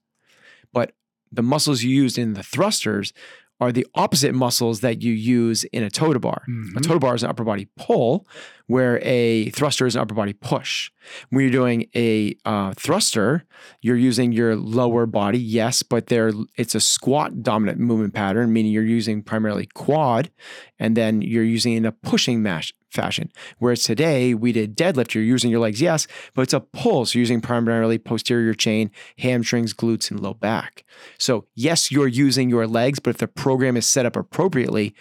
But 0.73 0.93
the 1.31 1.43
muscles 1.43 1.83
you 1.83 1.95
used 1.95 2.17
in 2.17 2.33
the 2.35 2.43
thrusters 2.43 3.13
are 3.61 3.71
the 3.73 3.87
opposite 3.95 4.35
muscles 4.35 4.81
that 4.81 5.03
you 5.03 5.13
use 5.13 5.65
in 5.65 5.83
a 5.83 5.91
toe 5.91 6.13
to 6.13 6.19
bar. 6.19 6.43
A 6.47 6.51
Mhm. 6.51 6.83
toe 6.83 6.95
to 6.95 7.01
bar 7.01 7.15
is 7.15 7.23
an 7.23 7.31
upper 7.31 7.45
body 7.45 7.69
pull, 7.77 8.27
where 8.67 8.99
a 9.03 9.51
thruster 9.51 9.87
is 9.87 9.95
an 9.95 10.01
upper 10.01 10.15
body 10.15 10.33
push. 10.33 10.91
When 11.29 11.43
you're 11.43 11.51
doing 11.51 11.87
a 11.95 12.37
uh, 12.45 12.73
thruster, 12.75 13.45
you're 13.83 13.97
using 13.97 14.33
your 14.33 14.57
lower 14.57 15.07
body, 15.07 15.39
yes, 15.39 15.83
but 15.83 16.07
there 16.07 16.33
it's 16.57 16.75
a 16.75 16.81
squat 16.81 17.43
dominant 17.43 17.79
movement 17.79 18.15
pattern, 18.15 18.53
meaning 18.53 18.73
you're 18.73 18.83
using 18.83 19.23
primarily 19.23 19.67
quad, 19.75 20.31
and 20.79 20.97
then 20.97 21.21
you're 21.21 21.45
using 21.45 21.75
in 21.75 21.85
a 21.85 21.93
pushing 21.93 22.43
mash 22.43 22.73
fashion. 22.91 23.31
Whereas 23.59 23.83
today 23.83 24.33
we 24.33 24.53
did 24.53 24.77
deadlift, 24.77 25.15
you're 25.15 25.25
using 25.25 25.51
your 25.51 25.61
legs, 25.61 25.83
yes, 25.83 26.07
but 26.35 26.43
it's 26.43 26.55
a 26.55 26.61
pull, 26.61 27.05
so 27.05 27.19
using 27.19 27.41
primarily 27.41 27.99
posterior 27.99 28.55
chain, 28.55 28.91
hamstrings, 29.19 29.75
glutes, 29.75 30.11
and 30.11 30.21
low 30.21 30.33
back. 30.33 30.85
So 31.19 31.47
yes, 31.55 31.91
you're 31.91 32.09
using 32.09 32.49
your 32.49 32.67
legs, 32.67 32.99
but 32.99 33.11
if 33.11 33.19
the 33.19 33.29
program 33.29 33.77
is 33.77 33.87
set 33.87 34.07
up 34.07 34.17
appropriately, 34.17 34.95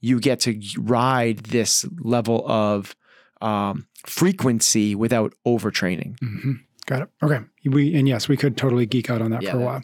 you 0.00 0.20
get 0.20 0.40
to 0.40 0.60
ride 0.78 1.38
this 1.38 1.86
level 1.98 2.46
of 2.46 2.94
um, 3.40 3.86
frequency 4.04 4.94
without 4.94 5.34
overtraining. 5.46 6.18
Mhm. 6.18 6.60
Got 6.86 7.02
it. 7.02 7.08
Okay. 7.20 7.40
We 7.64 7.96
and 7.96 8.06
yes, 8.06 8.28
we 8.28 8.36
could 8.36 8.56
totally 8.56 8.86
geek 8.86 9.10
out 9.10 9.20
on 9.20 9.32
that 9.32 9.42
Yeah, 9.42 9.52
for 9.52 9.60
a 9.60 9.64
while. 9.64 9.82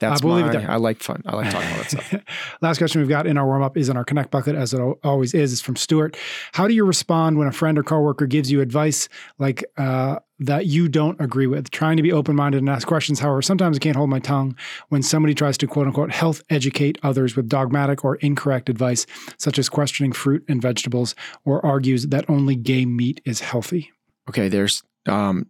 That's 0.00 0.22
we'll 0.22 0.36
leave 0.36 0.44
it 0.46 0.54
my, 0.54 0.60
there. 0.60 0.70
I 0.70 0.76
like 0.76 1.02
fun. 1.02 1.20
I 1.26 1.34
like 1.34 1.50
talking 1.50 1.68
about 1.72 1.90
that 1.90 1.90
stuff. 1.90 2.14
Last 2.62 2.78
question 2.78 3.00
we've 3.00 3.08
got 3.08 3.26
in 3.26 3.36
our 3.36 3.44
warm 3.44 3.64
up 3.64 3.76
is 3.76 3.88
in 3.88 3.96
our 3.96 4.04
connect 4.04 4.30
bucket, 4.30 4.54
as 4.54 4.72
it 4.72 4.80
always 5.02 5.34
is. 5.34 5.52
Is 5.52 5.60
from 5.60 5.74
Stuart. 5.74 6.16
How 6.52 6.68
do 6.68 6.74
you 6.74 6.84
respond 6.84 7.36
when 7.36 7.48
a 7.48 7.52
friend 7.52 7.76
or 7.78 7.82
coworker 7.82 8.26
gives 8.26 8.52
you 8.52 8.60
advice 8.60 9.08
like 9.40 9.64
uh, 9.76 10.20
that 10.38 10.66
you 10.66 10.88
don't 10.88 11.20
agree 11.20 11.48
with? 11.48 11.70
Trying 11.72 11.96
to 11.96 12.02
be 12.04 12.12
open 12.12 12.36
minded 12.36 12.58
and 12.58 12.68
ask 12.68 12.86
questions. 12.86 13.18
However, 13.18 13.42
sometimes 13.42 13.76
I 13.76 13.80
can't 13.80 13.96
hold 13.96 14.10
my 14.10 14.20
tongue 14.20 14.56
when 14.90 15.02
somebody 15.02 15.34
tries 15.34 15.58
to 15.58 15.66
quote 15.66 15.88
unquote 15.88 16.12
health 16.12 16.44
educate 16.48 16.96
others 17.02 17.34
with 17.34 17.48
dogmatic 17.48 18.04
or 18.04 18.16
incorrect 18.16 18.68
advice, 18.68 19.04
such 19.36 19.58
as 19.58 19.68
questioning 19.68 20.12
fruit 20.12 20.44
and 20.46 20.62
vegetables, 20.62 21.16
or 21.44 21.64
argues 21.66 22.06
that 22.06 22.30
only 22.30 22.54
game 22.54 22.96
meat 22.96 23.20
is 23.24 23.40
healthy. 23.40 23.90
Okay, 24.28 24.48
there's 24.48 24.84
um, 25.06 25.46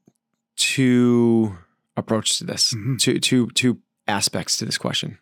two 0.57 1.57
approaches 1.97 2.39
to 2.39 2.45
this, 2.45 2.75
Mhm. 2.75 2.99
two, 2.99 3.19
two, 3.21 3.49
two 3.51 3.79
aspects 4.09 4.57
to 4.59 4.65
this 4.65 4.79
question. 4.79 5.19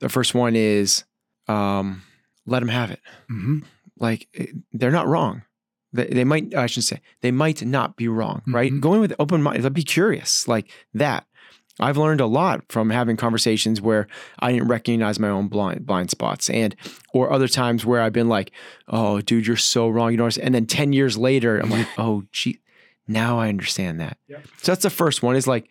The 0.00 0.08
first 0.08 0.34
one 0.34 0.54
is 0.56 1.04
um, 1.48 2.02
let 2.46 2.60
them 2.60 2.68
have 2.68 2.90
it. 2.90 3.00
Mm-hmm. 3.30 3.58
Like 3.98 4.28
eh, 4.34 4.46
they're 4.72 4.90
not 4.90 5.06
wrong. 5.06 5.42
They, 5.92 6.06
they 6.06 6.24
might, 6.24 6.54
I 6.54 6.66
should 6.66 6.84
say, 6.84 7.00
they 7.22 7.30
might 7.30 7.64
not 7.64 7.96
be 7.96 8.08
wrong, 8.08 8.42
right? 8.48 8.72
Mhm. 8.72 8.80
Going 8.80 9.00
with 9.00 9.14
open 9.18 9.42
mind, 9.42 9.62
like, 9.62 9.72
be 9.72 9.82
curious, 9.82 10.46
like 10.48 10.70
that. 10.94 11.26
I've 11.78 11.98
learned 11.98 12.20
a 12.22 12.26
lot 12.26 12.62
from 12.70 12.88
having 12.90 13.16
conversations 13.18 13.80
where 13.82 14.06
I 14.38 14.50
didn't 14.52 14.68
recognize 14.68 15.18
my 15.20 15.28
own 15.28 15.48
blind 15.48 15.84
blind 15.86 16.10
spots, 16.10 16.48
and 16.48 16.74
or 17.12 17.30
other 17.30 17.48
times 17.48 17.84
where 17.84 18.00
I've 18.00 18.14
been 18.14 18.30
like, 18.30 18.50
"Oh, 18.88 19.20
dude, 19.20 19.46
you're 19.46 19.56
so 19.58 19.88
wrong," 19.90 20.10
you 20.10 20.16
know. 20.16 20.28
And 20.42 20.54
then 20.54 20.64
ten 20.66 20.94
years 20.94 21.18
later, 21.18 21.58
I'm 21.58 21.68
like, 21.70 21.86
"Oh, 21.98 22.24
gee, 22.32 22.60
now 23.08 23.38
I 23.38 23.48
understand 23.48 24.00
that." 24.00 24.18
Yeah. 24.28 24.38
So 24.62 24.72
that's 24.72 24.82
the 24.82 24.90
first 24.90 25.22
one. 25.22 25.36
Is 25.36 25.46
like, 25.46 25.68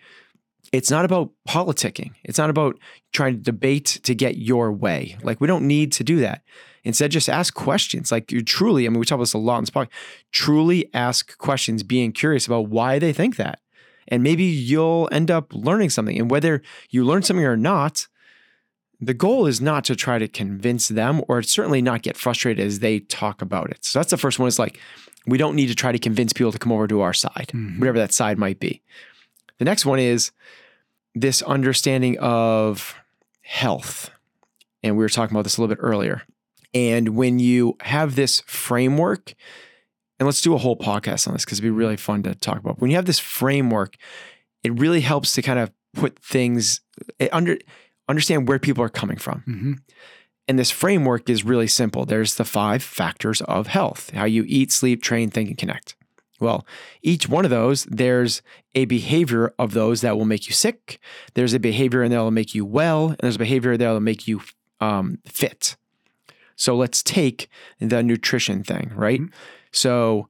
it's 0.72 0.92
not 0.92 1.06
about 1.06 1.32
politicking. 1.48 2.12
It's 2.24 2.38
not 2.38 2.50
about 2.50 2.80
trying 3.14 3.36
to 3.36 3.42
debate 3.42 4.00
to 4.04 4.16
get 4.16 4.38
your 4.38 4.72
way. 4.72 5.18
Like 5.24 5.40
we 5.40 5.48
don't 5.48 5.68
need 5.68 5.92
to 5.94 6.04
do 6.04 6.18
that. 6.18 6.42
Instead, 6.84 7.12
just 7.12 7.30
ask 7.30 7.54
questions. 7.54 8.12
Like 8.12 8.32
you 8.32 8.44
truly, 8.44 8.86
I 8.86 8.90
mean, 8.90 9.00
we 9.00 9.06
talk 9.06 9.16
about 9.16 9.24
this 9.24 9.34
a 9.34 9.40
lot 9.40 9.58
in 9.58 9.64
this 9.64 9.72
podcast. 9.72 9.90
Truly 10.32 10.90
ask 10.94 11.38
questions, 11.38 11.82
being 11.84 12.12
curious 12.12 12.46
about 12.46 12.70
why 12.70 13.00
they 13.00 13.12
think 13.12 13.38
that. 13.38 13.60
And 14.08 14.22
maybe 14.22 14.44
you'll 14.44 15.10
end 15.12 15.32
up 15.32 15.52
learning 15.52 15.90
something. 15.90 16.18
And 16.20 16.30
whether 16.30 16.62
you 16.92 17.04
learn 17.04 17.24
something 17.24 17.46
or 17.46 17.58
not, 17.58 18.08
the 19.02 19.16
goal 19.16 19.48
is 19.48 19.60
not 19.60 19.84
to 19.86 19.96
try 19.96 20.20
to 20.20 20.28
convince 20.28 20.88
them 20.88 21.24
or 21.28 21.42
certainly 21.42 21.82
not 21.82 22.04
get 22.04 22.16
frustrated 22.18 22.66
as 22.66 22.80
they 22.80 23.00
talk 23.00 23.42
about 23.42 23.72
it. 23.72 23.84
So 23.84 24.00
that's 24.00 24.12
the 24.12 24.18
first 24.18 24.38
one 24.38 24.48
is 24.48 24.60
like, 24.60 24.80
we 25.28 25.38
don't 25.38 25.56
need 25.56 25.68
to 25.68 25.76
try 25.76 25.92
to 25.92 26.00
convince 26.00 26.34
people 26.34 26.52
to 26.52 26.60
come 26.60 26.72
over 26.72 26.88
to 26.88 27.02
our 27.02 27.14
side, 27.14 27.52
Mhm. 27.54 27.80
whatever 27.80 27.98
that 28.00 28.14
side 28.14 28.38
might 28.38 28.60
be. 28.60 28.82
The 29.58 29.66
next 29.66 29.86
one 29.86 30.00
is 30.00 30.32
this 31.14 31.42
understanding 31.42 32.18
of 32.20 32.96
health. 33.42 34.10
And 34.84 34.98
we 34.98 35.04
were 35.04 35.10
talking 35.10 35.34
about 35.36 35.44
this 35.44 35.58
a 35.58 35.62
little 35.62 35.74
bit 35.76 35.82
earlier. 35.82 36.24
And 36.74 37.10
when 37.16 37.40
you 37.40 37.78
have 37.82 38.16
this 38.16 38.42
framework, 38.46 39.34
and 40.20 40.26
let's 40.28 40.42
do 40.42 40.54
a 40.54 40.58
whole 40.58 40.78
podcast 40.78 41.28
on 41.28 41.34
this 41.34 41.46
because 41.46 41.60
it'd 41.60 41.64
be 41.66 41.70
really 41.70 41.98
fun 41.98 42.24
to 42.24 42.36
talk 42.36 42.60
about. 42.60 42.80
When 42.80 42.92
you 42.92 42.98
have 42.98 43.06
this 43.06 43.20
framework, 43.20 43.96
it 44.64 44.78
really 44.78 45.02
helps 45.02 45.34
to 45.34 45.42
kind 45.42 45.60
of 45.60 45.72
put 45.94 46.20
things 46.20 46.82
under 47.32 47.58
understand 48.08 48.48
where 48.48 48.60
people 48.60 48.84
are 48.84 48.90
coming 48.90 49.18
from. 49.18 49.44
Mm-hmm. 49.48 49.74
And 50.48 50.60
this 50.60 50.72
framework 50.72 51.30
is 51.30 51.44
really 51.44 51.68
simple. 51.68 52.06
There's 52.06 52.36
the 52.36 52.46
five 52.46 52.84
factors 52.84 53.42
of 53.42 53.68
health: 53.68 54.12
how 54.12 54.26
you 54.26 54.46
eat, 54.48 54.72
sleep, 54.72 55.02
train, 55.02 55.30
think, 55.30 55.50
and 55.50 55.58
connect. 55.58 55.96
Well, 56.40 56.66
each 57.02 57.30
one 57.30 57.46
of 57.46 57.52
those, 57.52 57.86
there's 57.86 58.42
a 58.76 58.86
behavior 58.86 59.54
of 59.58 59.74
those 59.74 60.02
that 60.02 60.18
will 60.18 60.26
make 60.26 60.48
you 60.48 60.54
sick. 60.54 61.00
There's 61.34 61.54
a 61.54 61.60
behavior 61.60 62.08
that 62.08 62.18
will 62.18 62.32
make 62.32 62.54
you 62.54 62.66
well, 62.66 63.10
and 63.10 63.18
there's 63.22 63.38
a 63.38 63.40
behavior 63.40 63.78
that 63.78 63.90
will 63.90 64.02
make 64.02 64.28
you 64.28 64.42
um, 64.82 65.20
fit. 65.26 65.78
So 66.58 66.76
let's 66.76 67.02
take 67.02 67.50
the 67.80 68.04
nutrition 68.04 68.64
thing, 68.64 68.92
right? 68.96 69.22
So 69.72 70.30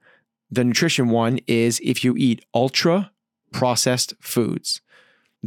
the 0.51 0.63
nutrition 0.63 1.09
one 1.09 1.39
is 1.47 1.79
if 1.83 2.03
you 2.03 2.15
eat 2.17 2.45
ultra 2.53 3.11
processed 3.51 4.13
foods, 4.19 4.81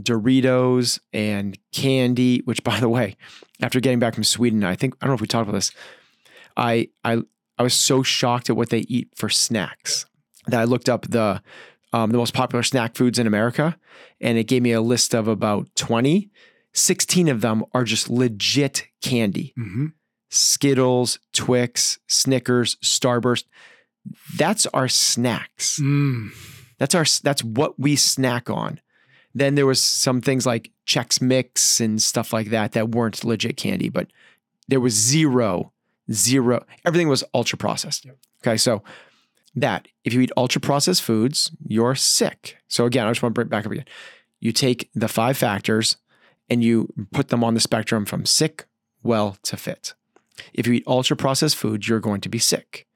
Doritos 0.05 0.99
and 1.13 1.59
candy, 1.73 2.41
which 2.45 2.63
by 2.65 2.81
the 2.81 2.89
way, 2.89 3.17
after 3.61 3.81
getting 3.81 3.99
back 3.99 4.15
from 4.15 4.25
Sweden, 4.25 4.65
I 4.65 4.75
think 4.75 4.95
I 5.01 5.07
don't 5.07 5.11
know 5.11 5.15
if 5.15 5.21
we 5.21 5.27
talked 5.27 5.49
about 5.49 5.57
this. 5.57 5.73
I 6.57 6.89
I 7.05 7.23
I 7.59 7.63
was 7.63 7.75
so 7.75 8.03
shocked 8.03 8.51
at 8.51 8.57
what 8.57 8.71
they 8.71 8.81
eat 8.81 9.09
for 9.15 9.29
snacks 9.29 10.07
that 10.47 10.61
I 10.61 10.65
looked 10.65 10.89
up 10.89 11.09
the 11.09 11.43
um, 11.93 12.11
the 12.11 12.19
most 12.19 12.35
popular 12.35 12.63
snack 12.63 12.95
foods 12.97 13.19
in 13.19 13.27
America, 13.27 13.77
and 14.21 14.37
it 14.39 14.45
gave 14.45 14.63
me 14.63 14.73
a 14.73 14.81
list 14.81 15.15
of 15.15 15.29
about 15.29 15.69
20. 15.75 16.31
16 16.75 17.29
of 17.29 17.41
them 17.41 17.65
are 17.73 17.83
just 17.83 18.11
legit 18.11 18.87
candy. 19.03 19.55
Mm-hmm. 19.59 19.87
Skittles, 20.31 21.19
Twix, 21.33 21.99
Snickers, 22.07 22.77
Starburst. 22.77 23.45
That's 24.37 24.67
our 24.67 24.89
snacks. 24.89 25.81
Mm. 25.81 26.31
That's 26.79 26.95
our 26.95 27.05
that's 27.23 27.43
what 27.43 27.79
we 27.79 27.97
snack 27.97 28.49
on. 28.49 28.81
Then 29.35 29.55
there 29.55 29.67
was 29.67 29.83
some 29.83 30.21
things 30.21 30.47
like 30.47 30.71
Chex 30.87 31.21
Mix 31.21 31.81
and 31.81 32.03
stuff 32.03 32.33
like 32.33 32.51
that 32.51 32.73
that 32.73 32.91
weren't 32.91 33.25
legit 33.25 33.57
candy, 33.57 33.89
but 33.89 34.09
there 34.69 34.81
was 34.81 34.95
zero, 34.95 35.73
zero. 36.11 36.65
Everything 36.85 37.09
was 37.09 37.25
ultra 37.35 37.59
processed. 37.59 38.05
Yep. 38.05 38.17
Okay, 38.43 38.57
so 38.57 38.83
that 39.55 39.89
if 40.05 40.13
you 40.13 40.21
eat 40.21 40.33
ultra 40.37 40.61
processed 40.61 41.03
foods, 41.03 41.51
you're 41.67 41.95
sick. 41.95 42.59
So 42.69 42.87
again, 42.87 43.07
I 43.07 43.11
just 43.11 43.23
want 43.23 43.33
to 43.33 43.35
bring 43.35 43.47
it 43.47 43.51
back 43.51 43.67
up 43.67 43.73
again. 43.73 43.87
You 44.41 44.53
take 44.53 44.91
the 44.95 45.09
five 45.09 45.37
factors 45.37 45.97
and 46.49 46.63
you 46.63 46.93
put 47.13 47.29
them 47.29 47.45
on 47.45 47.55
the 47.55 47.61
spectrum 47.61 48.05
from 48.05 48.25
sick, 48.25 48.67
well 49.03 49.37
to 49.43 49.57
fit. 49.57 49.95
If 50.55 50.67
you 50.67 50.75
eat 50.75 50.85
ultra 50.87 51.17
processed 51.17 51.57
foods, 51.57 51.89
you're 51.89 52.01
going 52.01 52.21
to 52.21 52.29
be 52.29 52.39
sick. 52.39 52.87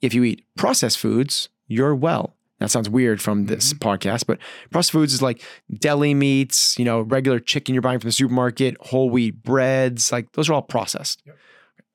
If 0.00 0.14
you 0.14 0.24
eat 0.24 0.44
processed 0.56 0.98
foods, 0.98 1.48
you're 1.66 1.94
well. 1.94 2.34
That 2.60 2.70
sounds 2.70 2.88
weird 2.88 3.22
from 3.22 3.46
this 3.46 3.72
podcast, 3.72 4.26
but 4.26 4.38
processed 4.70 4.92
foods 4.92 5.14
is 5.14 5.22
like 5.22 5.42
deli 5.72 6.12
meats, 6.12 6.76
you 6.78 6.84
know, 6.84 7.02
regular 7.02 7.38
chicken 7.38 7.74
you're 7.74 7.82
buying 7.82 8.00
from 8.00 8.08
the 8.08 8.12
supermarket, 8.12 8.76
whole 8.80 9.10
wheat 9.10 9.42
breads, 9.42 10.10
like 10.10 10.32
those 10.32 10.48
are 10.50 10.54
all 10.54 10.62
processed. 10.62 11.22
Yep. 11.24 11.36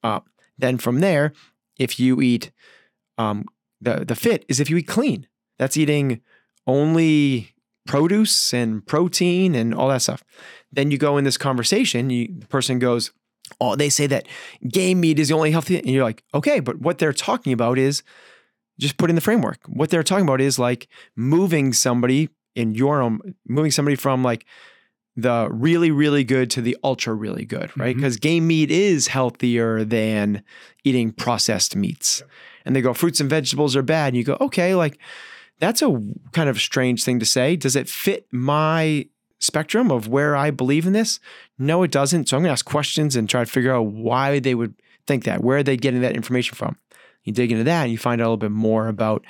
Uh, 0.03 0.19
then 0.57 0.77
from 0.77 0.99
there, 0.99 1.33
if 1.77 1.99
you 1.99 2.21
eat 2.21 2.51
um, 3.17 3.45
the 3.81 4.05
the 4.05 4.15
fit 4.15 4.45
is 4.47 4.59
if 4.59 4.69
you 4.69 4.77
eat 4.77 4.87
clean. 4.87 5.27
That's 5.59 5.77
eating 5.77 6.21
only 6.65 7.53
produce 7.85 8.53
and 8.53 8.85
protein 8.85 9.55
and 9.55 9.73
all 9.73 9.89
that 9.89 10.01
stuff. 10.01 10.23
Then 10.71 10.89
you 10.89 10.97
go 10.97 11.17
in 11.17 11.25
this 11.25 11.37
conversation, 11.37 12.09
you, 12.09 12.27
the 12.39 12.47
person 12.47 12.79
goes, 12.79 13.11
"Oh, 13.61 13.75
they 13.75 13.89
say 13.89 14.07
that 14.07 14.27
game 14.67 15.01
meat 15.01 15.19
is 15.19 15.27
the 15.27 15.35
only 15.35 15.51
healthy," 15.51 15.77
and 15.77 15.89
you're 15.89 16.03
like, 16.03 16.23
"Okay, 16.33 16.59
but 16.59 16.79
what 16.79 16.97
they're 16.97 17.13
talking 17.13 17.53
about 17.53 17.77
is 17.77 18.03
just 18.79 18.97
put 18.97 19.09
in 19.09 19.15
the 19.15 19.21
framework. 19.21 19.59
What 19.67 19.89
they're 19.89 20.03
talking 20.03 20.25
about 20.25 20.41
is 20.41 20.59
like 20.59 20.87
moving 21.15 21.73
somebody 21.73 22.29
in 22.55 22.75
your 22.75 23.01
own, 23.01 23.35
moving 23.47 23.71
somebody 23.71 23.95
from 23.95 24.23
like." 24.23 24.45
The 25.15 25.47
really, 25.51 25.91
really 25.91 26.23
good 26.23 26.49
to 26.49 26.61
the 26.63 26.75
ultra, 26.83 27.13
really 27.13 27.45
good, 27.45 27.69
right? 27.77 27.91
Mm-hmm. 27.91 27.99
Because 27.99 28.17
game 28.17 28.47
meat 28.47 28.71
is 28.71 29.09
healthier 29.09 29.83
than 29.83 30.41
eating 30.83 31.11
processed 31.11 31.75
meats. 31.75 32.23
And 32.65 32.75
they 32.75 32.81
go 32.81 32.95
fruits 32.95 33.19
and 33.19 33.29
vegetables 33.29 33.75
are 33.75 33.83
bad. 33.83 34.07
And 34.07 34.17
you 34.17 34.23
go 34.23 34.37
okay 34.41 34.73
like 34.73 34.97
that's 35.59 35.81
a 35.81 36.01
kind 36.31 36.49
of 36.49 36.59
strange 36.59 37.03
thing 37.03 37.19
to 37.19 37.25
say. 37.25 37.55
Does 37.55 37.75
it 37.75 37.87
fit 37.87 38.27
my 38.31 39.07
spectrum 39.39 39.91
of 39.91 40.07
where 40.07 40.35
i 40.35 40.49
believe 40.49 40.85
in 40.85 40.93
this? 40.93 41.19
No 41.57 41.83
it 41.83 41.91
doesn't. 41.91 42.29
So 42.29 42.37
i'm 42.37 42.43
going 42.43 42.49
to 42.49 42.53
ask 42.53 42.65
questions 42.65 43.15
and 43.15 43.29
try 43.29 43.43
to 43.43 43.51
figure 43.51 43.73
out 43.73 43.87
why 43.87 44.39
they 44.39 44.55
would 44.55 44.73
think 45.05 45.25
that 45.25 45.43
where 45.43 45.57
are 45.57 45.63
they 45.63 45.77
getting 45.77 46.01
that 46.01 46.15
information 46.15 46.55
from 46.55 46.77
you 47.23 47.33
dig 47.33 47.51
into 47.51 47.63
that 47.63 47.83
and 47.83 47.91
you 47.91 47.97
find 47.97 48.21
out 48.21 48.25
a 48.25 48.27
little 48.27 48.37
bit 48.37 48.51
more 48.51 48.87
about 48.87 49.25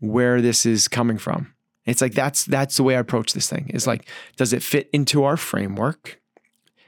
where 0.00 0.40
this 0.40 0.66
is 0.66 0.88
coming 0.88 1.18
from 1.18 1.52
it's 1.84 2.00
like 2.00 2.14
that's 2.14 2.44
that's 2.44 2.76
the 2.76 2.82
way 2.82 2.96
i 2.96 2.98
approach 2.98 3.32
this 3.32 3.48
thing 3.48 3.68
is 3.70 3.86
like 3.86 4.08
does 4.36 4.52
it 4.52 4.62
fit 4.62 4.88
into 4.92 5.24
our 5.24 5.36
framework 5.36 6.20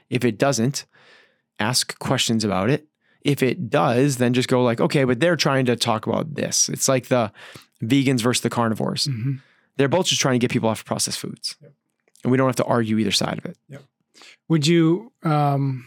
if 0.09 0.23
it 0.23 0.37
doesn't 0.37 0.85
ask 1.59 1.97
questions 1.99 2.43
about 2.43 2.69
it 2.69 2.85
if 3.21 3.43
it 3.43 3.69
does, 3.69 4.17
then 4.17 4.33
just 4.33 4.47
go 4.47 4.63
like, 4.63 4.79
okay, 4.79 5.03
but 5.03 5.19
they're 5.19 5.35
trying 5.35 5.65
to 5.65 5.75
talk 5.75 6.07
about 6.07 6.35
this. 6.35 6.69
It's 6.69 6.87
like 6.87 7.07
the 7.07 7.31
vegans 7.83 8.21
versus 8.21 8.41
the 8.41 8.49
carnivores. 8.49 9.07
Mhm. 9.07 9.41
They're 9.75 9.89
both 9.89 10.07
just 10.07 10.21
trying 10.21 10.39
to 10.39 10.39
get 10.39 10.51
people 10.51 10.69
off 10.69 10.79
of 10.79 10.85
processed 10.85 11.19
foods. 11.19 11.57
Yep. 11.61 11.73
And 12.23 12.31
we 12.31 12.37
don't 12.37 12.47
have 12.47 12.55
to 12.57 12.63
argue 12.65 12.97
either 12.97 13.11
side 13.11 13.37
of 13.37 13.45
it. 13.45 13.57
Would 14.47 14.67
you 14.67 15.11
um 15.23 15.85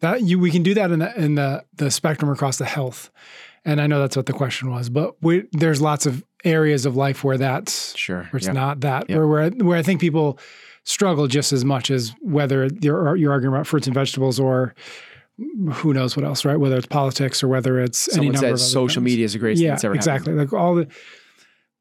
that 0.00 0.22
you 0.22 0.38
we 0.38 0.50
can 0.50 0.62
do 0.62 0.74
that 0.74 0.90
in 0.90 0.98
the 0.98 1.16
in 1.16 1.36
the 1.36 1.64
the 1.74 1.90
spectrum 1.90 2.30
across 2.30 2.58
the 2.58 2.64
health. 2.64 3.10
And 3.64 3.80
I 3.80 3.86
know 3.86 4.00
that's 4.00 4.16
what 4.16 4.26
the 4.26 4.32
question 4.32 4.70
was, 4.70 4.88
but 4.88 5.14
we, 5.22 5.44
there's 5.52 5.80
lots 5.80 6.04
of 6.06 6.24
areas 6.44 6.84
of 6.84 6.96
life 6.96 7.22
where 7.22 7.38
that's 7.38 7.96
Sure. 7.96 8.24
where 8.30 8.38
it's 8.38 8.46
Yeah. 8.46 8.52
not 8.52 8.80
that 8.80 9.08
Yeah. 9.08 9.18
where 9.18 9.26
where 9.28 9.50
where 9.50 9.78
I 9.78 9.82
think 9.82 10.00
people 10.00 10.38
struggle 10.84 11.28
just 11.28 11.52
as 11.52 11.64
much 11.64 11.90
as 11.90 12.12
whether 12.20 12.68
you're 12.80 13.14
you're 13.16 13.30
arguing 13.30 13.54
about 13.54 13.66
fruits 13.68 13.86
and 13.86 13.94
vegetables 13.94 14.40
or 14.40 14.74
who 15.74 15.94
knows 15.94 16.16
what 16.16 16.24
else, 16.24 16.44
right? 16.44 16.56
Whether 16.56 16.76
it's 16.76 16.86
politics 16.86 17.42
or 17.42 17.48
whether 17.48 17.78
it's 17.80 18.08
any 18.08 18.16
Someone 18.16 18.32
number 18.34 18.36
of 18.38 18.40
said 18.40 18.48
other 18.64 18.70
social 18.70 19.00
things. 19.00 19.12
media 19.12 19.24
is 19.24 19.32
the 19.34 19.38
greatest 19.38 19.60
thing 19.60 19.66
Yeah, 19.66 19.72
that's 19.72 19.84
ever 19.84 19.94
exactly. 19.94 20.32
Like 20.34 20.52
all 20.52 20.74
the 20.74 20.88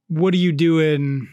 what 0.07 0.31
do 0.31 0.37
you 0.37 0.51
do 0.51 0.79
in 0.79 1.27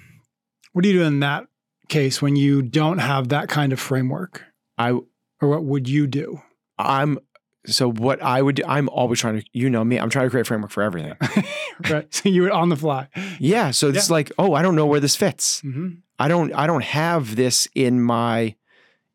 what 0.72 0.82
do 0.82 0.88
you 0.88 0.98
do 0.98 1.04
in 1.04 1.20
that 1.20 1.46
case 1.88 2.22
when 2.22 2.36
you 2.36 2.62
don't 2.62 2.98
have 2.98 3.28
that 3.28 3.48
kind 3.48 3.72
of 3.72 3.80
framework? 3.80 4.42
happened. 4.78 5.02
Or 5.40 5.48
what 5.48 5.64
would 5.64 5.88
you 5.88 6.06
do? 6.08 6.40
I'm 6.78 7.18
so 7.66 7.90
what 7.90 8.22
I 8.22 8.40
would 8.40 8.56
do, 8.56 8.62
I'm 8.66 8.88
always 8.88 9.20
trying 9.20 9.40
to, 9.40 9.46
you 9.52 9.68
know 9.68 9.84
me, 9.84 9.98
I'm 9.98 10.10
trying 10.10 10.26
to 10.26 10.30
create 10.30 10.42
a 10.42 10.44
framework 10.44 10.70
for 10.70 10.82
everything. 10.82 11.14
right. 11.90 12.12
So 12.14 12.28
you 12.28 12.42
were 12.42 12.52
on 12.52 12.68
the 12.68 12.76
fly. 12.76 13.08
Yeah. 13.38 13.72
So 13.72 13.88
it's 13.88 14.10
like, 14.10 14.32
oh, 14.38 14.54
I 14.54 14.62
don't 14.62 14.74
know 14.76 14.86
where 14.86 15.00
this 15.00 15.16
fits. 15.16 15.60
hmm 15.60 15.88
I 16.20 16.26
don't 16.26 16.52
I 16.52 16.66
don't 16.66 16.82
have 16.82 17.36
this 17.36 17.68
in 17.76 18.00
my 18.02 18.56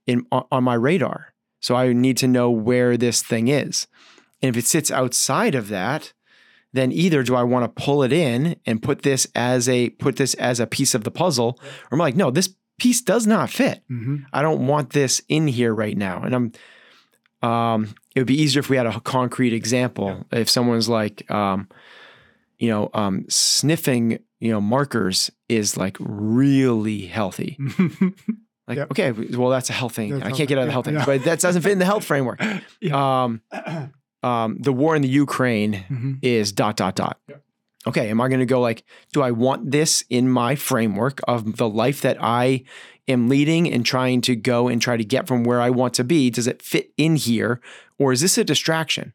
in 0.08 0.26
on 0.32 0.64
my 0.64 0.76
radar. 0.76 1.34
So 1.60 1.76
I 1.76 1.92
need 1.94 2.16
to 2.18 2.28
know 2.28 2.50
where 2.50 2.96
this 2.96 3.22
thing 3.22 3.50
is. 3.50 3.88
And 4.42 4.56
if 4.56 4.58
it 4.64 4.68
sits 4.68 4.90
outside 4.92 5.54
of 5.56 5.68
that, 5.70 6.14
then 6.72 6.92
either 6.92 7.22
do 7.24 7.36
I 7.36 7.44
want 7.44 7.64
to 7.66 7.84
pull 7.84 8.04
it 8.04 8.14
in 8.14 8.56
and 8.66 8.82
put 8.82 9.02
this 9.02 9.28
as 9.36 9.68
a 9.68 9.90
put 9.92 10.16
this 10.16 10.34
as 10.36 10.60
a 10.62 10.68
piece 10.68 10.96
of 10.96 11.04
the 11.04 11.12
puzzle 11.12 11.60
or 11.62 11.90
I'm 11.92 12.00
like, 12.00 12.16
no, 12.16 12.32
this 12.32 12.56
piece 12.80 13.02
does 13.02 13.28
not 13.28 13.50
fit. 13.50 13.84
hmm 13.90 14.18
I 14.32 14.42
don't 14.42 14.66
want 14.68 14.92
this 14.92 15.22
in 15.28 15.48
here 15.48 15.74
right 15.74 15.98
now. 15.98 16.24
And 16.24 16.34
I'm 17.44 17.50
um 17.50 17.96
it 18.16 18.20
would 18.20 18.28
be 18.28 18.40
easier 18.42 18.60
if 18.60 18.70
we 18.70 18.78
had 18.78 18.86
a 18.86 19.00
concrete 19.02 19.54
example. 19.54 20.26
If 20.32 20.50
someone's 20.50 20.88
like 20.90 21.30
um 21.32 21.68
you 22.60 22.70
know, 22.70 22.90
um 22.94 23.26
sniffing, 23.30 24.20
you 24.40 24.52
know, 24.52 24.62
markers 24.62 25.32
is 25.50 25.76
like 25.78 25.98
really 26.00 27.06
healthy. 27.08 27.58
Like, 28.66 28.78
Yep. 28.78 28.92
okay, 28.92 29.12
well, 29.12 29.50
that's 29.50 29.70
a 29.70 29.74
health 29.74 29.94
thing. 29.94 30.12
That's 30.20 30.24
I 30.24 30.32
can't 30.32 30.48
get 30.48 30.58
out 30.58 30.62
of 30.62 30.68
the 30.68 30.72
thing. 30.72 30.72
health 30.72 30.86
thing, 30.86 30.94
Yeah. 30.96 31.06
but 31.06 31.26
that 31.26 31.42
doesn't 31.42 31.64
fit 31.64 31.74
in 31.74 31.80
the 31.80 31.86
health 31.86 32.06
framework. 32.06 32.42
yeah. 32.82 33.24
Um, 33.24 33.42
um, 34.24 34.58
the 34.58 34.72
war 34.72 34.96
in 34.96 35.02
the 35.02 35.10
Ukraine 35.10 35.84
Mhm. 35.92 36.20
is 36.22 36.54
dot 36.54 36.78
dot 36.78 36.96
dot. 36.96 37.20
Yep. 37.28 37.44
Okay, 37.88 38.10
am 38.10 38.22
I 38.22 38.30
going 38.30 38.40
to 38.40 38.46
go 38.46 38.62
like, 38.62 38.86
do 39.12 39.22
I 39.22 39.32
want 39.32 39.70
this 39.72 40.06
in 40.10 40.30
my 40.30 40.56
framework 40.56 41.20
of 41.28 41.58
the 41.58 41.68
life 41.68 42.00
that 42.04 42.16
I 42.22 42.64
am 43.08 43.30
leading 43.30 43.72
and 43.72 43.86
trying 43.86 44.22
to 44.22 44.36
go 44.36 44.68
and 44.68 44.82
try 44.82 44.98
to 44.98 45.04
get 45.04 45.28
from 45.28 45.44
where 45.44 45.62
I 45.62 45.70
want 45.70 45.94
to 45.96 46.04
be? 46.04 46.30
Does 46.30 46.48
it 46.48 46.62
fit 46.62 46.92
in 46.98 47.16
here, 47.16 47.60
or 47.98 48.12
is 48.12 48.22
this 48.22 48.38
a 48.38 48.44
distraction? 48.44 49.14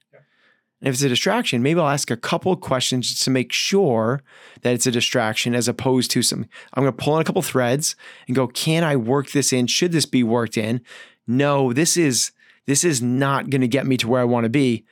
And 0.81 0.88
if 0.88 0.94
it's 0.94 1.03
a 1.03 1.09
distraction, 1.09 1.62
maybe 1.62 1.81
I'll 1.81 1.88
ask 1.88 2.11
a 2.11 2.16
couple 2.16 2.55
questions 2.57 3.18
to 3.18 3.31
make 3.31 3.53
sure 3.53 4.22
that 4.62 4.74
it's 4.74 4.87
a 4.87 4.92
distraction 4.92 5.55
as 5.55 5.66
opposed 5.66 6.11
to 6.12 6.22
some. 6.22 6.46
I'm 6.74 6.85
going 6.85 6.92
to 6.94 7.05
pull 7.05 7.16
in 7.16 7.20
a 7.20 7.24
couple 7.24 7.42
threads 7.42 7.96
and 8.29 8.37
go, 8.37 8.46
can 8.46 8.85
I 8.85 8.94
work 8.94 9.33
this 9.33 9.53
in? 9.53 9.66
Should 9.66 9.90
this 9.90 10.07
be 10.07 10.22
worked 10.22 10.57
in? 10.57 10.81
No, 11.27 11.72
this 11.72 11.96
is 11.96 12.31
this 12.66 12.85
is 12.85 13.03
not 13.03 13.51
going 13.51 13.62
to 13.62 13.68
get 13.68 13.87
me 13.87 13.96
to 13.96 14.07
where 14.07 14.20
I 14.20 14.24
want 14.24 14.44
to 14.44 14.51
be. 14.51 14.85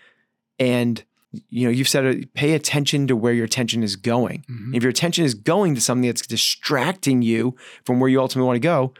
And 0.59 1.04
you 1.49 1.64
know, 1.66 1.70
you've 1.70 1.88
said 1.88 2.05
it, 2.05 2.35
pay 2.35 2.53
attention 2.55 3.07
to 3.09 3.16
where 3.16 3.33
your 3.33 3.44
attention 3.44 3.83
is 3.83 3.96
going. 3.96 4.44
Mhm. 4.51 4.75
If 4.77 4.83
your 4.83 4.90
attention 4.90 5.25
is 5.25 5.35
going 5.35 5.75
to 5.75 5.81
something 5.81 6.07
that's 6.09 6.27
distracting 6.27 7.22
you 7.22 7.55
from 7.85 8.01
where 8.01 8.09
you 8.11 8.20
ultimately 8.20 8.46
want 8.46 8.57
to 8.57 8.61
go, 8.61 8.92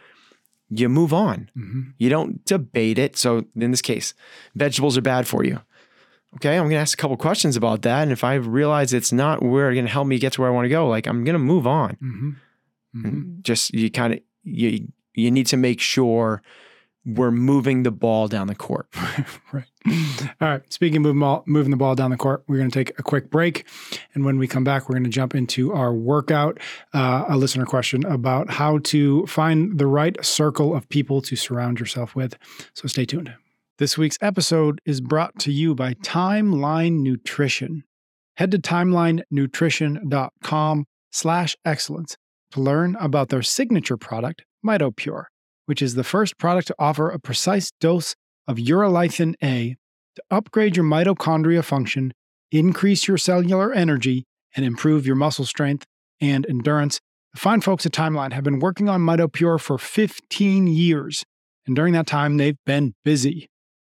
you 0.71 0.89
move 0.89 1.13
on. 1.13 1.49
Mhm. 1.57 1.93
You 1.99 2.09
don't 2.11 2.45
debate 2.45 2.99
it. 2.99 3.17
So 3.17 3.45
in 3.55 3.71
this 3.71 3.83
case, 3.83 4.15
vegetables 4.55 4.97
are 4.99 5.03
bad 5.03 5.27
for 5.27 5.45
you. 5.45 5.61
Okay, 6.37 6.55
I'm 6.57 6.65
going 6.65 6.71
to 6.73 6.77
ask 6.77 6.99
a 6.99 7.01
couple 7.01 7.17
questions 7.17 7.57
about 7.57 7.83
that, 7.83 8.03
and 8.03 8.13
if 8.13 8.23
I 8.23 8.35
realize 8.35 8.93
it's 8.93 9.13
not 9.13 9.43
where 9.43 9.73
going 9.73 9.87
to 9.87 9.91
help 9.91 10.07
me 10.07 10.19
get 10.19 10.33
to 10.35 10.41
where 10.43 10.51
I 10.51 10.53
want 10.53 10.67
to 10.67 10.69
go, 10.69 10.87
like 10.89 11.07
I'm 11.07 11.25
going 11.25 11.35
to 11.35 11.39
move 11.39 11.67
on. 11.67 11.97
Mhm. 12.03 12.37
Mhm. 12.95 13.43
Just 13.43 13.73
you 13.73 13.91
kind 13.91 14.13
of 14.15 14.21
you 14.45 14.89
you 15.15 15.31
need 15.31 15.47
to 15.47 15.57
make 15.57 15.81
sure 15.81 16.43
we're 17.07 17.31
moving 17.31 17.85
the 17.85 17.93
ball 17.93 18.27
down 18.27 18.49
the 18.49 18.55
court. 18.55 18.89
right. 19.53 19.67
All 20.41 20.49
right. 20.49 20.73
Speaking 20.73 20.97
of 20.97 21.03
moving, 21.15 21.43
moving 21.47 21.71
the 21.71 21.77
ball 21.77 21.95
down 21.95 22.11
the 22.11 22.17
court, 22.17 22.43
we're 22.49 22.57
going 22.59 22.71
to 22.71 22.77
take 22.77 22.99
a 22.99 23.03
quick 23.03 23.31
break. 23.31 23.67
And 24.15 24.25
when 24.25 24.39
we 24.39 24.49
come 24.49 24.65
back, 24.65 24.89
we're 24.89 24.95
going 24.95 25.05
to 25.05 25.11
jump 25.11 25.35
into 25.35 25.73
our 25.73 25.93
workout. 25.95 26.59
Uh, 26.93 27.25
a 27.29 27.37
listener 27.37 27.65
question 27.65 28.05
about 28.05 28.51
how 28.51 28.79
to 28.79 29.25
find 29.27 29.79
the 29.79 29.87
right 29.87 30.17
circle 30.25 30.75
of 30.75 30.89
people 30.89 31.23
to 31.23 31.37
surround 31.37 31.79
yourself 31.79 32.17
with. 32.17 32.37
So 32.75 32.89
stay 32.89 33.05
tuned. 33.05 33.33
This 33.79 33.97
week's 33.97 34.19
episode 34.21 34.81
is 34.85 35.01
brought 35.01 35.39
to 35.41 35.53
you 35.53 35.77
by 35.77 35.95
Timeline 35.95 37.03
Nutrition. 37.03 37.85
Head 38.37 38.51
to 38.51 38.59
timelinenutrition.com 38.59 40.87
slash 41.13 41.57
excellence 41.65 42.17
to 42.51 42.61
learn 42.61 42.97
about 42.97 43.29
their 43.29 43.43
signature 43.43 43.97
product, 43.97 44.43
MitoPure 44.65 45.27
which 45.67 45.83
is 45.83 45.95
the 45.95 46.05
first 46.05 46.39
product 46.39 46.69
to 46.69 46.75
offer 46.79 47.11
a 47.11 47.19
precise 47.19 47.71
dose 47.81 48.15
of 48.49 48.57
urolithin 48.57 49.35
A 49.43 49.77
to 50.17 50.23
upgrade 50.31 50.77
your 50.77 50.85
mitochondria 50.85 51.63
function, 51.63 52.13
increase 52.51 53.07
your 53.07 53.19
cellular 53.19 53.73
energy, 53.73 54.25
and 54.57 54.65
improve 54.65 55.07
your 55.07 55.17
muscle 55.17 55.45
strength 55.45 55.85
and 56.21 56.47
endurance. 56.49 57.01
The 57.35 57.41
fine 57.41 57.61
folks 57.61 57.85
at 57.85 57.93
Timeline 57.93 58.33
have 58.33 58.45
been 58.45 58.61
working 58.61 58.89
on 58.89 59.03
MitoPure 59.03 59.61
for 59.61 59.77
15 59.77 60.67
years, 60.67 61.23
and 61.67 61.77
during 61.77 61.93
that 61.93 62.07
time, 62.07 62.39
they've 62.39 62.57
been 62.65 62.95
busy 63.05 63.49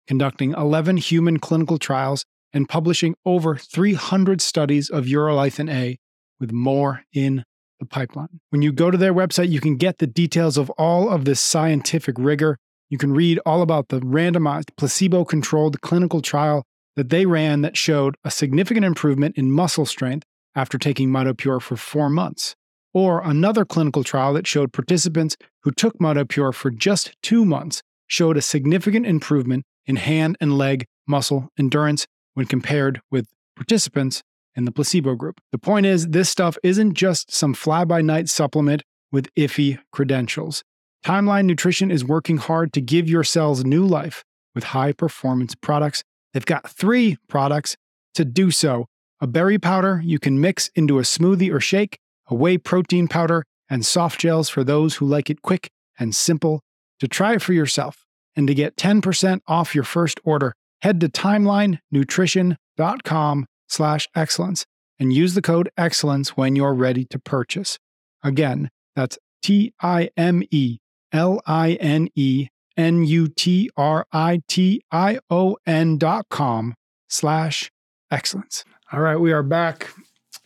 conducting 0.06 0.52
11 0.52 0.98
human 0.98 1.38
clinical 1.38 1.78
trials 1.78 2.24
and 2.52 2.68
publishing 2.68 3.14
over 3.24 3.56
300 3.56 4.40
studies 4.40 4.90
of 4.90 5.06
urolithin 5.06 5.72
A, 5.72 5.98
with 6.38 6.52
more 6.52 7.02
in 7.12 7.44
the 7.82 7.86
pipeline. 7.86 8.40
When 8.50 8.62
you 8.62 8.72
go 8.72 8.90
to 8.90 8.96
their 8.96 9.12
website, 9.12 9.50
you 9.50 9.60
can 9.60 9.76
get 9.76 9.98
the 9.98 10.06
details 10.06 10.56
of 10.56 10.70
all 10.70 11.10
of 11.10 11.24
this 11.24 11.40
scientific 11.40 12.16
rigor. 12.18 12.58
You 12.88 12.96
can 12.96 13.12
read 13.12 13.40
all 13.44 13.60
about 13.60 13.88
the 13.88 14.00
randomized, 14.00 14.70
placebo 14.76 15.24
controlled 15.24 15.80
clinical 15.80 16.22
trial 16.22 16.64
that 16.96 17.08
they 17.08 17.26
ran 17.26 17.62
that 17.62 17.76
showed 17.76 18.14
a 18.24 18.30
significant 18.30 18.84
improvement 18.84 19.36
in 19.36 19.50
muscle 19.50 19.86
strength 19.86 20.24
after 20.54 20.78
taking 20.78 21.08
MitoPure 21.08 21.60
for 21.60 21.76
four 21.76 22.08
months, 22.10 22.54
or 22.92 23.22
another 23.22 23.64
clinical 23.64 24.04
trial 24.04 24.34
that 24.34 24.46
showed 24.46 24.72
participants 24.72 25.36
who 25.62 25.70
took 25.70 25.98
MitoPure 25.98 26.54
for 26.54 26.70
just 26.70 27.16
two 27.22 27.44
months 27.44 27.82
showed 28.06 28.36
a 28.36 28.42
significant 28.42 29.06
improvement 29.06 29.64
in 29.86 29.96
hand 29.96 30.36
and 30.40 30.58
leg 30.58 30.84
muscle 31.06 31.48
endurance 31.58 32.06
when 32.34 32.46
compared 32.46 33.00
with 33.10 33.26
participants 33.56 34.22
in 34.56 34.64
the 34.64 34.72
placebo 34.72 35.14
group. 35.14 35.40
The 35.50 35.58
point 35.58 35.86
is, 35.86 36.08
this 36.08 36.28
stuff 36.28 36.56
isn't 36.62 36.94
just 36.94 37.32
some 37.32 37.54
fly 37.54 37.84
by 37.84 38.02
night 38.02 38.28
supplement 38.28 38.82
with 39.10 39.32
iffy 39.34 39.78
credentials. 39.92 40.62
Timeline 41.04 41.46
Nutrition 41.46 41.90
is 41.90 42.04
working 42.04 42.36
hard 42.36 42.72
to 42.72 42.80
give 42.80 43.08
your 43.08 43.24
cells 43.24 43.64
new 43.64 43.84
life 43.84 44.24
with 44.54 44.64
high 44.64 44.92
performance 44.92 45.54
products. 45.54 46.02
They've 46.32 46.46
got 46.46 46.70
three 46.70 47.16
products 47.28 47.76
to 48.14 48.24
do 48.24 48.50
so 48.50 48.86
a 49.20 49.26
berry 49.26 49.58
powder 49.58 50.00
you 50.04 50.18
can 50.18 50.40
mix 50.40 50.68
into 50.74 50.98
a 50.98 51.02
smoothie 51.02 51.52
or 51.52 51.60
shake, 51.60 51.98
a 52.26 52.34
whey 52.34 52.58
protein 52.58 53.06
powder, 53.06 53.44
and 53.70 53.86
soft 53.86 54.20
gels 54.20 54.48
for 54.48 54.64
those 54.64 54.96
who 54.96 55.06
like 55.06 55.30
it 55.30 55.42
quick 55.42 55.70
and 55.98 56.14
simple. 56.14 56.60
To 56.98 57.08
try 57.08 57.34
it 57.34 57.42
for 57.42 57.52
yourself 57.52 58.04
and 58.34 58.48
to 58.48 58.54
get 58.54 58.76
10% 58.76 59.40
off 59.46 59.74
your 59.74 59.84
first 59.84 60.18
order, 60.24 60.54
head 60.82 61.00
to 61.00 61.08
timelinenutrition.com 61.08 63.46
slash 63.72 64.08
excellence 64.14 64.66
and 64.98 65.12
use 65.12 65.34
the 65.34 65.42
code 65.42 65.70
excellence 65.76 66.36
when 66.36 66.54
you're 66.54 66.74
ready 66.74 67.04
to 67.06 67.18
purchase. 67.18 67.78
Again, 68.22 68.70
that's 68.94 69.18
T 69.42 69.72
I 69.80 70.10
M 70.16 70.42
E 70.50 70.78
L 71.12 71.40
I 71.46 71.72
N 71.80 72.08
E 72.14 72.48
N 72.76 73.04
U 73.04 73.28
T 73.28 73.70
R 73.76 74.06
I 74.12 74.42
T 74.46 74.82
I 74.92 75.18
O 75.30 75.56
N 75.66 75.98
dot 75.98 76.26
com 76.30 76.74
slash 77.08 77.70
excellence. 78.10 78.64
All 78.92 79.00
right, 79.00 79.16
we 79.16 79.32
are 79.32 79.42
back. 79.42 79.88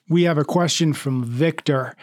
We 0.08 0.22
have 0.22 0.38
a 0.38 0.44
question 0.44 0.92
from 0.92 1.24
Victor. 1.24 1.96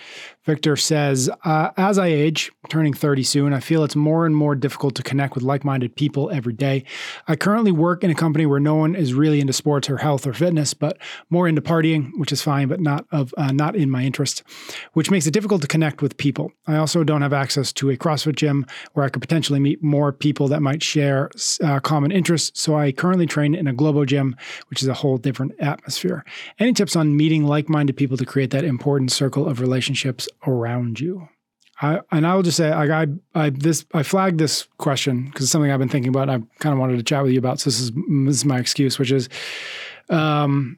Victor 0.46 0.76
says, 0.76 1.30
uh, 1.46 1.70
As 1.78 1.98
I 1.98 2.08
age, 2.08 2.52
turning 2.68 2.94
30 2.94 3.24
soon, 3.24 3.54
I 3.54 3.62
feel 3.62 3.84
it's 3.84 3.96
more 3.96 4.26
and 4.26 4.36
more 4.36 4.56
difficult 4.56 4.94
to 4.96 5.04
connect 5.04 5.36
with 5.36 5.44
like 5.44 5.64
minded 5.64 5.96
people 5.96 6.30
every 6.32 6.52
day. 6.52 6.84
I 7.30 7.38
currently 7.38 7.72
work 7.72 8.04
in 8.04 8.12
a 8.12 8.16
company 8.16 8.46
where 8.46 8.60
no 8.60 8.76
one 8.76 8.94
is 8.94 9.14
really 9.14 9.40
into 9.40 9.54
sports 9.54 9.90
or 9.90 9.98
health 9.98 10.28
or 10.28 10.34
fitness, 10.34 10.74
but 10.74 10.98
more 11.30 11.48
into 11.48 11.62
partying, 11.62 12.12
which 12.18 12.34
is 12.34 12.42
fine, 12.42 12.68
but 12.68 12.82
not 12.82 13.06
of 13.12 13.34
uh, 13.38 13.54
not 13.54 13.76
in 13.78 13.90
my 13.90 14.04
interest, 14.04 14.44
which 14.94 15.10
makes 15.10 15.26
it 15.26 15.32
difficult 15.32 15.62
to 15.62 15.68
connect 15.68 16.02
with 16.02 16.18
people. 16.18 16.52
I 16.68 16.76
also 16.76 17.06
don't 17.06 17.22
have 17.22 17.34
access 17.34 17.72
to 17.74 17.90
a 17.90 17.98
CrossFit 17.98 18.36
gym 18.36 18.66
where 18.94 19.06
I 19.06 19.10
could 19.10 19.22
potentially 19.22 19.62
meet 19.62 19.82
more 19.82 20.12
people 20.12 20.50
that 20.50 20.62
might 20.62 20.84
share 20.84 21.30
uh, 21.64 21.80
common 21.80 22.12
interests. 22.12 22.60
So 22.60 22.76
I 22.76 22.92
currently 22.92 23.28
train 23.28 23.56
in 23.56 23.68
a 23.68 23.74
Globo 23.74 24.04
gym, 24.04 24.36
which 24.70 24.82
is 24.82 24.90
a 24.90 24.94
whole 24.94 25.18
different 25.18 25.54
atmosphere. 25.60 26.26
Any 26.60 26.74
tips 26.74 26.98
on 26.98 27.16
meeting 27.16 27.46
like 27.46 27.70
minded 27.70 27.96
people 27.96 28.18
to 28.18 28.26
create 28.26 28.52
that 28.52 28.66
important 28.66 29.12
circle 29.12 29.48
of 29.48 29.62
relationships 29.62 30.28
around 30.48 31.00
you? 31.00 31.28
I, 31.82 32.00
and 32.12 32.26
I 32.26 32.36
will 32.36 32.44
just 32.44 32.58
say, 32.58 32.74
like 32.74 32.90
I, 32.90 33.08
I 33.36 33.50
this 33.50 33.86
I 33.94 34.04
flagged 34.04 34.40
this 34.40 34.68
question 34.78 35.26
because 35.26 35.44
it's 35.44 35.52
something 35.52 35.72
I've 35.72 35.80
been 35.80 35.90
thinking 35.90 36.10
about. 36.10 36.30
And 36.30 36.44
I 36.44 36.64
kind 36.64 36.74
of 36.74 36.80
wanted 36.80 36.98
to 36.98 37.04
chat 37.04 37.24
with 37.24 37.32
you 37.32 37.40
about. 37.40 37.60
So 37.60 37.70
this 37.70 37.80
is 37.80 37.92
this 37.92 38.36
is 38.36 38.46
my 38.46 38.60
excuse, 38.60 39.00
which 39.00 39.12
is, 39.12 39.28
um, 40.10 40.78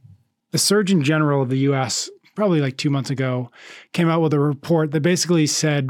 the 0.52 0.58
Surgeon 0.58 1.04
General 1.04 1.42
of 1.42 1.50
the 1.50 1.58
U.S. 1.60 2.10
probably 2.36 2.62
like 2.62 2.78
two 2.78 2.90
months 2.90 3.10
ago 3.10 3.52
came 3.92 4.10
out 4.10 4.22
with 4.22 4.34
a 4.34 4.40
report 4.40 4.92
that 4.92 5.02
basically 5.02 5.48
said, 5.48 5.90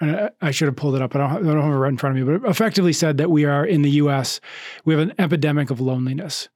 and 0.00 0.30
I 0.40 0.50
should 0.50 0.66
have 0.66 0.76
pulled 0.76 0.96
it 0.96 1.02
up. 1.02 1.14
I 1.14 1.18
don't, 1.18 1.30
I 1.30 1.52
don't 1.52 1.62
have 1.62 1.72
it 1.72 1.76
right 1.76 1.88
in 1.88 1.98
front 1.98 2.18
of 2.18 2.26
me, 2.26 2.38
but 2.38 2.48
effectively 2.48 2.92
said 2.92 3.18
that 3.18 3.30
we 3.30 3.44
are 3.44 3.64
in 3.64 3.82
the 3.82 3.90
U.S. 3.90 4.40
we 4.84 4.94
have 4.94 5.02
an 5.02 5.14
epidemic 5.18 5.70
of 5.70 5.80
loneliness. 5.80 6.48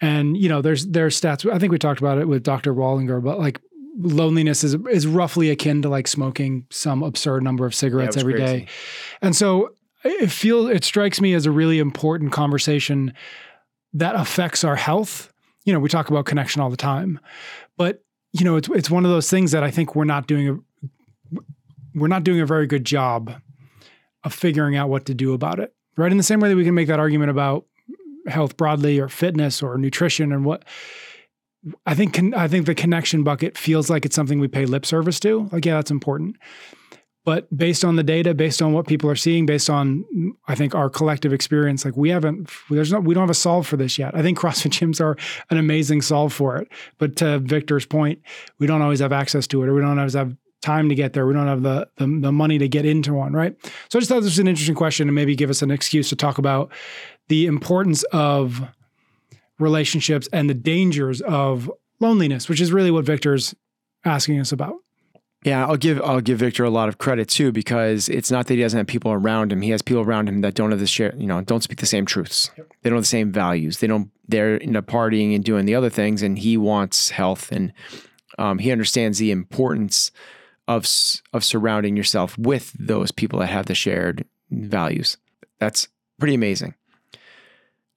And 0.00 0.36
you 0.36 0.48
know, 0.48 0.60
there's 0.60 0.86
there's 0.86 1.18
stats. 1.18 1.50
I 1.50 1.58
think 1.58 1.72
we 1.72 1.78
talked 1.78 2.00
about 2.00 2.18
it 2.18 2.28
with 2.28 2.42
Dr. 2.42 2.74
Waldinger, 2.74 3.24
but 3.24 3.38
like 3.38 3.60
loneliness 3.98 4.62
is 4.62 4.74
is 4.90 5.06
roughly 5.06 5.50
akin 5.50 5.82
to 5.82 5.88
like 5.88 6.06
smoking 6.06 6.66
some 6.70 7.02
absurd 7.02 7.42
number 7.42 7.66
of 7.66 7.74
cigarettes 7.74 8.16
Yeah, 8.16 8.20
every 8.20 8.34
day. 8.34 8.66
And 9.22 9.34
so 9.34 9.70
it 10.04 10.30
feels 10.30 10.70
it 10.70 10.84
strikes 10.84 11.20
me 11.20 11.34
as 11.34 11.46
a 11.46 11.50
really 11.50 11.78
important 11.78 12.32
conversation 12.32 13.14
that 13.94 14.14
affects 14.14 14.64
our 14.64 14.76
health. 14.76 15.32
You 15.64 15.72
know, 15.72 15.80
we 15.80 15.88
talk 15.88 16.10
about 16.10 16.26
connection 16.26 16.60
all 16.60 16.70
the 16.70 16.76
time, 16.76 17.18
but 17.76 18.04
you 18.32 18.44
know, 18.44 18.56
it's 18.56 18.68
it's 18.68 18.90
one 18.90 19.04
of 19.04 19.10
those 19.10 19.30
things 19.30 19.52
that 19.52 19.62
I 19.62 19.70
think 19.70 19.94
we're 19.94 20.04
not 20.04 20.26
doing 20.26 20.48
a 20.48 21.40
we're 21.94 22.08
not 22.08 22.24
doing 22.24 22.40
a 22.40 22.46
very 22.46 22.66
good 22.66 22.84
job 22.84 23.32
of 24.22 24.34
figuring 24.34 24.76
out 24.76 24.90
what 24.90 25.06
to 25.06 25.14
do 25.14 25.32
about 25.32 25.58
it. 25.58 25.74
Right? 25.96 26.10
In 26.10 26.18
the 26.18 26.22
same 26.22 26.40
way 26.40 26.50
that 26.50 26.56
we 26.56 26.64
can 26.64 26.74
make 26.74 26.88
that 26.88 27.00
argument 27.00 27.30
about 27.30 27.64
health 28.26 28.56
broadly 28.56 28.98
or 28.98 29.08
fitness 29.08 29.62
or 29.62 29.78
nutrition 29.78 30.32
and 30.32 30.44
what 30.44 30.64
I 31.86 31.94
think 31.94 32.14
con- 32.14 32.34
I 32.34 32.48
think 32.48 32.66
the 32.66 32.74
connection 32.74 33.22
bucket 33.22 33.58
feels 33.58 33.90
like 33.90 34.04
it's 34.04 34.14
something 34.14 34.40
we 34.40 34.48
pay 34.48 34.66
lip 34.66 34.86
service 34.86 35.20
to. 35.20 35.48
Like, 35.52 35.64
yeah, 35.64 35.74
that's 35.74 35.90
important. 35.90 36.36
But 37.24 37.54
based 37.56 37.84
on 37.84 37.96
the 37.96 38.04
data, 38.04 38.34
based 38.34 38.62
on 38.62 38.72
what 38.72 38.86
people 38.86 39.10
are 39.10 39.16
seeing, 39.16 39.46
based 39.46 39.68
on 39.68 40.04
I 40.46 40.54
think 40.54 40.76
our 40.76 40.88
collective 40.88 41.32
experience, 41.32 41.84
like 41.84 41.96
we 41.96 42.10
haven't, 42.10 42.48
there's 42.70 42.92
no, 42.92 43.00
we 43.00 43.14
don't 43.14 43.24
have 43.24 43.30
a 43.30 43.34
solve 43.34 43.66
for 43.66 43.76
this 43.76 43.98
yet. 43.98 44.14
I 44.14 44.22
think 44.22 44.38
CrossFit 44.40 44.70
gyms 44.70 45.00
are 45.00 45.16
an 45.50 45.58
amazing 45.58 46.02
solve 46.02 46.32
for 46.32 46.56
it. 46.56 46.68
But 46.98 47.16
to 47.16 47.40
Victor's 47.40 47.84
point, 47.84 48.20
we 48.60 48.68
don't 48.68 48.80
always 48.80 49.00
have 49.00 49.12
access 49.12 49.48
to 49.48 49.62
it, 49.64 49.68
or 49.68 49.74
we 49.74 49.80
don't 49.80 49.98
always 49.98 50.14
have 50.14 50.36
time 50.62 50.88
to 50.88 50.94
get 50.94 51.14
there. 51.14 51.26
We 51.26 51.34
don't 51.34 51.48
have 51.48 51.62
the, 51.62 51.88
the 51.96 52.06
the 52.06 52.32
money 52.32 52.58
to 52.58 52.68
get 52.68 52.86
into 52.86 53.12
one, 53.12 53.32
right? 53.32 53.56
So 53.88 53.98
I 53.98 54.00
just 54.00 54.08
thought 54.08 54.20
this 54.22 54.32
was 54.32 54.38
an 54.38 54.48
interesting 54.48 54.76
question, 54.76 55.08
and 55.08 55.14
maybe 55.14 55.34
give 55.34 55.50
us 55.50 55.62
an 55.62 55.72
excuse 55.72 56.08
to 56.10 56.16
talk 56.16 56.38
about 56.38 56.70
the 57.26 57.46
importance 57.46 58.04
of 58.12 58.62
relationships 59.58 60.28
and 60.32 60.50
the 60.50 60.54
dangers 60.54 61.20
of 61.22 61.70
loneliness, 62.00 62.48
which 62.48 62.60
is 62.60 62.72
really 62.72 62.90
what 62.90 63.04
Victor's 63.04 63.54
asking 64.04 64.40
us 64.40 64.52
about. 64.52 64.76
Yeah, 65.44 65.64
I'll 65.64 65.76
give 65.76 66.02
I'll 66.02 66.20
give 66.20 66.40
Victor 66.40 66.64
a 66.64 66.70
lot 66.70 66.88
of 66.88 66.98
credit 66.98 67.28
too 67.28 67.52
because 67.52 68.08
it's 68.08 68.32
not 68.32 68.48
that 68.48 68.54
he 68.54 68.60
doesn't 68.60 68.76
have 68.76 68.86
people 68.88 69.12
around 69.12 69.52
him. 69.52 69.62
He 69.62 69.70
has 69.70 69.80
people 69.80 70.02
around 70.02 70.28
him 70.28 70.40
that 70.40 70.54
don't 70.54 70.72
have 70.72 70.80
the 70.80 70.88
share, 70.88 71.14
you 71.16 71.26
know, 71.26 71.40
don't 71.40 71.62
speak 71.62 71.78
the 71.78 71.86
same 71.86 72.04
truths. 72.04 72.50
They 72.56 72.90
don't 72.90 72.96
have 72.96 73.04
the 73.04 73.08
same 73.08 73.30
values. 73.30 73.78
They 73.78 73.86
don't. 73.86 74.10
They're 74.26 74.56
into 74.56 74.82
partying 74.82 75.36
and 75.36 75.44
doing 75.44 75.64
the 75.66 75.76
other 75.76 75.90
things, 75.90 76.22
and 76.22 76.36
he 76.36 76.56
wants 76.56 77.10
health, 77.10 77.52
and 77.52 77.72
um, 78.38 78.58
he 78.58 78.72
understands 78.72 79.18
the 79.18 79.30
importance 79.30 80.10
of 80.66 80.84
of 81.32 81.44
surrounding 81.44 81.96
yourself 81.96 82.36
with 82.36 82.72
those 82.72 83.12
people 83.12 83.38
that 83.38 83.46
have 83.46 83.66
the 83.66 83.74
shared 83.76 84.24
values. 84.50 85.16
That's 85.60 85.86
pretty 86.18 86.34
amazing. 86.34 86.74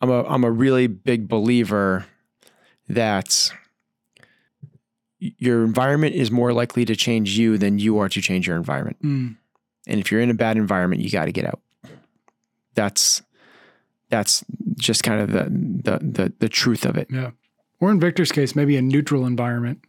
I'm 0.02 0.10
a 0.10 0.24
I'm 0.24 0.44
a 0.44 0.52
really 0.52 0.88
big 0.88 1.28
believer 1.28 2.06
that 2.88 3.52
your 5.20 5.64
environment 5.64 6.16
is 6.16 6.32
more 6.32 6.54
likely 6.54 6.86
to 6.86 6.96
change 6.96 7.38
you 7.38 7.58
than 7.58 7.78
you 7.78 8.00
are 8.00 8.08
to 8.10 8.22
change 8.22 8.48
your 8.48 8.56
environment. 8.56 9.02
Mm. 9.04 9.36
And 9.88 10.00
if 10.00 10.12
you're 10.12 10.22
in 10.22 10.30
a 10.30 10.36
bad 10.36 10.56
environment, 10.58 11.02
you 11.02 11.10
got 11.10 11.26
to 11.26 11.32
get 11.32 11.46
out. 11.46 11.60
That's 12.76 13.22
that's 14.10 14.44
just 14.78 15.04
kind 15.04 15.22
of 15.22 15.32
the, 15.32 15.44
the 15.44 16.00
the 16.00 16.34
the 16.40 16.50
truth 16.50 16.86
of 16.86 16.98
it. 16.98 17.08
Yeah. 17.12 17.32
Or 17.82 17.92
in 17.92 18.00
Victor's 18.00 18.32
case, 18.32 18.56
maybe 18.56 18.76
a 18.78 18.82
neutral 18.82 19.26
environment. 19.26 19.84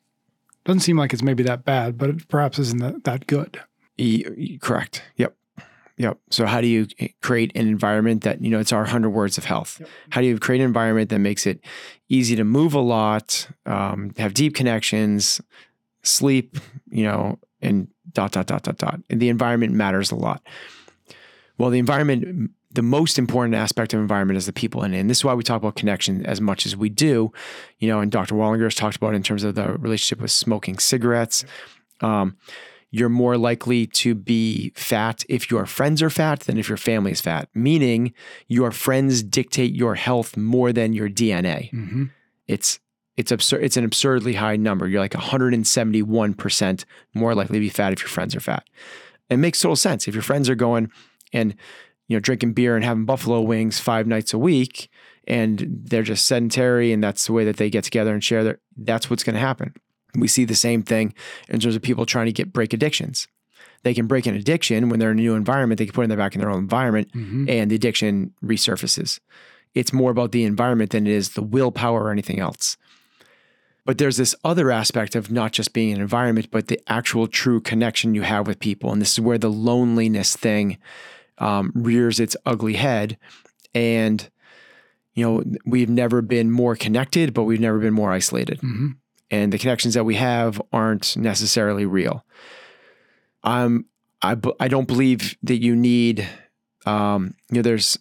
Doesn't 0.64 0.80
seem 0.80 0.96
like 0.96 1.12
it's 1.12 1.22
maybe 1.22 1.42
that 1.44 1.64
bad, 1.64 1.96
but 1.96 2.10
it 2.10 2.28
perhaps 2.28 2.58
isn't 2.58 2.80
that, 2.80 3.04
that 3.04 3.26
good. 3.26 3.60
E- 3.96 4.58
correct. 4.58 5.02
Yep. 5.16 5.34
Yep. 6.00 6.18
So 6.30 6.46
how 6.46 6.62
do 6.62 6.66
you 6.66 6.86
create 7.20 7.52
an 7.54 7.68
environment 7.68 8.22
that, 8.22 8.42
you 8.42 8.48
know, 8.48 8.58
it's 8.58 8.72
our 8.72 8.80
100 8.80 9.10
words 9.10 9.36
of 9.36 9.44
health. 9.44 9.76
Yep. 9.80 9.88
How 10.08 10.22
do 10.22 10.28
you 10.28 10.38
create 10.38 10.60
an 10.60 10.64
environment 10.64 11.10
that 11.10 11.18
makes 11.18 11.46
it 11.46 11.60
easy 12.08 12.34
to 12.36 12.42
move 12.42 12.72
a 12.72 12.80
lot, 12.80 13.46
um, 13.66 14.14
have 14.16 14.32
deep 14.32 14.54
connections, 14.54 15.42
sleep, 16.02 16.56
you 16.90 17.04
know, 17.04 17.38
and 17.60 17.88
dot, 18.14 18.32
dot, 18.32 18.46
dot, 18.46 18.62
dot, 18.62 18.78
dot. 18.78 19.00
And 19.10 19.20
the 19.20 19.28
environment 19.28 19.74
matters 19.74 20.10
a 20.10 20.14
lot. 20.14 20.42
Well, 21.58 21.68
the 21.68 21.78
environment, 21.78 22.50
the 22.70 22.80
most 22.80 23.18
important 23.18 23.54
aspect 23.54 23.92
of 23.92 24.00
environment 24.00 24.38
is 24.38 24.46
the 24.46 24.54
people 24.54 24.82
in 24.82 24.94
it. 24.94 25.00
And 25.00 25.10
this 25.10 25.18
is 25.18 25.24
why 25.26 25.34
we 25.34 25.42
talk 25.42 25.58
about 25.58 25.76
connection 25.76 26.24
as 26.24 26.40
much 26.40 26.64
as 26.64 26.74
we 26.74 26.88
do. 26.88 27.30
You 27.78 27.88
know, 27.88 28.00
and 28.00 28.10
Dr. 28.10 28.36
Waldinger 28.36 28.62
has 28.62 28.74
talked 28.74 28.96
about 28.96 29.14
in 29.14 29.22
terms 29.22 29.44
of 29.44 29.54
the 29.54 29.74
relationship 29.74 30.22
with 30.22 30.30
smoking 30.30 30.78
cigarettes. 30.78 31.44
Um, 32.00 32.38
you're 32.90 33.08
more 33.08 33.36
likely 33.36 33.86
to 33.86 34.14
be 34.14 34.72
fat 34.74 35.24
if 35.28 35.50
your 35.50 35.66
friends 35.66 36.02
are 36.02 36.10
fat 36.10 36.40
than 36.40 36.58
if 36.58 36.68
your 36.68 36.78
family 36.78 37.12
is 37.12 37.20
fat, 37.20 37.48
meaning 37.54 38.12
your 38.48 38.72
friends 38.72 39.22
dictate 39.22 39.74
your 39.74 39.94
health 39.94 40.36
more 40.36 40.72
than 40.72 40.92
your 40.92 41.08
DNA. 41.08 41.70
Mm-hmm. 41.72 42.04
It's 42.46 42.80
it's 43.16 43.30
absurd 43.30 43.62
it's 43.62 43.76
an 43.76 43.84
absurdly 43.84 44.34
high 44.34 44.56
number. 44.56 44.88
You're 44.88 45.00
like 45.00 45.12
171% 45.12 46.84
more 47.14 47.34
likely 47.34 47.58
to 47.58 47.60
be 47.60 47.68
fat 47.68 47.92
if 47.92 48.00
your 48.00 48.08
friends 48.08 48.34
are 48.34 48.40
fat. 48.40 48.64
It 49.28 49.36
makes 49.36 49.60
total 49.60 49.76
sense. 49.76 50.08
If 50.08 50.14
your 50.14 50.22
friends 50.22 50.48
are 50.48 50.56
going 50.56 50.90
and 51.32 51.54
you 52.08 52.16
know 52.16 52.20
drinking 52.20 52.54
beer 52.54 52.74
and 52.74 52.84
having 52.84 53.04
buffalo 53.04 53.40
wings 53.40 53.78
5 53.78 54.08
nights 54.08 54.34
a 54.34 54.38
week 54.38 54.90
and 55.28 55.82
they're 55.84 56.02
just 56.02 56.26
sedentary 56.26 56.92
and 56.92 57.04
that's 57.04 57.26
the 57.26 57.32
way 57.32 57.44
that 57.44 57.56
they 57.56 57.70
get 57.70 57.84
together 57.84 58.12
and 58.12 58.24
share 58.24 58.42
their 58.42 58.58
that's 58.76 59.08
what's 59.08 59.22
going 59.22 59.34
to 59.34 59.40
happen. 59.40 59.74
We 60.14 60.28
see 60.28 60.44
the 60.44 60.54
same 60.54 60.82
thing 60.82 61.14
in 61.48 61.60
terms 61.60 61.76
of 61.76 61.82
people 61.82 62.06
trying 62.06 62.26
to 62.26 62.32
get 62.32 62.52
break 62.52 62.72
addictions. 62.72 63.28
They 63.82 63.94
can 63.94 64.06
break 64.06 64.26
an 64.26 64.34
addiction 64.34 64.88
when 64.90 64.98
they're 65.00 65.10
in 65.12 65.18
a 65.18 65.22
new 65.22 65.34
environment. 65.34 65.78
They 65.78 65.86
can 65.86 65.94
put 65.94 66.10
it 66.10 66.16
back 66.16 66.34
in 66.34 66.40
their 66.40 66.50
own 66.50 66.58
environment, 66.58 67.12
Mm-hmm. 67.12 67.48
and 67.48 67.70
the 67.70 67.76
addiction 67.76 68.32
resurfaces. 68.44 69.20
It's 69.74 69.92
more 69.92 70.10
about 70.10 70.32
the 70.32 70.44
environment 70.44 70.90
than 70.90 71.06
it 71.06 71.12
is 71.12 71.30
the 71.30 71.42
willpower 71.42 72.02
or 72.04 72.10
anything 72.10 72.40
else. 72.40 72.76
But 73.86 73.96
there's 73.98 74.18
this 74.18 74.34
other 74.44 74.70
aspect 74.70 75.14
of 75.16 75.30
not 75.30 75.52
just 75.52 75.72
being 75.72 75.94
an 75.94 76.00
environment, 76.00 76.48
but 76.50 76.66
the 76.68 76.78
actual 76.88 77.26
true 77.26 77.60
connection 77.60 78.14
you 78.14 78.22
have 78.22 78.46
with 78.46 78.58
people. 78.60 78.92
And 78.92 79.00
this 79.00 79.12
is 79.12 79.20
where 79.20 79.38
the 79.38 79.48
loneliness 79.50 80.36
thing 80.36 80.76
um, 81.38 81.72
rears 81.74 82.20
its 82.20 82.36
ugly 82.44 82.74
head. 82.74 83.16
And, 83.74 84.28
you 85.14 85.24
know, 85.24 85.42
we've 85.64 85.88
never 85.88 86.20
been 86.20 86.50
more 86.50 86.76
connected, 86.76 87.32
but 87.32 87.44
we've 87.44 87.60
never 87.60 87.78
been 87.78 87.94
more 87.94 88.12
isolated 88.12 88.60
Mm-hmm. 88.60 88.88
And 89.30 89.52
the 89.52 89.58
connections 89.58 89.94
that 89.94 90.04
we 90.04 90.16
have 90.16 90.60
aren't 90.72 91.16
necessarily 91.16 91.86
real. 91.86 92.24
Um, 93.44 93.86
I 94.22 94.36
I 94.58 94.68
don't 94.68 94.88
believe 94.88 95.36
that 95.42 95.62
you 95.62 95.76
need, 95.76 96.28
um, 96.84 97.34
you 97.50 97.56
know, 97.56 97.62
there's 97.62 97.98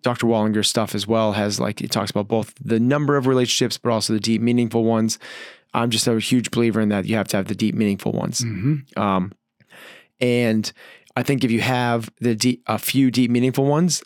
Dr. 0.00 0.26
Waldinger's 0.26 0.68
stuff 0.68 0.94
as 0.94 1.06
well 1.06 1.32
has 1.32 1.60
like 1.60 1.80
it 1.80 1.90
talks 1.90 2.10
about 2.10 2.28
both 2.28 2.54
the 2.62 2.80
number 2.80 3.16
of 3.16 3.26
relationships, 3.26 3.78
but 3.78 3.90
also 3.90 4.12
the 4.12 4.20
deep, 4.20 4.40
meaningful 4.40 4.84
ones. 4.84 5.18
I'm 5.74 5.90
just 5.90 6.06
a 6.06 6.18
huge 6.18 6.50
believer 6.50 6.80
in 6.80 6.90
that 6.90 7.06
you 7.06 7.16
have 7.16 7.28
to 7.28 7.36
have 7.36 7.48
the 7.48 7.54
deep, 7.54 7.74
meaningful 7.74 8.12
ones. 8.12 8.40
Mm-hmm. 8.40 9.00
Um, 9.00 9.32
and 10.20 10.70
I 11.16 11.22
think 11.22 11.44
if 11.44 11.50
you 11.50 11.60
have 11.60 12.10
the 12.20 12.34
deep, 12.34 12.62
a 12.66 12.78
few 12.78 13.10
deep, 13.10 13.30
meaningful 13.30 13.64
ones, 13.64 14.02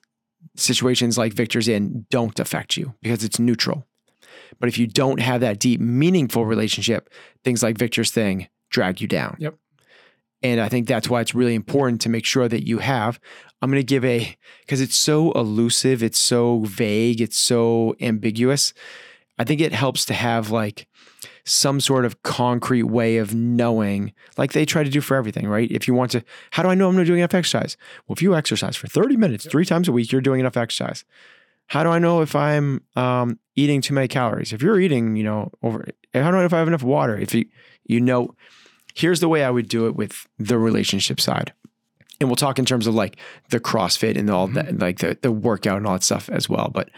situations 0.56 1.18
like 1.18 1.32
Victor's 1.32 1.68
in 1.68 2.06
don't 2.10 2.38
affect 2.38 2.76
you 2.76 2.94
because 3.02 3.24
it's 3.24 3.38
neutral. 3.38 3.86
But 4.58 4.68
if 4.68 4.78
you 4.78 4.86
don't 4.86 5.20
have 5.20 5.40
that 5.40 5.58
deep, 5.58 5.80
meaningful 5.80 6.46
relationship, 6.46 7.10
things 7.44 7.62
like 7.62 7.78
Victor's 7.78 8.10
thing 8.10 8.48
drag 8.70 9.00
you 9.00 9.08
down. 9.08 9.36
Yep. 9.38 9.54
And 10.42 10.60
I 10.60 10.68
think 10.68 10.86
that's 10.86 11.08
why 11.08 11.20
it's 11.20 11.34
really 11.34 11.54
important 11.54 12.00
to 12.02 12.08
make 12.08 12.24
sure 12.24 12.48
that 12.48 12.66
you 12.66 12.78
have. 12.78 13.18
I'm 13.62 13.70
going 13.70 13.80
to 13.80 13.86
give 13.86 14.04
a, 14.04 14.36
because 14.60 14.80
it's 14.80 14.96
so 14.96 15.32
elusive, 15.32 16.02
it's 16.02 16.18
so 16.18 16.60
vague, 16.60 17.20
it's 17.20 17.38
so 17.38 17.96
ambiguous. 18.00 18.74
I 19.38 19.44
think 19.44 19.60
it 19.60 19.72
helps 19.72 20.04
to 20.06 20.14
have 20.14 20.50
like 20.50 20.86
some 21.44 21.80
sort 21.80 22.04
of 22.04 22.22
concrete 22.22 22.84
way 22.84 23.18
of 23.18 23.34
knowing, 23.34 24.12
like 24.36 24.52
they 24.52 24.66
try 24.66 24.82
to 24.82 24.90
do 24.90 25.00
for 25.00 25.16
everything, 25.16 25.46
right? 25.46 25.70
If 25.70 25.86
you 25.86 25.94
want 25.94 26.10
to, 26.12 26.24
how 26.50 26.62
do 26.62 26.68
I 26.68 26.74
know 26.74 26.88
I'm 26.88 26.96
not 26.96 27.06
doing 27.06 27.20
enough 27.20 27.34
exercise? 27.34 27.76
Well, 28.06 28.14
if 28.14 28.22
you 28.22 28.34
exercise 28.34 28.76
for 28.76 28.88
30 28.88 29.16
minutes, 29.16 29.46
three 29.46 29.64
times 29.64 29.88
a 29.88 29.92
week, 29.92 30.12
you're 30.12 30.20
doing 30.20 30.40
enough 30.40 30.56
exercise. 30.56 31.04
How 31.68 31.82
do 31.82 31.90
I 31.90 31.98
know 31.98 32.22
if 32.22 32.34
I'm 32.36 32.82
um, 32.94 33.38
eating 33.56 33.80
too 33.80 33.94
many 33.94 34.08
calories? 34.08 34.52
If 34.52 34.62
you're 34.62 34.78
eating, 34.80 35.16
you 35.16 35.24
know, 35.24 35.50
over, 35.62 35.86
how 36.14 36.30
do 36.30 36.36
I 36.36 36.40
know 36.40 36.44
if 36.44 36.52
I 36.52 36.58
have 36.58 36.68
enough 36.68 36.82
water? 36.82 37.16
If 37.16 37.34
you, 37.34 37.44
you 37.84 38.00
know, 38.00 38.34
here's 38.94 39.20
the 39.20 39.28
way 39.28 39.44
I 39.44 39.50
would 39.50 39.68
do 39.68 39.86
it 39.86 39.96
with 39.96 40.26
the 40.38 40.58
relationship 40.58 41.20
side. 41.20 41.52
And 42.20 42.28
we'll 42.28 42.36
talk 42.36 42.58
in 42.58 42.64
terms 42.64 42.86
of 42.86 42.94
like 42.94 43.18
the 43.50 43.60
CrossFit 43.60 44.16
and 44.16 44.30
all 44.30 44.46
that, 44.48 44.78
like 44.78 44.98
the, 45.00 45.18
the 45.20 45.30
workout 45.32 45.76
and 45.78 45.86
all 45.86 45.94
that 45.94 46.02
stuff 46.02 46.30
as 46.30 46.48
well. 46.48 46.70
But 46.72 46.88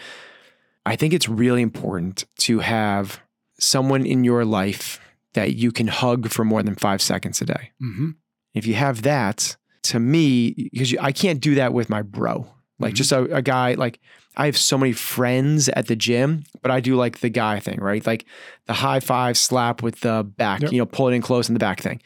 I 0.86 0.94
think 0.96 1.12
it's 1.12 1.28
really 1.28 1.62
important 1.62 2.24
to 2.38 2.60
have 2.60 3.20
someone 3.58 4.06
in 4.06 4.22
your 4.22 4.44
life 4.44 5.00
that 5.32 5.54
you 5.54 5.72
can 5.72 5.88
hug 5.88 6.28
for 6.28 6.44
more 6.44 6.62
than 6.62 6.74
five 6.76 7.02
seconds 7.02 7.40
a 7.40 7.46
day. 7.46 7.72
Mm-hmm. 7.82 8.10
If 8.54 8.66
you 8.66 8.74
have 8.74 9.02
that, 9.02 9.56
to 9.84 9.98
me, 10.00 10.68
because 10.72 10.94
I 11.00 11.12
can't 11.12 11.40
do 11.40 11.54
that 11.56 11.72
with 11.72 11.88
my 11.90 12.02
bro, 12.02 12.46
like 12.78 12.94
Mhm. 12.94 12.96
just 12.96 13.12
a, 13.12 13.22
a 13.34 13.42
guy, 13.42 13.74
like 13.74 13.98
I 14.38 14.46
have 14.46 14.56
so 14.56 14.78
many 14.78 14.92
friends 14.92 15.68
at 15.70 15.88
the 15.88 15.96
gym, 15.96 16.44
but 16.62 16.70
I 16.70 16.80
do 16.80 16.94
like 16.96 17.18
the 17.18 17.28
guy 17.28 17.58
thing, 17.60 17.80
right? 17.80 18.06
Like 18.06 18.24
the 18.66 18.72
high 18.72 19.00
five 19.00 19.36
slap 19.36 19.82
with 19.82 20.00
the 20.00 20.22
back, 20.24 20.62
Yep. 20.62 20.72
you 20.72 20.78
know, 20.78 20.86
pull 20.86 21.08
it 21.08 21.14
in 21.14 21.22
close 21.22 21.48
in 21.48 21.54
the 21.54 21.58
back 21.58 21.80
thing. 21.80 22.00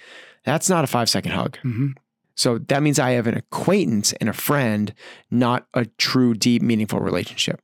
That's 0.44 0.68
not 0.70 0.82
a 0.82 0.86
five 0.86 1.08
second 1.10 1.32
hug. 1.32 1.58
Mm-hmm. 1.58 1.88
So 2.34 2.56
that 2.58 2.82
means 2.82 2.98
I 2.98 3.10
have 3.10 3.26
an 3.26 3.36
acquaintance 3.36 4.14
and 4.14 4.28
a 4.28 4.32
friend, 4.32 4.94
not 5.30 5.66
a 5.74 5.84
true, 5.98 6.32
deep, 6.34 6.62
meaningful 6.62 6.98
relationship. 7.00 7.60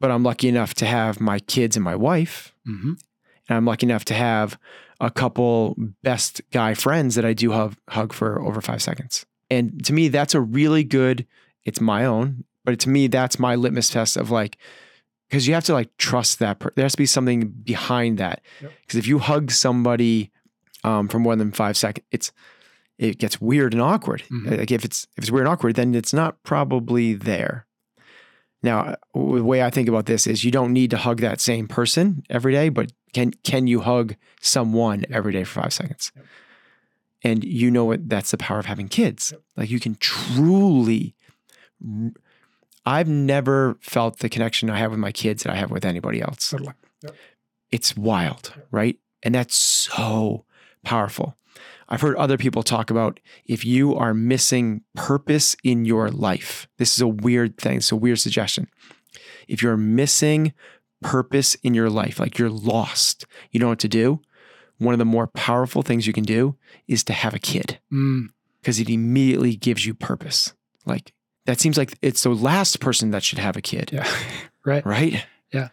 But 0.00 0.10
I'm 0.10 0.22
lucky 0.24 0.48
enough 0.48 0.74
to 0.74 0.86
have 0.86 1.20
my 1.20 1.38
kids 1.38 1.76
and 1.76 1.84
my 1.84 1.94
wife, 1.96 2.54
Mm-hmm. 2.68 2.92
and 3.48 3.56
I'm 3.56 3.64
lucky 3.64 3.86
enough 3.86 4.04
to 4.06 4.14
have 4.14 4.58
a 5.00 5.10
couple 5.10 5.76
best 6.02 6.42
guy 6.50 6.74
friends 6.74 7.14
that 7.14 7.24
I 7.24 7.32
do 7.32 7.52
hug, 7.52 7.74
hug 7.88 8.12
for 8.12 8.40
over 8.42 8.60
five 8.60 8.82
seconds. 8.82 9.24
And 9.48 9.82
to 9.86 9.92
me, 9.92 10.08
that's 10.08 10.34
a 10.34 10.40
really 10.40 10.84
good, 10.84 11.26
it's 11.64 11.80
my 11.80 12.04
own, 12.04 12.44
but 12.70 12.80
to 12.80 12.88
me, 12.88 13.08
that's 13.08 13.38
my 13.38 13.54
litmus 13.56 13.90
test 13.90 14.16
of 14.16 14.30
like, 14.30 14.56
because 15.28 15.46
you 15.48 15.54
have 15.54 15.64
to 15.64 15.72
like 15.72 15.96
trust 15.96 16.38
that. 16.38 16.58
Per- 16.58 16.72
there 16.76 16.84
has 16.84 16.92
to 16.92 16.98
be 16.98 17.06
something 17.06 17.48
behind 17.48 18.18
that. 18.18 18.40
Yep. 18.60 18.72
Because 18.82 18.98
if 18.98 19.06
you 19.06 19.18
hug 19.18 19.50
somebody 19.50 20.30
um, 20.84 21.08
for 21.08 21.18
more 21.18 21.36
than 21.36 21.52
five 21.52 21.76
seconds, 21.76 22.06
it's, 22.10 22.32
it 22.98 23.18
gets 23.18 23.40
weird 23.40 23.72
and 23.72 23.82
awkward. 23.82 24.22
Mhm. 24.30 24.58
Like 24.58 24.70
if 24.70 24.84
it's 24.84 25.06
if 25.16 25.24
it's 25.24 25.30
weird 25.30 25.46
and 25.46 25.52
awkward, 25.52 25.76
then 25.76 25.94
it's 25.94 26.12
not 26.12 26.42
probably 26.42 27.14
there. 27.14 27.66
Now, 28.62 28.96
the 29.14 29.42
way 29.42 29.62
I 29.62 29.70
think 29.70 29.88
about 29.88 30.04
this 30.04 30.26
is 30.26 30.44
you 30.44 30.50
don't 30.50 30.72
need 30.74 30.90
to 30.90 30.98
hug 30.98 31.20
that 31.22 31.40
same 31.40 31.66
person 31.66 32.22
every 32.28 32.52
day, 32.52 32.68
but 32.68 32.92
can 33.14 33.30
can 33.42 33.66
you 33.66 33.80
hug 33.80 34.16
someone 34.42 35.04
every 35.10 35.32
day 35.32 35.44
for 35.44 35.62
five 35.62 35.72
seconds? 35.72 36.12
Yep. 36.14 36.26
And 37.22 37.44
you 37.44 37.70
know 37.70 37.84
what? 37.86 38.08
That's 38.08 38.30
the 38.32 38.36
power 38.38 38.58
of 38.58 38.66
having 38.66 38.88
kids. 38.88 39.32
Yep. 39.32 39.42
Like 39.56 39.70
you 39.70 39.80
can 39.80 39.94
truly. 39.94 41.14
I've 42.86 43.08
never 43.08 43.76
felt 43.80 44.18
the 44.20 44.28
connection 44.28 44.70
I 44.70 44.78
have 44.78 44.90
with 44.90 45.00
my 45.00 45.12
kids 45.12 45.42
that 45.42 45.52
I 45.52 45.56
have 45.56 45.70
with 45.70 45.84
anybody 45.84 46.20
else 46.22 46.50
Totally. 46.50 46.72
it's 47.70 47.96
wild, 47.96 48.54
right? 48.70 48.96
And 49.22 49.34
that's 49.34 49.54
so 49.54 50.44
powerful. 50.84 51.36
I've 51.88 52.00
heard 52.00 52.16
other 52.16 52.38
people 52.38 52.62
talk 52.62 52.90
about 52.90 53.20
if 53.44 53.64
you 53.64 53.94
are 53.96 54.14
missing 54.14 54.82
purpose 54.94 55.56
in 55.64 55.84
your 55.84 56.08
life. 56.10 56.68
This 56.78 56.94
is 56.94 57.00
a 57.00 57.08
weird 57.08 57.58
thing. 57.58 57.78
It's 57.78 57.92
a 57.92 57.96
weird 57.96 58.18
suggestion. 58.20 58.68
If 59.48 59.62
you're 59.62 59.76
missing 59.76 60.52
purpose 61.02 61.56
in 61.56 61.74
your 61.74 61.90
life, 61.90 62.18
like 62.20 62.38
you're 62.38 62.48
lost, 62.50 63.26
you 63.50 63.58
know 63.60 63.68
what 63.68 63.80
to 63.80 63.88
do. 63.88 64.20
One 64.78 64.94
of 64.94 64.98
the 64.98 65.04
more 65.04 65.26
powerful 65.26 65.82
things 65.82 66.06
you 66.06 66.12
can 66.12 66.24
do 66.24 66.56
is 66.88 67.02
to 67.04 67.12
have 67.12 67.34
a 67.34 67.38
kid 67.38 67.78
Mm. 67.92 68.28
because 68.60 68.78
it 68.80 68.88
immediately 68.88 69.56
gives 69.56 69.84
you 69.84 69.92
purpose. 69.92 70.54
Like 70.86 71.12
that 71.46 71.60
seems 71.60 71.76
like 71.78 71.96
it's 72.02 72.22
the 72.22 72.30
last 72.30 72.80
person 72.80 73.10
that 73.10 73.22
should 73.22 73.38
have 73.38 73.56
a 73.56 73.60
kid 73.62 73.90
Yeah. 73.92 74.08
right. 74.64 74.84
right? 74.84 75.24
Yeah. 75.52 75.68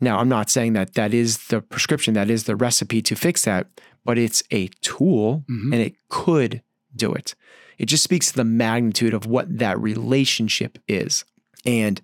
Now, 0.00 0.18
I'm 0.18 0.28
not 0.28 0.50
saying 0.50 0.72
that 0.72 0.94
that 0.94 1.14
is 1.14 1.46
the 1.46 1.60
prescription, 1.62 2.14
that 2.14 2.28
is 2.30 2.44
the 2.44 2.56
recipe 2.56 3.00
to 3.02 3.14
fix 3.14 3.44
that, 3.44 3.68
but 4.04 4.18
it's 4.18 4.42
a 4.50 4.66
tool 4.80 5.44
Mhm. 5.48 5.72
and 5.72 5.74
it 5.74 5.94
could 6.08 6.62
do 6.94 7.12
it. 7.12 7.34
It 7.78 7.86
just 7.86 8.02
speaks 8.04 8.30
to 8.30 8.36
the 8.36 8.44
magnitude 8.44 9.14
of 9.14 9.26
what 9.26 9.58
that 9.58 9.80
relationship 9.80 10.78
is. 10.88 11.24
And 11.64 12.00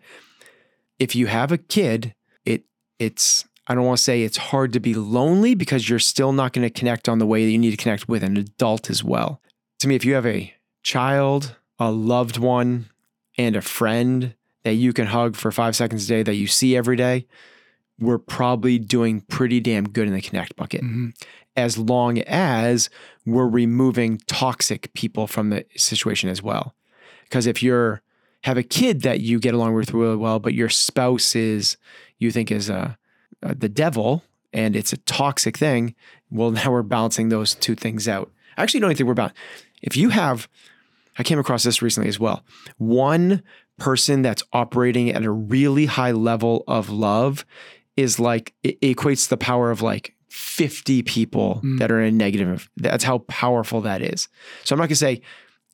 if 0.98 1.14
you 1.16 1.26
have 1.26 1.50
a 1.52 1.58
kid, 1.58 2.14
it 2.44 2.64
it's 2.98 3.44
I 3.66 3.74
don't 3.74 3.84
want 3.84 3.98
to 3.98 4.02
say 4.02 4.22
it's 4.22 4.38
hard 4.38 4.72
to 4.72 4.80
be 4.80 4.94
lonely 4.94 5.54
because 5.54 5.88
you're 5.90 5.98
still 5.98 6.32
not 6.32 6.52
going 6.54 6.66
to 6.66 6.70
connect 6.80 7.06
on 7.08 7.18
the 7.18 7.26
way 7.26 7.44
that 7.44 7.50
you 7.50 7.58
need 7.58 7.72
to 7.72 7.76
connect 7.76 8.08
with 8.08 8.22
an 8.22 8.36
adult 8.38 8.88
as 8.88 9.04
well. 9.04 9.42
To 9.80 9.88
me, 9.88 9.94
if 9.94 10.04
you 10.06 10.14
have 10.14 10.24
a 10.26 10.54
child, 10.82 11.54
a 11.78 11.90
loved 11.90 12.38
one, 12.38 12.86
and 13.38 13.56
a 13.56 13.62
friend 13.62 14.34
that 14.64 14.74
you 14.74 14.92
can 14.92 15.06
hug 15.06 15.36
for 15.36 15.50
five 15.52 15.74
seconds 15.76 16.04
a 16.04 16.08
day 16.08 16.22
that 16.24 16.34
you 16.34 16.46
see 16.46 16.76
every 16.76 16.96
day, 16.96 17.26
we're 17.98 18.18
probably 18.18 18.78
doing 18.78 19.20
pretty 19.22 19.60
damn 19.60 19.88
good 19.88 20.06
in 20.08 20.14
the 20.14 20.20
connect 20.20 20.56
bucket. 20.56 20.82
Mhm. 20.82 21.14
As 21.56 21.78
long 21.78 22.18
as 22.20 22.90
we're 23.24 23.48
removing 23.48 24.18
toxic 24.26 24.92
people 24.94 25.26
from 25.26 25.50
the 25.50 25.64
situation 25.76 26.28
as 26.28 26.42
well. 26.42 26.74
Because 27.24 27.46
if 27.46 27.62
you're 27.62 28.02
have 28.44 28.56
a 28.56 28.62
kid 28.62 29.02
that 29.02 29.20
you 29.20 29.38
get 29.40 29.52
along 29.52 29.74
with 29.74 29.92
really 29.92 30.16
well, 30.16 30.38
but 30.38 30.54
your 30.54 30.68
spouse 30.68 31.34
is 31.34 31.76
you 32.18 32.30
think 32.30 32.52
is 32.52 32.68
a, 32.68 32.96
a 33.42 33.54
the 33.54 33.68
devil 33.68 34.22
and 34.52 34.76
it's 34.76 34.92
a 34.92 34.96
toxic 34.98 35.56
thing, 35.58 35.94
well, 36.30 36.50
now 36.52 36.70
we're 36.70 36.82
balancing 36.82 37.28
those 37.28 37.54
two 37.54 37.74
things 37.74 38.06
out. 38.08 38.30
I 38.56 38.62
actually 38.62 38.80
don't 38.80 38.94
think 38.96 39.06
we're 39.06 39.12
about. 39.12 39.32
If 39.82 39.96
you 39.96 40.10
have, 40.10 40.48
I 41.18 41.22
came 41.22 41.38
across 41.38 41.62
this 41.64 41.82
recently 41.82 42.08
as 42.08 42.18
well. 42.20 42.44
One 42.78 43.42
person 43.78 44.22
that's 44.22 44.42
operating 44.52 45.10
at 45.10 45.24
a 45.24 45.30
really 45.30 45.86
high 45.86 46.12
level 46.12 46.64
of 46.68 46.90
love 46.90 47.44
is 47.96 48.18
like 48.20 48.54
it 48.62 48.80
equates 48.80 49.28
the 49.28 49.36
power 49.36 49.70
of 49.70 49.82
like 49.82 50.14
50 50.28 51.02
people 51.02 51.60
Mm. 51.64 51.78
that 51.78 51.90
are 51.90 52.00
in 52.00 52.16
negative. 52.16 52.68
That's 52.76 53.04
how 53.04 53.18
powerful 53.26 53.80
that 53.82 54.02
is. 54.02 54.28
So 54.64 54.74
I'm 54.74 54.78
not 54.78 54.88
gonna 54.88 54.96
say 54.96 55.20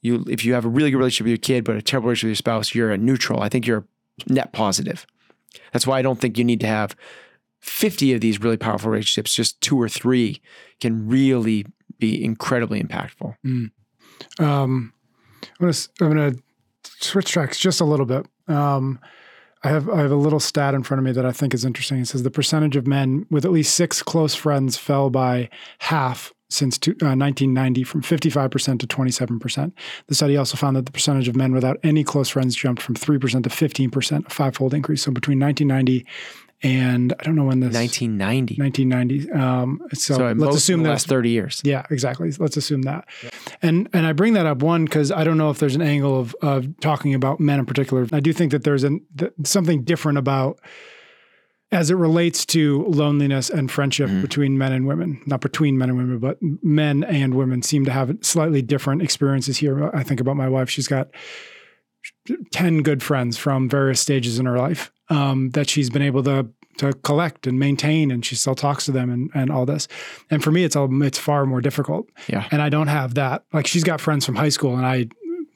you 0.03 0.25
if 0.29 0.45
you 0.45 0.55
have 0.55 0.65
a 0.65 0.69
really 0.69 0.91
good 0.91 0.99
relationship 0.99 1.25
with 1.25 1.31
your 1.33 1.39
kid, 1.39 1.65
but 1.65 1.77
a 1.77 1.83
terrible 1.83 2.09
relationship 2.09 2.29
with 2.29 2.31
your 2.31 2.37
spouse, 2.37 2.75
you're 2.75 2.93
a 2.93 2.99
neutral. 2.99 3.41
I 3.43 3.49
think 3.49 3.67
you're 3.67 3.87
net 4.29 4.53
positive. 4.53 5.07
That's 5.73 5.87
why 5.87 5.99
I 5.99 6.03
don't 6.03 6.21
think 6.21 6.39
you 6.39 6.45
need 6.45 6.61
to 6.61 6.67
have 6.67 6.95
50 7.61 8.13
of 8.15 8.21
these 8.21 8.41
really 8.41 8.57
powerful 8.57 8.91
relationships. 8.91 9.35
Just 9.35 9.61
two 9.61 9.81
or 9.81 9.89
three 9.89 10.41
can 10.81 11.07
really 11.09 11.65
be 11.99 12.23
incredibly 12.23 12.83
impactful. 12.83 13.35
Um, 14.39 14.93
I'm 15.61 15.67
gonna 15.67 15.79
I'm 16.01 16.09
gonna 16.09 16.35
switch 16.83 17.31
tracks 17.31 17.59
just 17.59 17.81
a 17.81 17.85
little 17.85 18.07
bit. 18.07 18.27
Um, 18.49 18.99
I 19.63 19.69
have 19.69 19.89
I 19.89 20.03
have 20.03 20.11
a 20.11 20.17
little 20.17 20.41
stat 20.41 20.75
in 20.75 20.83
front 20.83 20.99
of 20.99 21.05
me 21.05 21.13
that 21.13 21.25
I 21.25 21.33
think 21.33 21.55
is 21.55 21.65
interesting. 21.65 21.99
It 21.99 22.09
says 22.09 22.23
the 22.23 22.31
percentage 22.31 22.77
of 22.77 22.87
men 22.87 23.27
with 23.31 23.45
at 23.45 23.53
least 23.53 23.75
six 23.75 24.03
close 24.03 24.35
friends 24.35 24.77
fell 24.77 25.11
by 25.11 25.49
half 25.79 26.33
since 26.51 26.77
uh, 26.87 26.93
1990, 26.93 27.85
from 27.85 28.03
55% 28.03 28.79
to 28.79 28.87
27%. 28.87 29.73
The 30.07 30.15
study 30.15 30.37
also 30.37 30.57
found 30.57 30.77
that 30.77 30.87
the 30.87 30.93
percentage 30.93 31.27
of 31.27 31.35
men 31.35 31.53
without 31.53 31.79
any 31.83 32.05
close 32.05 32.29
friends 32.29 32.55
jumped 32.55 32.81
from 32.81 32.95
3% 32.95 33.43
to 33.43 33.49
15%, 33.49 34.27
a 34.27 34.31
five-fold 34.31 34.73
increase. 34.73 35.03
So 35.03 35.11
between 35.11 35.41
1990 35.41 36.07
and 36.65 37.13
I 37.21 37.23
don't 37.23 37.37
know 37.37 37.45
when 37.45 37.61
this 37.61 37.73
1990. 37.75 38.57
1990. 38.57 39.31
Um, 39.33 39.81
so, 39.93 40.15
So, 40.17 40.33
let's 40.33 40.57
assume 40.57 40.83
the 40.83 40.89
last 40.89 41.07
30 41.07 41.31
years. 41.31 41.61
yeah, 41.65 41.85
exactly. 41.91 42.33
Let's 42.39 42.57
assume 42.57 42.83
that. 42.83 43.07
And 43.63 43.89
and 43.93 44.07
I 44.07 44.13
bring 44.13 44.33
that 44.33 44.47
up 44.47 44.63
one 44.63 44.85
because 44.87 45.13
I 45.13 45.23
don't 45.23 45.39
know 45.39 45.51
if 45.51 45.59
there's 45.59 45.77
an 45.77 45.83
angle 45.83 46.19
of 46.19 46.35
of 46.43 46.81
talking 46.81 47.15
about 47.15 47.39
men 47.39 47.59
in 47.61 47.67
particular. 47.67 48.07
I 48.13 48.21
do 48.21 48.33
think 48.33 48.51
that 48.53 48.65
there's 48.65 48.83
an 48.83 49.03
th- 49.17 49.33
something 49.45 49.85
different 49.85 50.19
about 50.19 50.59
as 51.73 51.91
it 51.91 51.95
relates 51.97 52.47
to 52.47 52.85
loneliness 52.87 53.51
and 53.51 53.71
friendship 53.71 54.09
Mhm. 54.09 54.23
between 54.23 54.57
men 54.57 54.73
and 54.73 54.87
women. 54.87 55.21
Not 55.27 55.41
between 55.41 55.77
men 55.77 55.89
and 55.89 55.99
women, 55.99 56.19
but 56.19 56.39
men 56.63 57.03
and 57.05 57.35
women 57.35 57.63
seem 57.63 57.85
to 57.87 57.91
have 57.91 58.17
slightly 58.21 58.63
different 58.63 59.03
experiences 59.03 59.57
here. 59.57 59.91
I 59.93 60.03
think 60.05 60.21
about 60.21 60.37
my 60.37 60.49
wife. 60.49 60.71
She's 60.71 60.87
got 60.87 61.09
10 62.53 62.83
good 62.83 63.03
friends 63.03 63.37
from 63.37 63.69
various 63.69 64.01
stages 64.01 64.39
in 64.39 64.47
her 64.47 64.57
life 64.57 64.91
um, 65.09 65.51
that 65.51 65.69
she's 65.69 65.91
been 65.91 66.03
able 66.03 66.23
to 66.25 66.49
to 66.79 66.93
collect 66.93 67.47
and 67.47 67.57
maintain 67.57 68.11
and 68.11 68.27
she 68.27 68.35
still 68.35 68.57
talks 68.57 68.85
to 68.85 68.91
them 68.91 69.09
and, 69.09 69.31
and 69.33 69.49
all 69.49 69.65
this. 69.65 69.87
And 70.29 70.43
for 70.43 70.51
me 70.51 70.65
it's 70.65 70.75
all 70.75 71.03
it's 71.03 71.19
far 71.19 71.47
more 71.47 71.61
difficult. 71.61 72.09
Yeah. 72.29 72.49
and 72.51 72.61
i 72.61 72.69
don't 72.69 72.89
have 72.89 73.15
that. 73.15 73.45
Like 73.53 73.67
she's 73.67 73.85
got 73.85 74.01
friends 74.01 74.27
from 74.27 74.35
high 74.35 74.49
school 74.49 74.77
and 74.77 74.87
i 74.87 75.07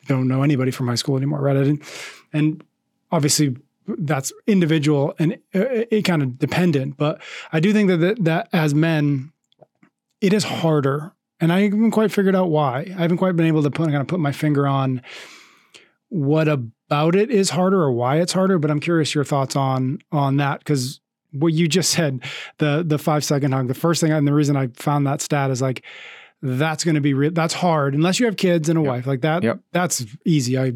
don't 0.06 0.28
know 0.28 0.42
anybody 0.42 0.70
from 0.70 0.88
high 0.88 0.94
school 0.94 1.16
anymore 1.16 1.40
right? 1.40 1.56
I 1.56 1.64
didn't, 1.64 1.82
and 2.32 2.64
obviously 3.10 3.56
that's 3.86 4.32
individual 4.46 5.14
and 5.18 5.32
it, 5.52 5.88
it 5.90 6.02
kind 6.02 6.22
of 6.22 6.38
dependent 6.38 6.98
but 6.98 7.22
i 7.52 7.60
do 7.60 7.72
think 7.72 7.88
that, 7.88 7.96
that 7.96 8.24
that 8.24 8.48
as 8.52 8.74
men 8.74 9.32
it 10.20 10.32
is 10.32 10.44
harder. 10.44 11.12
And 11.40 11.52
i 11.52 11.62
haven't 11.62 11.92
quite 11.92 12.10
figured 12.10 12.34
out 12.34 12.50
why. 12.50 12.80
I 12.96 13.02
haven't 13.02 13.18
quite 13.18 13.36
been 13.36 13.46
able 13.46 13.62
to 13.62 13.70
put 13.70 13.86
kind 13.86 14.00
of 14.00 14.08
put 14.08 14.20
my 14.20 14.32
finger 14.32 14.66
on 14.66 15.02
what 16.10 16.48
about 16.48 17.14
it 17.14 17.30
is 17.30 17.50
harder 17.50 17.80
or 17.82 17.92
why 17.92 18.16
it's 18.20 18.32
harder 18.32 18.58
but 18.58 18.70
i'm 18.70 18.80
curious 18.80 19.14
your 19.14 19.24
thoughts 19.24 19.54
on 19.56 19.98
on 20.12 20.36
that 20.38 20.58
because 20.60 21.00
what 21.32 21.52
you 21.52 21.68
just 21.68 21.90
said 21.90 22.20
the 22.58 22.82
the 22.86 22.98
five 22.98 23.22
second 23.22 23.52
hug 23.52 23.68
the 23.68 23.74
first 23.74 24.00
thing 24.00 24.10
and 24.10 24.26
the 24.26 24.32
reason 24.32 24.56
i 24.56 24.66
found 24.68 25.06
that 25.06 25.20
stat 25.20 25.50
is 25.50 25.60
like 25.60 25.84
that's 26.40 26.84
going 26.84 26.94
to 26.94 27.00
be 27.00 27.12
real 27.14 27.30
that's 27.32 27.52
hard 27.54 27.94
unless 27.94 28.18
you 28.18 28.26
have 28.26 28.36
kids 28.36 28.68
and 28.68 28.78
a 28.78 28.82
Yep. 28.82 28.88
wife 28.88 29.06
like 29.06 29.20
that 29.20 29.42
Yep. 29.42 29.60
that's 29.72 30.06
easy 30.24 30.58
i 30.58 30.72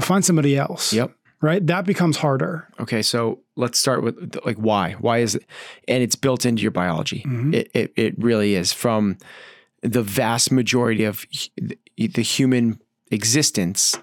find 0.00 0.24
somebody 0.24 0.56
else 0.56 0.92
Yep. 0.92 1.12
right 1.40 1.66
that 1.66 1.84
becomes 1.84 2.16
harder 2.16 2.68
Okay, 2.80 3.02
so 3.02 3.40
let's 3.56 3.78
start 3.78 4.02
with 4.02 4.36
like 4.44 4.56
why. 4.58 4.92
Why 5.00 5.18
is 5.18 5.34
it? 5.34 5.44
And 5.88 6.02
it's 6.02 6.14
built 6.14 6.44
into 6.44 6.60
your 6.62 6.70
biology. 6.70 7.24
Mhm. 7.26 7.54
It, 7.54 7.70
it 7.74 7.92
it 7.96 8.14
really 8.18 8.54
is. 8.54 8.70
From 8.74 9.16
the 9.82 10.02
vast 10.02 10.52
majority 10.52 11.04
of 11.04 11.24
the 11.96 12.22
human 12.22 12.78
existence, 13.10 13.96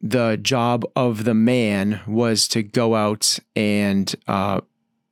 the 0.00 0.36
job 0.40 0.84
of 0.94 1.24
the 1.24 1.34
man 1.34 2.00
was 2.06 2.48
to 2.48 2.62
go 2.62 2.94
out 2.94 3.38
and 3.54 4.14
uh, 4.26 4.60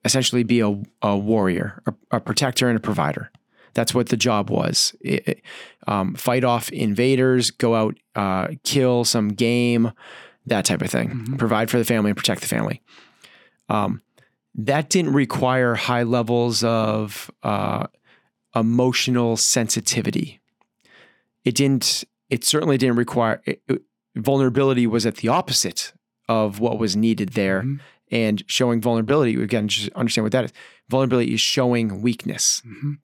essentially 0.05 0.43
be 0.43 0.61
a, 0.61 0.81
a 1.03 1.17
warrior, 1.17 1.83
a, 1.87 1.95
a 2.13 2.21
protector, 2.21 2.69
and 2.69 2.77
a 2.77 2.81
provider. 2.81 3.31
That's 3.75 3.93
what 3.95 4.09
the 4.09 4.17
job 4.17 4.51
was. 4.51 4.95
It- 5.01 5.43
um, 5.87 6.15
fight 6.15 6.45
off 6.45 6.71
invaders, 6.73 7.51
go 7.51 7.75
out, 7.75 7.97
uh, 8.15 8.49
kill 8.63 9.05
some 9.05 9.29
game, 9.29 9.93
that 10.47 10.65
type 10.65 10.81
of 10.81 10.91
thing. 10.91 11.11
Mhm. 11.11 11.39
Provide 11.39 11.71
for 11.71 11.77
the 11.77 11.85
family 11.85 12.09
and 12.11 12.17
protect 12.17 12.41
the 12.41 12.47
family. 12.49 12.81
Um, 13.69 14.01
that 14.55 14.89
didn't 14.89 15.13
require 15.13 15.75
high 15.75 16.05
levels 16.05 16.65
of 16.65 17.31
uh, 17.43 17.87
emotional 18.57 19.37
sensitivity. 19.37 20.41
It 21.45 21.55
didn't. 21.55 22.05
It 22.35 22.45
certainly 22.45 22.77
didn't 22.79 22.97
require. 22.97 23.41
It, 23.47 23.63
it- 23.69 23.83
vulnerability 24.17 24.87
was 24.87 25.05
at 25.07 25.17
the 25.17 25.29
opposite 25.29 25.93
of 26.29 26.61
what 26.61 26.79
was 26.79 26.95
needed 26.97 27.31
there. 27.31 27.63
Mhm. 27.63 27.81
And 28.11 28.43
showing 28.47 28.81
vulnerability 28.81 29.35
again, 29.43 29.67
just 29.69 29.91
understand 29.95 30.25
what 30.25 30.33
that 30.33 30.45
is. 30.45 30.53
Vulnerability 30.89 31.35
is 31.35 31.41
showing 31.41 32.01
weakness. 32.03 32.63
Mhm. 32.67 32.99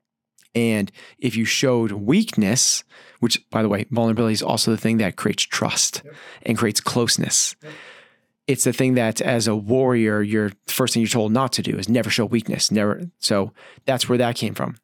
And 0.55 0.91
if 1.17 1.35
you 1.35 1.43
showed 1.45 1.91
weakness, 1.91 2.83
which 3.19 3.41
by 3.49 3.61
the 3.61 3.69
way, 3.69 3.85
vulnerability 3.91 4.33
is 4.33 4.41
also 4.43 4.71
the 4.71 4.77
thing 4.77 4.97
that 4.97 5.15
creates 5.17 5.43
trust 5.43 6.01
Yep. 6.05 6.15
and 6.43 6.57
creates 6.57 6.79
closeness. 6.81 7.55
Yep. 7.63 7.71
It's 8.47 8.63
the 8.63 8.73
thing 8.73 8.93
that 8.95 9.21
as 9.21 9.47
a 9.47 9.55
warrior, 9.55 10.21
your 10.21 10.51
first 10.67 10.93
thing 10.93 11.01
you're 11.01 11.09
told 11.09 11.31
not 11.31 11.51
to 11.53 11.61
do 11.61 11.77
is 11.77 11.87
never 11.89 12.09
show 12.09 12.25
weakness. 12.25 12.71
Never. 12.71 13.01
So 13.19 13.53
that's 13.85 14.07
where 14.09 14.17
that 14.17 14.35
came 14.35 14.53
from. 14.53 14.75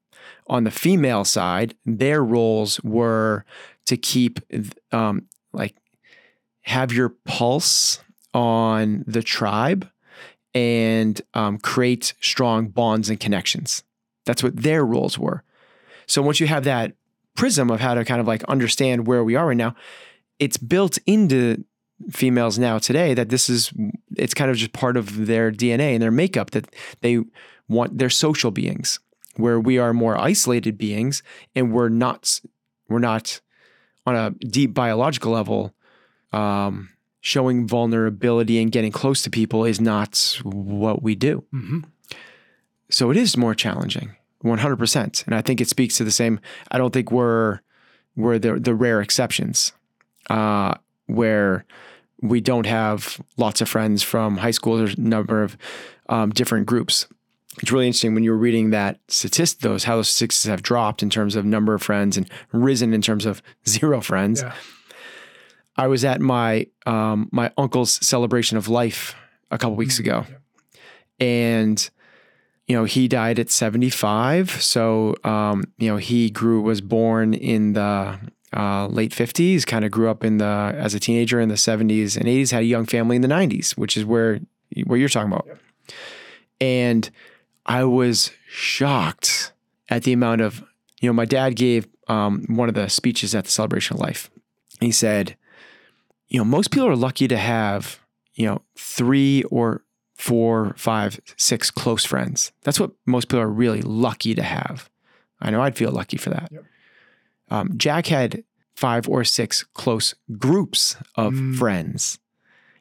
On 0.48 0.64
the 0.64 0.72
female 0.72 1.26
side, 1.26 1.76
their 1.86 2.24
roles 2.24 2.80
were 2.82 3.46
to 3.86 3.98
keep 3.98 4.40
um, 4.92 5.28
like 5.54 5.76
have 6.62 6.92
your 6.92 7.10
pulse 7.10 8.00
on 8.34 9.04
the 9.08 9.24
tribe 9.24 9.90
and 10.54 11.22
um, 11.34 11.58
create 11.58 12.14
strong 12.22 12.68
bonds 12.68 13.10
and 13.10 13.20
connections. 13.20 13.84
That's 14.26 14.44
what 14.44 14.56
their 14.56 14.86
roles 14.86 15.18
were. 15.18 15.44
So 16.06 16.22
once 16.22 16.40
you 16.40 16.48
have 16.48 16.64
that 16.64 16.94
prism 17.36 17.70
of 17.70 17.80
how 17.80 17.94
to 17.94 18.04
kind 18.04 18.20
of 18.20 18.28
like 18.28 18.44
understand 18.46 19.08
where 19.08 19.24
we 19.24 19.36
are 19.36 19.48
right 19.48 19.58
now, 19.58 19.76
it's 20.40 20.58
built 20.58 20.98
into 21.06 21.64
females 22.12 22.60
now 22.60 22.78
today 22.78 23.14
that 23.14 23.30
this 23.30 23.50
is 23.50 23.72
it's 24.16 24.34
kind 24.34 24.52
of 24.52 24.58
just 24.58 24.74
part 24.74 24.98
of 24.98 25.26
their 25.26 25.52
DNA 25.52 25.94
and 25.94 26.02
their 26.02 26.12
makeup 26.12 26.52
that 26.52 26.68
they 27.02 27.20
want 27.68 27.98
they're 27.98 28.10
social 28.10 28.52
beings 28.52 29.00
where 29.38 29.60
we 29.60 29.78
are 29.78 29.94
more 29.94 30.18
isolated 30.18 30.78
beings 30.78 31.24
and 31.56 31.72
we're 31.72 31.90
not 31.90 32.40
we're 32.90 33.00
not 33.00 33.42
on 34.06 34.16
a 34.16 34.32
deep 34.46 34.74
biological 34.74 35.32
level 35.32 35.74
um, 36.32 36.90
showing 37.22 37.68
vulnerability 37.68 38.62
and 38.62 38.72
getting 38.72 38.92
close 38.92 39.22
to 39.22 39.30
people 39.30 39.66
is 39.66 39.82
not 39.82 40.40
what 40.44 41.04
we 41.04 41.16
do. 41.16 41.44
Mhm. 41.54 41.84
So 42.90 43.12
it 43.12 43.18
is 43.18 43.36
more 43.36 43.54
challenging, 43.54 44.16
100%. 44.44 45.24
And 45.26 45.36
I 45.36 45.42
think 45.42 45.60
it 45.60 45.68
speaks 45.68 45.98
to 45.98 46.04
the 46.06 46.12
same. 46.12 46.40
I 46.72 46.78
don't 46.78 46.94
think 46.94 47.12
we're 47.12 47.60
we're 48.16 48.40
the 48.40 48.60
the 48.60 48.74
rare 48.74 49.02
exceptions 49.02 49.74
uh, 50.30 50.76
where 51.08 51.66
we 52.22 52.42
don't 52.42 52.66
have 52.66 53.22
lots 53.38 53.62
of 53.62 53.70
friends 53.70 54.02
from 54.04 54.38
high 54.38 54.52
school. 54.52 54.78
There's 54.78 54.96
a 54.96 55.02
number 55.02 55.44
of 55.44 55.58
um, 56.10 56.32
different 56.32 56.66
groups. 56.66 57.08
It's 57.62 57.72
really 57.72 57.88
interesting 57.88 58.14
when 58.14 58.24
you 58.24 58.32
were 58.32 58.38
reading 58.38 58.70
that 58.70 59.00
statistic, 59.08 59.62
those 59.62 59.84
how 59.84 59.96
those 59.96 60.10
statistics 60.10 60.44
have 60.46 60.62
dropped 60.62 61.02
in 61.02 61.10
terms 61.10 61.36
of 61.36 61.46
number 61.46 61.74
of 61.74 61.82
friends 61.82 62.16
and 62.18 62.30
risen 62.52 62.94
in 62.94 63.02
terms 63.02 63.26
of 63.26 63.42
zero 63.68 64.02
friends. 64.02 64.42
Yeah. 64.42 64.54
I 65.76 65.88
was 65.88 66.04
at 66.04 66.22
my 66.22 66.68
um, 66.86 67.30
my 67.32 67.52
uncle's 67.58 68.06
celebration 68.06 68.58
of 68.58 68.68
life 68.68 69.16
a 69.52 69.58
couple 69.58 69.76
weeks 69.76 70.00
ago, 70.00 70.26
and 71.20 71.90
you 72.68 72.76
know 72.76 72.84
he 72.84 73.08
died 73.08 73.40
at 73.40 73.50
seventy 73.50 73.90
five. 73.90 74.50
So 74.62 75.16
um, 75.24 75.64
you 75.78 75.88
know 75.88 75.98
he 75.98 76.30
grew 76.30 76.62
was 76.62 76.82
born 76.82 77.34
in 77.34 77.74
the 77.74 78.20
uh, 78.56 78.88
late 78.88 79.14
fifties, 79.14 79.66
kind 79.66 79.86
of 79.86 79.92
grew 79.92 80.10
up 80.10 80.24
in 80.24 80.38
the 80.38 80.46
as 80.46 80.96
a 80.96 81.00
teenager 81.00 81.40
in 81.40 81.50
the 81.50 81.58
seventies 81.58 82.18
and 82.18 82.28
eighties, 82.28 82.52
had 82.52 82.64
a 82.64 82.66
young 82.66 82.86
family 82.86 83.16
in 83.16 83.22
the 83.22 83.28
nineties, 83.28 83.78
which 83.78 83.98
is 83.98 84.04
where 84.04 84.40
where 84.86 84.98
you're 84.98 85.10
talking 85.10 85.32
about. 85.32 85.48
And 86.60 87.10
I 87.68 87.84
was 87.84 88.32
shocked 88.50 89.52
at 89.90 90.04
the 90.04 90.14
amount 90.14 90.42
of 90.42 90.64
you 91.02 91.10
know 91.10 91.14
my 91.14 91.26
dad 91.26 91.56
gave 91.56 91.88
um, 92.08 92.46
one 92.50 92.70
of 92.70 92.76
the 92.76 92.88
speeches 92.90 93.36
at 93.36 93.46
the 93.46 93.52
celebration 93.52 93.96
of 93.98 94.02
life. 94.02 94.30
He 94.80 94.92
said 94.92 95.36
you 96.30 96.38
know, 96.40 96.44
most 96.46 96.72
people 96.72 96.90
are 96.90 96.96
lucky 96.98 97.26
to 97.30 97.38
have, 97.38 98.02
you 98.36 98.46
know, 98.46 98.62
three 98.78 99.44
or 99.44 99.84
four, 100.16 100.74
five, 100.78 101.22
six 101.38 101.72
close 101.72 102.04
friends. 102.04 102.52
That's 102.64 102.82
what 102.82 102.92
most 103.06 103.30
people 103.30 103.40
are 103.40 103.48
really 103.50 103.82
lucky 103.82 104.36
to 104.36 104.44
have. 104.44 104.90
I 105.40 105.52
know 105.52 105.62
I'd 105.62 105.78
feel 105.78 105.90
lucky 105.92 106.18
for 106.18 106.30
that. 106.32 106.50
Yep. 106.52 106.64
Um, 107.50 107.78
Jack 107.78 108.08
had 108.08 108.44
five 108.76 109.08
or 109.08 109.24
six 109.24 109.64
close 109.74 110.16
groups 110.38 110.98
of 111.16 111.34
Mm. 111.34 111.56
friends. 111.56 112.20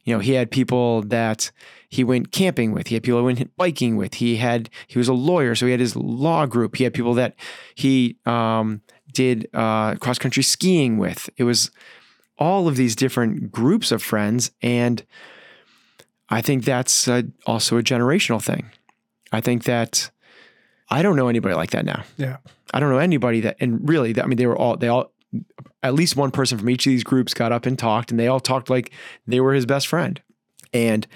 You 0.04 0.14
know, 0.14 0.20
he 0.20 0.32
had 0.32 0.50
people 0.50 1.02
that 1.02 1.52
he 1.88 2.04
went 2.04 2.32
camping 2.32 2.72
with. 2.72 2.88
He 2.88 2.94
had 2.94 3.02
people 3.02 3.20
he 3.20 3.24
went 3.24 3.56
biking 3.56 3.96
with. 3.96 4.14
He 4.14 4.36
had 4.36 4.70
he 4.86 4.98
was 4.98 5.08
a 5.08 5.12
lawyer, 5.14 5.54
so 5.54 5.66
he 5.66 5.72
had 5.72 5.80
his 5.80 5.96
law 5.96 6.46
group. 6.46 6.76
He 6.76 6.84
had 6.84 6.94
people 6.94 7.14
that 7.14 7.34
he 7.74 8.16
um, 8.26 8.82
did 9.12 9.48
uh, 9.54 9.96
cross 9.96 10.18
country 10.18 10.42
skiing 10.42 10.98
with. 10.98 11.30
It 11.36 11.44
was 11.44 11.70
all 12.38 12.68
of 12.68 12.76
these 12.76 12.94
different 12.96 13.50
groups 13.50 13.92
of 13.92 14.02
friends, 14.02 14.50
and 14.62 15.04
I 16.28 16.40
think 16.40 16.64
that's 16.64 17.08
uh 17.08 17.22
also 17.46 17.78
a 17.78 17.82
generational 17.82 18.42
thing. 18.42 18.70
I 19.32 19.40
think 19.40 19.64
that 19.64 20.10
I 20.88 21.02
don't 21.02 21.16
know 21.16 21.28
anybody 21.28 21.54
like 21.54 21.70
that 21.70 21.84
now. 21.84 22.04
Yeah. 22.16 22.38
I 22.72 22.80
don't 22.80 22.90
know 22.90 22.98
anybody 22.98 23.40
that, 23.40 23.56
and 23.60 23.88
really, 23.88 24.20
I 24.20 24.26
mean, 24.26 24.36
they 24.36 24.46
were 24.46 24.56
all, 24.56 24.76
they 24.76 24.88
all, 24.88 25.12
at 25.82 25.94
least 25.94 26.16
one 26.16 26.30
person 26.30 26.58
from 26.58 26.68
each 26.70 26.86
of 26.86 26.90
these 26.90 27.04
groups 27.04 27.34
got 27.34 27.52
up 27.52 27.66
and 27.66 27.78
talked, 27.78 28.10
and 28.10 28.18
they 28.18 28.28
all 28.28 28.40
talked 28.40 28.70
like 28.70 28.92
they 29.26 29.40
were 29.40 29.54
his 29.54 29.66
best 29.66 29.86
friend. 29.86 30.20
And 30.72 31.06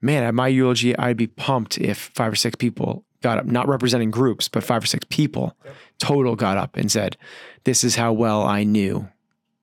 man, 0.00 0.22
at 0.22 0.34
my 0.34 0.48
eulogy, 0.48 0.96
I'd 0.96 1.16
be 1.16 1.26
pumped 1.26 1.78
if 1.78 2.10
five 2.14 2.32
or 2.32 2.36
six 2.36 2.56
people 2.56 3.04
got 3.22 3.38
up, 3.38 3.46
not 3.46 3.68
representing 3.68 4.10
groups, 4.10 4.48
but 4.48 4.64
five 4.64 4.82
or 4.82 4.86
six 4.86 5.06
people 5.08 5.56
total 5.98 6.36
got 6.36 6.56
up 6.56 6.76
and 6.76 6.90
said, 6.90 7.16
This 7.64 7.84
is 7.84 7.96
how 7.96 8.12
well 8.12 8.42
I 8.42 8.64
knew 8.64 9.08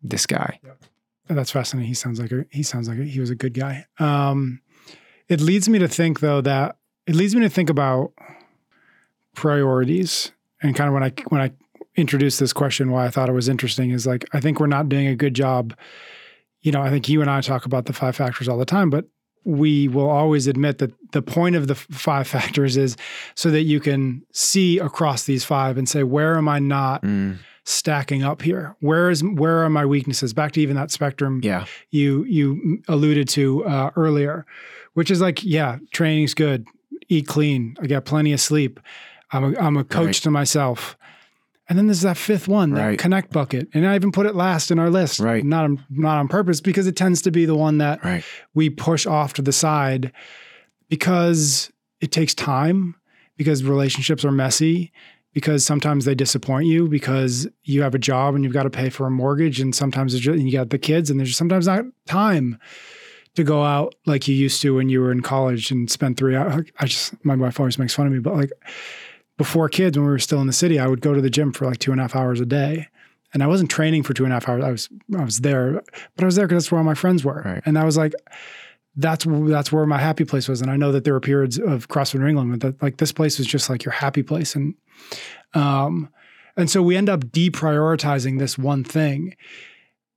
this 0.03 0.25
guy. 0.25 0.59
That's 1.27 1.51
fascinating. 1.51 1.87
He 1.87 1.93
sounds 1.93 2.19
like 2.19 2.31
a, 2.31 2.45
he 2.51 2.63
sounds 2.63 2.87
like 2.87 2.99
a, 2.99 3.03
he 3.03 3.19
was 3.19 3.29
a 3.29 3.35
good 3.35 3.53
guy. 3.53 3.85
Um, 3.99 4.61
it 5.27 5.41
leads 5.41 5.67
me 5.67 5.79
to 5.79 5.87
think 5.87 6.21
though 6.21 6.41
that 6.41 6.77
it 7.05 7.15
leads 7.15 7.35
me 7.35 7.41
to 7.41 7.49
think 7.49 7.69
about 7.69 8.13
priorities 9.35 10.31
and 10.61 10.75
kind 10.75 10.87
of 10.87 10.93
when 10.93 11.03
I 11.03 11.13
when 11.27 11.41
I 11.41 11.51
introduced 11.95 12.39
this 12.39 12.53
question, 12.53 12.91
why 12.91 13.05
I 13.05 13.09
thought 13.09 13.27
it 13.27 13.33
was 13.33 13.49
interesting 13.49 13.91
is 13.91 14.07
like 14.07 14.25
I 14.33 14.39
think 14.39 14.59
we're 14.59 14.67
not 14.67 14.87
doing 14.87 15.07
a 15.07 15.15
good 15.15 15.33
job. 15.33 15.75
You 16.61 16.71
know, 16.71 16.81
I 16.81 16.89
think 16.89 17.09
you 17.09 17.21
and 17.21 17.29
I 17.29 17.41
talk 17.41 17.65
about 17.65 17.85
the 17.85 17.93
five 17.93 18.15
factors 18.15 18.47
all 18.47 18.57
the 18.57 18.65
time, 18.65 18.89
but 18.89 19.05
we 19.47 19.87
will 19.87 20.09
always 20.09 20.45
admit 20.45 20.77
that 20.79 20.91
the 21.13 21.21
point 21.21 21.55
of 21.55 21.67
the 21.67 21.75
five 21.75 22.27
factors 22.27 22.75
is 22.75 22.97
so 23.33 23.49
that 23.49 23.61
you 23.63 23.79
can 23.79 24.21
see 24.33 24.77
across 24.77 25.23
these 25.23 25.45
five 25.45 25.77
and 25.77 25.87
say, 25.87 26.03
where 26.03 26.37
am 26.37 26.49
I 26.49 26.59
not 26.59 27.01
Mm, 27.03 27.37
stacking 27.63 28.23
up 28.23 28.41
here? 28.41 28.75
Where 28.81 29.09
is 29.09 29.23
where 29.23 29.63
are 29.63 29.69
my 29.69 29.85
weaknesses? 29.85 30.33
Back 30.33 30.51
to 30.53 30.61
even 30.61 30.75
that 30.75 30.91
spectrum 30.91 31.39
yeah. 31.43 31.65
you 31.91 32.25
you 32.25 32.81
alluded 32.89 33.29
to 33.29 33.65
uh, 33.65 33.91
earlier, 33.95 34.45
which 34.95 35.09
is 35.09 35.21
like, 35.21 35.43
yeah, 35.45 35.77
training's 35.91 36.33
good, 36.33 36.65
eat 37.07 37.27
clean, 37.27 37.75
I 37.81 37.87
got 37.87 38.03
plenty 38.03 38.33
of 38.33 38.41
sleep, 38.41 38.79
I'm 39.31 39.55
a, 39.55 39.59
I'm 39.59 39.77
a 39.77 39.83
coach 39.85 40.05
Right. 40.07 40.15
to 40.23 40.31
myself, 40.31 40.97
and 41.69 41.77
then 41.77 41.87
there's 41.87 42.01
that 42.01 42.17
fifth 42.17 42.47
one, 42.47 42.71
that 42.73 42.85
Right. 42.85 42.99
connect 42.99 43.31
bucket, 43.31 43.67
and 43.73 43.85
I 43.87 43.95
even 43.95 44.11
put 44.11 44.25
it 44.25 44.35
last 44.35 44.71
in 44.71 44.79
our 44.79 44.89
list, 44.89 45.19
Right. 45.19 45.43
Not 45.43 45.65
on, 45.65 45.83
not 45.89 46.17
on 46.17 46.27
purpose 46.27 46.61
because 46.61 46.87
it 46.87 46.95
tends 46.95 47.21
to 47.23 47.31
be 47.31 47.45
the 47.45 47.55
one 47.55 47.77
that 47.79 48.03
Right. 48.03 48.23
we 48.53 48.69
push 48.69 49.05
off 49.05 49.33
to 49.33 49.41
the 49.41 49.51
side 49.51 50.11
because 50.89 51.71
it 52.01 52.11
takes 52.11 52.33
time, 52.33 52.95
because 53.37 53.63
relationships 53.63 54.23
are 54.23 54.31
messy, 54.31 54.91
because 55.33 55.65
sometimes 55.65 56.05
they 56.05 56.15
disappoint 56.15 56.65
you, 56.67 56.87
because 56.87 57.47
you 57.63 57.81
have 57.81 57.93
a 57.93 57.99
job 57.99 58.33
and 58.35 58.43
you've 58.43 58.53
got 58.53 58.63
to 58.63 58.69
pay 58.69 58.89
for 58.89 59.05
a 59.05 59.11
mortgage, 59.11 59.59
and 59.59 59.75
sometimes 59.75 60.13
it's 60.13 60.23
just, 60.23 60.37
and 60.37 60.47
you 60.49 60.57
got 60.57 60.69
the 60.69 60.79
kids, 60.79 61.09
and 61.09 61.19
there's 61.19 61.35
sometimes 61.37 61.67
not 61.67 61.85
time 62.05 62.57
to 63.35 63.43
go 63.43 63.63
out 63.63 63.93
like 64.07 64.27
you 64.27 64.33
used 64.33 64.61
to 64.63 64.73
when 64.75 64.89
you 64.89 64.99
were 64.99 65.11
in 65.11 65.21
college 65.21 65.69
and 65.69 65.91
spend 65.91 66.17
three 66.17 66.35
hours. 66.35 66.65
I 66.79 66.85
just 66.87 67.13
my 67.23 67.35
wife 67.35 67.59
always 67.59 67.77
makes 67.77 67.93
fun 67.93 68.07
of 68.07 68.13
me, 68.13 68.17
but 68.19 68.33
like 68.35 68.49
before 69.37 69.69
kids, 69.69 69.97
when 69.97 70.05
we 70.05 70.11
were 70.11 70.19
still 70.19 70.41
in 70.41 70.47
the 70.47 70.53
city, 70.53 70.79
I 70.79 70.87
would 70.87 71.01
go 71.01 71.13
to 71.13 71.21
the 71.21 71.29
gym 71.29 71.53
for 71.53 71.65
like 71.65 71.77
two 71.77 71.91
and 71.91 72.01
a 72.01 72.03
half 72.03 72.15
hours 72.15 72.41
a 72.41 72.45
day. 72.45 72.87
And 73.33 73.43
I 73.43 73.47
wasn't 73.47 73.69
training 73.69 74.03
for 74.03 74.13
two 74.13 74.23
and 74.23 74.33
a 74.33 74.35
half 74.35 74.49
hours. 74.49 74.63
I 74.63 74.71
was 74.71 74.89
I 75.17 75.23
was 75.23 75.39
there, 75.39 75.83
but 76.15 76.23
I 76.23 76.25
was 76.25 76.35
there 76.35 76.47
because 76.47 76.63
that's 76.63 76.71
where 76.71 76.79
all 76.79 76.85
my 76.85 76.95
friends 76.95 77.23
were. 77.23 77.43
Right. 77.45 77.61
And 77.65 77.77
I 77.77 77.83
was 77.83 77.97
like, 77.97 78.13
that's 78.95 79.25
that's 79.29 79.71
where 79.71 79.85
my 79.85 79.99
happy 79.99 80.25
place 80.25 80.47
was. 80.47 80.61
And 80.61 80.71
I 80.71 80.75
know 80.75 80.91
that 80.91 81.03
there 81.03 81.13
were 81.13 81.19
periods 81.19 81.59
of 81.59 81.87
CrossFit 81.87 82.19
New 82.19 82.27
England, 82.27 82.51
but 82.51 82.61
that, 82.61 82.81
like 82.81 82.97
this 82.97 83.11
place 83.11 83.37
was 83.37 83.47
just 83.47 83.69
like 83.69 83.85
your 83.85 83.91
happy 83.91 84.23
place. 84.23 84.55
And 84.55 84.75
um, 85.53 86.09
and 86.55 86.69
so 86.69 86.81
we 86.81 86.97
end 86.97 87.09
up 87.09 87.25
deprioritizing 87.25 88.39
this 88.39 88.57
one 88.57 88.83
thing. 88.83 89.35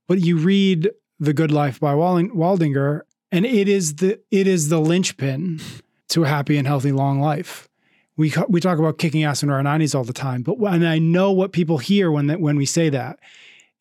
But 0.07 0.19
you 0.19 0.37
read 0.37 0.89
The 1.19 1.33
Good 1.33 1.51
Life 1.51 1.79
by 1.79 1.93
Wal- 1.93 2.23
Waldinger, 2.23 3.01
and 3.31 3.45
it 3.45 3.69
is 3.69 3.95
the 3.95 4.19
it 4.31 4.47
is 4.47 4.69
the 4.69 4.79
linchpin 4.79 5.61
to 6.09 6.23
a 6.23 6.27
happy 6.27 6.57
and 6.57 6.67
healthy 6.67 6.91
long 6.91 7.21
life. 7.21 7.69
We 8.17 8.33
we 8.49 8.59
talk 8.59 8.77
about 8.77 8.97
kicking 8.97 9.23
ass 9.23 9.41
in 9.43 9.49
our 9.49 9.61
90s 9.61 9.95
all 9.95 10.03
the 10.03 10.13
time, 10.13 10.43
but 10.43 10.57
and 10.57 10.87
I 10.87 10.99
know 10.99 11.31
what 11.31 11.53
people 11.53 11.77
hear 11.77 12.11
when 12.11 12.27
that 12.27 12.39
when 12.39 12.57
we 12.57 12.65
say 12.65 12.89
that. 12.89 13.19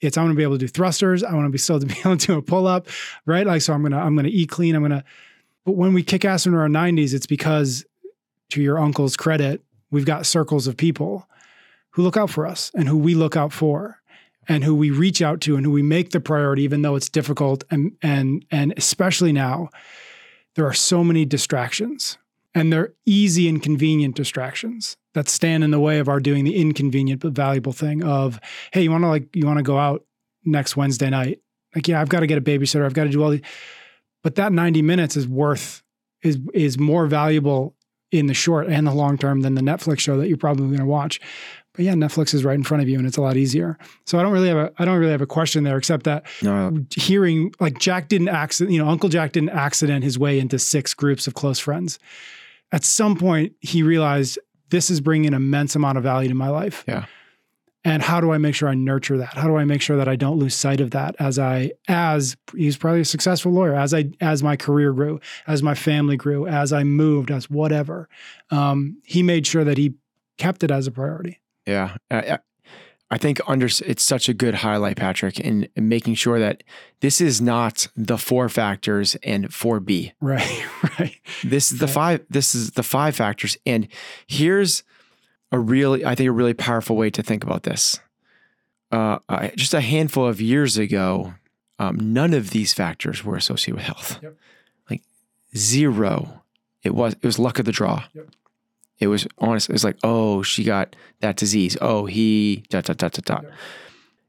It's 0.01 0.17
I 0.17 0.23
want 0.23 0.33
to 0.33 0.37
be 0.37 0.43
able 0.43 0.55
to 0.55 0.59
do 0.59 0.69
thrusters. 0.69 1.23
I 1.23 1.35
want 1.35 1.47
to 1.47 1.51
be 1.51 1.59
still 1.59 1.79
to 1.79 1.87
be 1.87 1.99
able 2.05 2.17
to 2.17 2.27
do 2.27 2.39
a 2.39 2.43
pull 2.43 2.67
up, 2.67 2.89
right? 3.27 3.47
Like 3.47 3.63
so, 3.63 3.73
I'm 3.73 3.83
gonna 3.83 3.99
I'm 3.99 4.17
gonna 4.17 4.29
eat 4.29 4.49
clean. 4.49 4.75
I'm 4.75 4.83
gonna. 4.83 5.05
But 5.65 5.73
when 5.73 5.93
we 5.93 6.03
kick 6.03 6.25
ass 6.25 6.47
in 6.47 6.55
our 6.55 6.69
90s, 6.69 7.13
it's 7.13 7.27
because, 7.27 7.85
to 8.49 8.63
your 8.63 8.79
uncle's 8.79 9.15
credit, 9.15 9.63
we've 9.91 10.07
got 10.07 10.25
circles 10.25 10.67
of 10.67 10.77
people 10.77 11.29
who 11.91 12.03
look 12.03 12.17
out 12.17 12.31
for 12.31 12.47
us 12.47 12.71
and 12.75 12.89
who 12.89 12.97
we 12.97 13.15
look 13.15 13.37
out 13.37 13.53
for 13.53 14.01
and 14.49 14.65
who 14.65 14.75
we 14.75 14.91
reach 14.91 15.21
out 15.21 15.41
to 15.43 15.57
and 15.57 15.67
who 15.67 15.73
we 15.73 15.83
make 15.83 16.11
the 16.11 16.21
priority 16.21 16.63
even 16.63 16.83
though 16.83 16.97
it's 16.97 17.09
difficult 17.09 17.65
and 17.71 17.93
and 18.03 18.45
and 18.51 18.73
especially 18.77 19.33
now 19.33 19.69
there 20.55 20.67
are 20.67 20.73
so 20.73 21.05
many 21.05 21.25
distractions 21.25 22.19
and 22.55 22.73
they're 22.73 22.93
easy 23.07 23.49
and 23.49 23.63
convenient 23.63 24.17
distractions 24.17 24.97
that 25.15 25.29
stand 25.29 25.65
in 25.65 25.71
the 25.71 25.81
way 25.81 25.99
of 25.99 26.09
our 26.09 26.21
doing 26.21 26.45
the 26.45 26.57
inconvenient 26.57 27.21
but 27.21 27.33
valuable 27.33 27.73
thing 27.73 28.03
of 28.03 28.41
hey 28.73 28.83
you 28.83 28.91
want 28.91 29.05
to 29.05 29.09
like 29.09 29.35
you 29.35 29.47
want 29.47 29.59
to 29.59 29.63
go 29.63 29.79
out 29.79 30.05
next 30.45 30.77
Wednesday 30.77 31.11
night 31.11 31.41
like 31.75 31.89
yeah 31.89 32.01
I've 32.01 32.09
got 32.09 32.21
to 32.21 32.27
get 32.27 32.39
a 32.39 32.43
babysitter 32.43 32.85
I've 32.85 32.95
got 32.95 33.05
to 33.05 33.11
do 33.11 33.23
all 33.23 33.31
these 33.31 33.43
but 34.23 34.35
that 34.37 34.53
90 34.53 34.83
minutes 34.83 35.17
is 35.17 35.27
worth 35.27 35.83
is 36.23 36.39
is 36.55 36.79
more 36.79 37.07
valuable 37.07 37.75
in 38.11 38.27
the 38.27 38.35
short 38.35 38.67
and 38.67 38.87
the 38.87 38.93
long 38.93 39.17
term 39.17 39.41
than 39.41 39.55
the 39.55 39.61
Netflix 39.61 40.01
show 40.01 40.19
that 40.19 40.29
you're 40.29 40.37
probably 40.37 40.67
going 40.67 40.79
to 40.81 40.87
watch 40.87 41.21
but 41.75 41.85
yeah, 41.85 41.95
Netflix 41.95 42.35
is 42.35 42.45
right 42.45 42.57
in 42.57 42.65
front 42.65 42.83
of 42.83 42.89
you, 42.89 42.99
and 42.99 43.07
it's 43.07 43.17
a 43.17 43.23
lot 43.23 43.37
easier. 43.37 43.79
So 44.05 44.19
I 44.19 44.23
don't 44.23 44.33
really 44.33 44.49
have 44.49 44.57
a 44.57 44.73
I 44.79 44.85
don't 44.85 44.99
really 44.99 45.13
have 45.13 45.23
a 45.23 45.27
question 45.27 45.65
there, 45.65 45.77
except 45.77 46.05
that 46.05 46.27
No, 46.43 46.85
hearing 46.95 47.55
like 47.61 47.79
Jack 47.79 48.09
didn't 48.09 48.29
accident, 48.29 48.75
you 48.75 48.83
know, 48.83 48.89
Uncle 48.89 49.09
Jack 49.09 49.33
didn't 49.33 49.51
accident 49.51 50.03
his 50.03 50.19
way 50.19 50.39
into 50.39 50.59
six 50.59 50.95
groups 50.95 51.27
of 51.27 51.35
close 51.35 51.59
friends. 51.59 51.99
At 52.73 52.85
some 52.85 53.17
point, 53.17 53.55
he 53.61 53.83
realized 53.83 54.39
this 54.71 54.91
is 54.91 55.01
bringing 55.01 55.27
an 55.27 55.35
immense 55.35 55.75
amount 55.75 55.99
of 55.99 56.05
value 56.05 56.29
to 56.29 56.35
my 56.35 56.49
life. 56.49 56.85
Yeah. 56.87 57.07
And 57.83 58.03
how 58.03 58.21
do 58.21 58.31
I 58.31 58.39
make 58.39 58.55
sure 58.55 58.69
I 58.69 58.75
nurture 58.75 59.17
that? 59.19 59.35
How 59.35 59.47
do 59.49 59.57
I 59.57 59.65
make 59.65 59.81
sure 59.81 59.97
that 59.97 60.07
I 60.07 60.15
don't 60.15 60.39
lose 60.39 60.55
sight 60.55 60.81
of 60.81 60.91
that 60.91 61.17
as 61.19 61.39
I 61.39 61.73
as 61.89 62.37
he's 62.55 62.77
probably 62.77 63.01
a 63.01 63.07
successful 63.07 63.53
lawyer 63.53 63.75
as 63.75 63.95
I 63.95 64.11
as 64.21 64.43
my 64.43 64.55
career 64.55 64.93
grew, 64.93 65.19
as 65.47 65.63
my 65.63 65.75
family 65.75 66.17
grew, 66.17 66.47
as 66.47 66.75
I 66.75 66.85
moved, 66.85 67.31
as 67.31 67.49
whatever. 67.49 68.09
Um, 68.51 69.01
he 69.05 69.23
made 69.23 69.47
sure 69.47 69.65
that 69.65 69.79
he 69.79 69.95
kept 70.37 70.63
it 70.63 70.71
as 70.71 70.87
a 70.87 70.91
priority. 70.91 71.41
Yeah, 71.67 71.97
I, 72.11 72.39
I- 73.11 73.19
think 73.19 73.41
under 73.47 73.67
it's 73.67 74.03
such 74.03 74.29
a 74.29 74.35
good 74.35 74.55
highlight, 74.57 74.97
Patrick, 74.97 75.39
in, 75.41 75.69
in 75.77 75.89
making 75.89 76.15
sure 76.15 76.39
that 76.39 76.63
this 77.01 77.21
is 77.21 77.41
not 77.41 77.89
the 77.97 78.17
four 78.19 78.49
factors 78.49 79.17
and 79.23 79.53
four 79.53 79.81
B. 79.81 80.13
Right, 80.21 80.65
right. 80.99 81.17
This 81.43 81.73
is 81.73 81.79
the 81.79 81.89
five. 81.89 82.25
This 82.31 82.55
is 82.55 82.73
the 82.73 82.83
five 82.83 83.17
factors, 83.17 83.57
and 83.67 83.89
here's 84.27 84.83
a 85.53 85.59
really, 85.59 86.05
I 86.05 86.15
think, 86.15 86.29
a 86.29 86.33
really 86.33 86.55
powerful 86.55 86.97
way 86.97 87.11
to 87.11 87.23
think 87.23 87.43
about 87.43 87.65
this. 87.65 87.99
Uh, 88.93 89.19
I, 89.29 89.53
just 89.57 89.75
a 89.75 89.81
handful 89.81 90.27
of 90.27 90.41
years 90.41 90.77
ago, 90.79 91.35
um, 91.79 91.97
none 92.13 92.35
of 92.35 92.51
these 92.51 92.73
factors 92.75 93.25
were 93.25 93.37
associated 93.37 93.77
with 93.77 93.85
health. 93.85 94.21
Yep. 94.23 94.37
Like 94.89 95.03
zero. 95.57 96.43
It 96.83 96.95
was 96.95 97.15
it 97.15 97.25
was 97.25 97.39
luck 97.39 97.59
of 97.59 97.65
the 97.65 97.73
draw. 97.73 98.05
Yep. 98.15 98.29
It 99.01 99.07
was 99.09 99.27
honest. 99.39 99.69
It 99.69 99.73
was 99.73 99.85
like, 99.85 99.97
oh, 100.05 100.43
she 100.43 100.63
got 100.63 100.95
that 101.21 101.37
disease. 101.37 101.77
Oh, 101.81 102.07
he 102.07 102.65
dot 102.69 102.85
dot 102.85 102.99
dot 102.99 103.13
dot 103.13 103.25
dot. 103.25 103.43
Yep. 103.45 103.53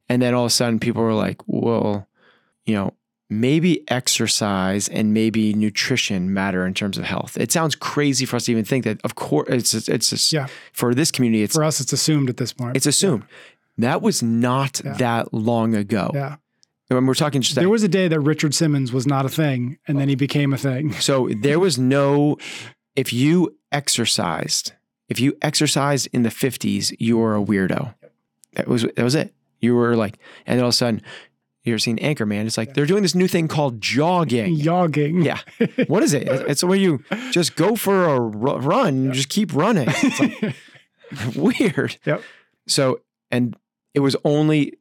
And 0.10 0.22
then 0.22 0.34
all 0.34 0.46
of 0.46 0.48
a 0.48 0.52
sudden, 0.52 0.80
people 0.80 1.02
were 1.04 1.14
like, 1.14 1.42
well, 1.46 2.08
you 2.66 2.74
know, 2.74 2.94
maybe 3.30 3.90
exercise 3.90 4.88
and 4.90 5.14
maybe 5.14 5.54
nutrition 5.54 6.34
matter 6.34 6.66
in 6.66 6.74
terms 6.74 6.98
of 6.98 7.06
health. 7.06 7.38
It 7.38 7.52
sounds 7.52 7.76
crazy 7.76 8.26
for 8.26 8.36
us 8.36 8.46
to 8.46 8.52
even 8.52 8.66
think 8.66 8.84
that. 8.86 9.00
Of 9.04 9.16
course, 9.16 9.48
it's 9.50 9.88
it's 9.88 10.10
just, 10.10 10.34
Yeah. 10.34 10.48
for 10.74 10.94
this 10.94 11.12
community, 11.12 11.44
it's 11.44 11.56
For 11.56 11.64
us, 11.64 11.80
it's 11.80 11.94
assumed 11.94 12.30
at 12.30 12.38
this 12.38 12.52
point. 12.54 12.76
it's 12.78 12.86
assumed. 12.86 13.24
That 13.78 14.02
was 14.02 14.22
not 14.22 14.82
Yeah. 14.84 14.94
that 14.94 15.34
long 15.34 15.76
ago. 15.76 16.12
yeah. 16.14 16.36
When 16.90 17.06
we're 17.06 17.14
talking 17.14 17.40
just 17.42 17.56
that, 17.56 17.62
There 17.62 17.70
was 17.70 17.84
a 17.84 17.88
day 17.88 18.10
that 18.10 18.20
Richard 18.20 18.54
Simmons 18.54 18.92
was 18.92 19.08
not 19.08 19.26
a 19.26 19.30
thing, 19.30 19.78
and 19.88 19.98
then 19.98 20.08
oh. 20.08 20.10
he 20.10 20.16
became 20.16 20.52
a 20.52 20.58
thing. 20.58 20.92
So 21.00 21.30
there 21.42 21.58
was 21.58 21.78
no, 21.78 22.36
if 22.98 23.14
you 23.14 23.56
exercised, 23.72 24.74
if 25.10 25.20
you 25.20 25.38
exercised 25.42 26.08
in 26.14 26.24
the 26.24 26.30
50s, 26.30 26.96
you 27.00 27.18
were 27.18 27.36
a 27.36 27.42
weirdo. 27.44 27.94
That 28.54 28.68
was 28.68 28.84
that 28.84 29.04
was 29.04 29.16
it. 29.16 29.34
You 29.60 29.76
were 29.76 29.96
like, 29.96 30.18
and 30.46 30.58
then 30.58 30.64
all 30.64 30.70
of 30.70 30.74
a 30.74 30.78
sudden, 30.78 31.02
You 31.64 31.74
ever 31.74 31.80
seen 31.80 31.98
Anchorman? 32.00 32.46
It's 32.48 32.58
like 32.58 32.74
they're 32.74 32.86
doing 32.88 33.04
this 33.04 33.14
new 33.16 33.28
thing 33.28 33.48
called 33.48 33.80
jogging. 33.82 34.58
Jogging. 34.58 35.22
Yeah. 35.22 35.40
What 35.88 36.02
is 36.04 36.14
it? 36.14 36.28
It's 36.28 36.64
where 36.64 36.78
you 36.78 37.04
just 37.32 37.56
go 37.56 37.76
for 37.76 38.06
a 38.06 38.20
run, 38.20 39.04
you 39.06 39.12
just 39.12 39.30
keep 39.30 39.54
running. 39.54 39.88
It's 39.90 40.20
like 40.20 40.56
weird. 41.36 41.98
Yep. 42.06 42.22
So, 42.68 43.02
and 43.30 43.56
it 43.94 44.00
was 44.00 44.16
only, 44.26 44.74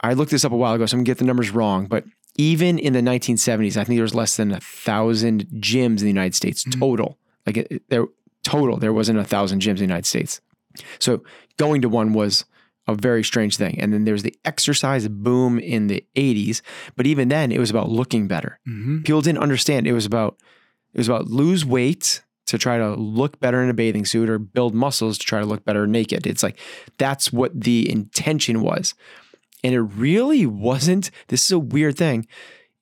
I 0.00 0.14
looked 0.14 0.30
this 0.32 0.44
up 0.44 0.52
a 0.52 0.56
while 0.56 0.74
ago, 0.74 0.86
so 0.86 0.96
I'm 0.96 1.00
gonna 1.00 1.06
get 1.06 1.18
the 1.18 1.24
numbers 1.24 1.50
wrong, 1.50 1.86
but 1.86 2.04
even 2.36 2.78
in 2.78 2.92
the 2.94 3.00
1970s, 3.00 3.76
I 3.76 3.84
think 3.84 3.96
there 3.96 4.02
was 4.02 4.14
less 4.14 4.36
than 4.36 4.50
a 4.50 4.60
thousand 4.60 5.46
gyms 5.60 5.98
in 6.00 6.06
the 6.06 6.06
United 6.08 6.34
States 6.34 6.64
Mhm. 6.64 6.78
total. 6.80 7.18
Like 7.46 7.58
it, 7.58 7.66
it- 7.70 7.82
there, 7.90 8.06
total, 8.44 8.76
there 8.76 8.92
wasn't 8.92 9.18
a 9.18 9.24
thousand 9.24 9.60
gyms 9.60 9.70
in 9.70 9.76
the 9.76 9.82
United 9.82 10.06
States. 10.06 10.40
So 10.98 11.22
going 11.56 11.82
to 11.82 11.88
one 11.88 12.12
was 12.12 12.44
a 12.86 12.94
very 12.94 13.24
strange 13.24 13.56
thing. 13.56 13.80
And 13.80 13.92
then 13.92 14.04
there 14.04 14.12
was 14.12 14.22
the 14.22 14.36
exercise 14.44 15.08
boom 15.08 15.58
in 15.58 15.86
the 15.86 16.04
80s, 16.16 16.60
but 16.96 17.06
even 17.06 17.28
then, 17.28 17.50
it 17.50 17.58
was 17.58 17.70
about 17.70 17.88
looking 17.88 18.28
better. 18.28 18.60
Hmm 18.64 19.02
people 19.02 19.22
didn't 19.22 19.42
understand. 19.42 19.86
It 19.86 19.92
was 19.92 20.06
about 20.06 20.36
it 20.92 20.98
was 20.98 21.08
about 21.08 21.26
lose 21.26 21.64
weight 21.64 22.22
to 22.46 22.58
try 22.58 22.76
to 22.78 22.94
look 22.94 23.40
better 23.40 23.62
in 23.62 23.70
a 23.70 23.74
bathing 23.74 24.04
suit 24.04 24.28
or 24.28 24.38
build 24.38 24.74
muscles 24.74 25.18
to 25.18 25.26
try 25.26 25.40
to 25.40 25.46
look 25.46 25.64
better 25.64 25.86
naked. 25.86 26.26
It's 26.26 26.42
like 26.42 26.58
that's 26.98 27.32
what 27.32 27.58
the 27.58 27.90
intention 27.90 28.60
was. 28.60 28.94
And 29.62 29.74
it 29.74 29.80
really 29.80 30.44
wasn't 30.44 31.10
this 31.28 31.44
is 31.44 31.52
a 31.52 31.58
weird 31.58 31.96
thing 31.96 32.26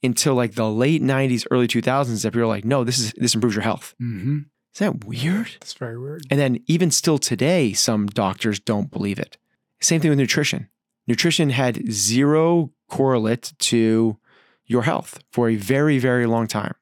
until 0.03 0.35
like 0.35 0.55
the 0.55 0.69
late 0.69 1.01
90s 1.01 1.47
early 1.53 1.69
2000s 1.69 2.23
that 2.23 2.33
people 2.33 2.41
were 2.41 2.47
like 2.49 2.65
no 2.65 2.83
this 2.83 2.99
is 2.99 3.13
this 3.17 3.35
improves 3.35 3.55
your 3.55 3.63
health. 3.63 3.95
Hmm 3.99 4.39
is 4.73 4.79
that 4.79 5.05
weird 5.05 5.51
It's 5.57 5.75
very 5.75 5.99
weird. 5.99 6.25
and 6.31 6.39
then 6.41 6.59
even 6.67 6.91
still 6.91 7.19
today 7.19 7.73
some 7.73 8.07
doctors 8.07 8.59
don't 8.59 8.91
believe 8.91 9.19
it 9.19 9.37
same 9.81 10.01
thing 10.01 10.11
with 10.11 10.19
nutrition 10.19 10.69
nutrition 11.07 11.51
had 11.51 11.91
zero 11.91 12.71
correlate 12.89 13.53
to 13.59 14.19
your 14.67 14.83
health 14.83 15.19
for 15.31 15.49
a 15.49 15.57
very, 15.57 15.99
very 15.99 16.27
long 16.27 16.47
time. 16.47 16.75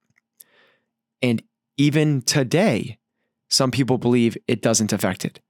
And 1.22 1.42
even 1.76 2.22
today, 2.22 2.98
some 3.48 3.70
people 3.70 3.98
believe 3.98 4.36
it 4.46 4.62
doesn't 4.62 4.92
affect 4.92 5.24
it. 5.24 5.40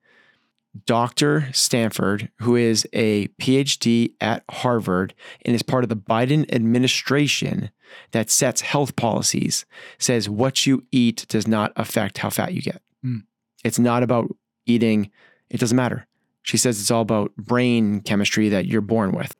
Dr. 0.86 1.48
Stanford, 1.52 2.30
who 2.38 2.54
is 2.54 2.86
a 2.92 3.26
PhD 3.40 4.14
at 4.20 4.44
Harvard 4.50 5.14
and 5.44 5.54
is 5.54 5.62
part 5.62 5.84
of 5.84 5.88
the 5.88 5.96
Biden 5.96 6.52
administration 6.52 7.70
that 8.12 8.30
sets 8.30 8.60
health 8.60 8.94
policies, 8.94 9.64
says 9.98 10.28
what 10.28 10.66
you 10.66 10.84
eat 10.92 11.26
does 11.28 11.48
not 11.48 11.72
affect 11.74 12.18
how 12.18 12.30
fat 12.30 12.54
you 12.54 12.62
get. 12.62 12.82
Hmm. 13.02 13.18
It's 13.64 13.78
not 13.78 14.02
about 14.02 14.34
eating, 14.64 15.10
it 15.48 15.58
doesn't 15.58 15.76
matter. 15.76 16.06
She 16.42 16.56
says 16.56 16.80
it's 16.80 16.90
all 16.90 17.02
about 17.02 17.34
brain 17.36 18.00
chemistry 18.00 18.48
that 18.48 18.66
you're 18.66 18.80
born 18.80 19.12
with. 19.12 19.34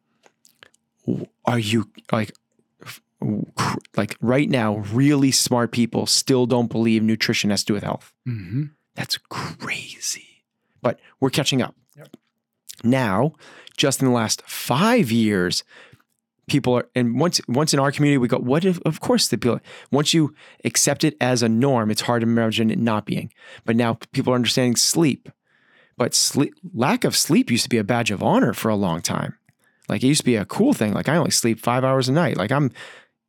Are 1.44 1.58
you 1.58 1.90
like, 2.12 2.32
like 3.96 4.16
right 4.20 4.48
now, 4.48 4.78
really 4.92 5.30
smart 5.30 5.70
people 5.72 6.06
still 6.06 6.46
don't 6.46 6.70
believe 6.70 7.02
nutrition 7.02 7.50
has 7.50 7.62
to 7.62 7.66
do 7.66 7.74
with 7.74 7.84
health? 7.84 8.12
hmm 8.26 8.64
That's 8.96 9.16
crazy. 9.16 10.29
But 10.82 10.98
we're 11.20 11.30
catching 11.30 11.62
up. 11.62 11.74
Yep. 11.96 12.16
Now, 12.82 13.32
just 13.76 14.00
in 14.00 14.06
the 14.06 14.14
last 14.14 14.42
five 14.42 15.10
years, 15.10 15.64
people 16.48 16.74
are, 16.74 16.88
and 16.94 17.18
once 17.18 17.40
once 17.48 17.72
in 17.74 17.80
our 17.80 17.92
community, 17.92 18.18
we 18.18 18.28
go, 18.28 18.38
what 18.38 18.64
if, 18.64 18.80
of 18.84 19.00
course, 19.00 19.28
the 19.28 19.38
people, 19.38 19.60
once 19.90 20.12
you 20.14 20.34
accept 20.64 21.04
it 21.04 21.16
as 21.20 21.42
a 21.42 21.48
norm, 21.48 21.90
it's 21.90 22.02
hard 22.02 22.22
to 22.22 22.26
imagine 22.26 22.70
it 22.70 22.78
not 22.78 23.06
being. 23.06 23.32
But 23.64 23.76
now 23.76 23.98
people 24.12 24.32
are 24.32 24.36
understanding 24.36 24.76
sleep. 24.76 25.28
But 25.96 26.14
sleep, 26.14 26.54
lack 26.72 27.04
of 27.04 27.14
sleep 27.14 27.50
used 27.50 27.64
to 27.64 27.68
be 27.68 27.76
a 27.76 27.84
badge 27.84 28.10
of 28.10 28.22
honor 28.22 28.54
for 28.54 28.70
a 28.70 28.76
long 28.76 29.02
time. 29.02 29.34
Like 29.88 30.02
it 30.02 30.06
used 30.06 30.22
to 30.22 30.24
be 30.24 30.36
a 30.36 30.46
cool 30.46 30.72
thing. 30.72 30.94
Like 30.94 31.08
I 31.08 31.16
only 31.16 31.30
sleep 31.30 31.60
five 31.60 31.84
hours 31.84 32.08
a 32.08 32.12
night. 32.12 32.38
Like 32.38 32.50
I'm, 32.50 32.70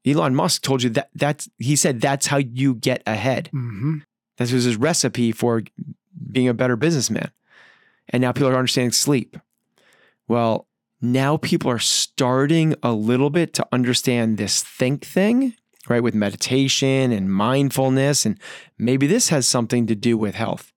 Elon 0.06 0.36
Musk 0.36 0.62
told 0.62 0.82
you 0.82 0.90
that 0.92 1.10
that's, 1.14 1.50
he 1.58 1.76
said 1.76 2.00
that's 2.00 2.28
how 2.28 2.38
you 2.38 2.76
get 2.76 3.04
ahead. 3.06 3.50
hmm 3.52 3.98
That 4.38 4.52
was 4.52 4.64
his 4.64 4.78
recipe 4.78 5.32
for 5.34 5.64
being 6.32 6.48
a 6.48 6.54
better 6.54 6.78
businessman. 6.78 7.32
And 8.12 8.22
now 8.22 8.32
people 8.32 8.50
are 8.50 8.58
understanding 8.58 8.92
sleep. 8.92 9.38
Well, 10.28 10.68
now 11.02 11.38
people 11.38 11.72
are 11.72 11.80
starting 11.80 12.76
a 12.84 12.92
little 12.92 13.30
bit 13.30 13.54
to 13.56 13.68
understand 13.72 14.38
this 14.38 14.62
think 14.62 15.04
thing, 15.04 15.56
right? 15.90 16.04
With 16.04 16.14
meditation 16.14 17.12
and 17.12 17.32
mindfulness. 17.32 18.26
And 18.26 18.40
maybe 18.78 19.08
this 19.08 19.30
has 19.30 19.48
something 19.48 19.88
to 19.88 19.96
do 19.96 20.18
with 20.18 20.36
health. 20.36 20.72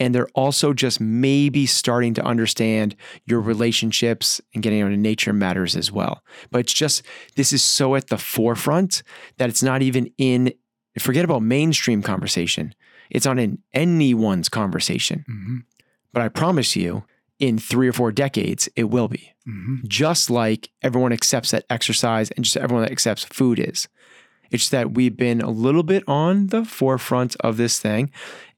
And 0.00 0.14
they're 0.14 0.28
also 0.28 0.72
just 0.72 1.00
maybe 1.00 1.66
starting 1.66 2.14
to 2.14 2.24
understand 2.24 2.94
your 3.26 3.40
relationships 3.40 4.40
and 4.54 4.62
getting 4.62 4.80
out 4.80 4.92
in 4.92 5.02
nature 5.02 5.32
matters 5.32 5.76
as 5.76 5.90
well. 5.90 6.22
But 6.50 6.60
it's 6.60 6.72
just, 6.72 7.02
this 7.34 7.52
is 7.52 7.62
so 7.64 7.96
at 7.96 8.06
the 8.06 8.16
forefront 8.16 9.02
that 9.38 9.48
it's 9.48 9.62
not 9.62 9.82
even 9.82 10.10
in, 10.16 10.54
forget 10.98 11.24
about 11.24 11.42
mainstream 11.42 12.02
conversation. 12.02 12.74
It's 13.10 13.26
not 13.26 13.38
in 13.38 13.58
anyone's 13.74 14.48
conversation. 14.48 15.24
hmm 15.26 15.56
But 16.18 16.24
I 16.24 16.28
promise 16.30 16.74
you, 16.74 17.04
in 17.38 17.58
three 17.60 17.86
or 17.86 17.92
four 17.92 18.10
decades, 18.10 18.68
it 18.74 18.90
will 18.90 19.06
be. 19.06 19.34
hmm 19.44 19.76
Just 19.86 20.30
like 20.30 20.68
everyone 20.82 21.12
accepts 21.12 21.52
that 21.52 21.64
exercise 21.70 22.32
and 22.32 22.44
just 22.44 22.56
everyone 22.56 22.82
that 22.82 22.90
accepts 22.90 23.22
food 23.22 23.60
is. 23.60 23.86
It's 24.50 24.62
just 24.64 24.72
that 24.72 24.94
we've 24.94 25.16
been 25.16 25.40
a 25.40 25.48
little 25.50 25.84
bit 25.84 26.02
on 26.08 26.48
the 26.48 26.64
forefront 26.64 27.36
of 27.38 27.56
this 27.56 27.78
thing. 27.78 28.10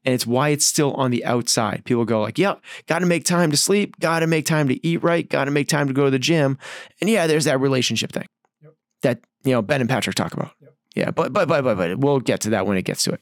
And 0.03 0.15
it's 0.15 0.25
why 0.25 0.49
it's 0.49 0.65
still 0.65 0.93
on 0.93 1.11
the 1.11 1.23
outside. 1.23 1.83
People 1.85 2.03
go 2.03 2.19
like, 2.19 2.39
yep, 2.39 2.63
got 2.87 2.97
to 2.99 3.05
make 3.05 3.25
time 3.25 3.51
to 3.51 3.57
sleep, 3.57 3.99
got 3.99 4.21
to 4.21 4.25
make 4.27 4.47
time 4.47 4.67
to 4.67 4.83
eat 4.83 5.03
right, 5.03 5.29
got 5.29 5.45
to 5.45 5.51
make 5.51 5.67
time 5.67 5.85
to 5.85 5.93
go 5.93 6.05
to 6.05 6.09
the 6.09 6.17
gym. 6.17 6.57
And 6.99 7.11
yeah, 7.11 7.27
there's 7.27 7.45
that 7.45 7.59
relationship 7.59 8.11
thing 8.11 8.25
Yep. 8.63 8.73
that, 9.03 9.19
you 9.43 9.51
know, 9.51 9.61
Ben 9.61 9.81
and 9.81 9.89
Patrick 9.89 10.15
talk 10.15 10.33
about. 10.33 10.49
Yep. 10.61 10.73
Yeah, 10.95 11.11
but, 11.11 11.31
but, 11.31 11.47
but, 11.47 11.63
but, 11.63 11.77
but 11.77 11.99
we'll 11.99 12.21
get 12.21 12.39
to 12.41 12.49
that 12.49 12.65
when 12.65 12.77
it 12.77 12.85
gets 12.85 13.03
to 13.03 13.11
it. 13.11 13.21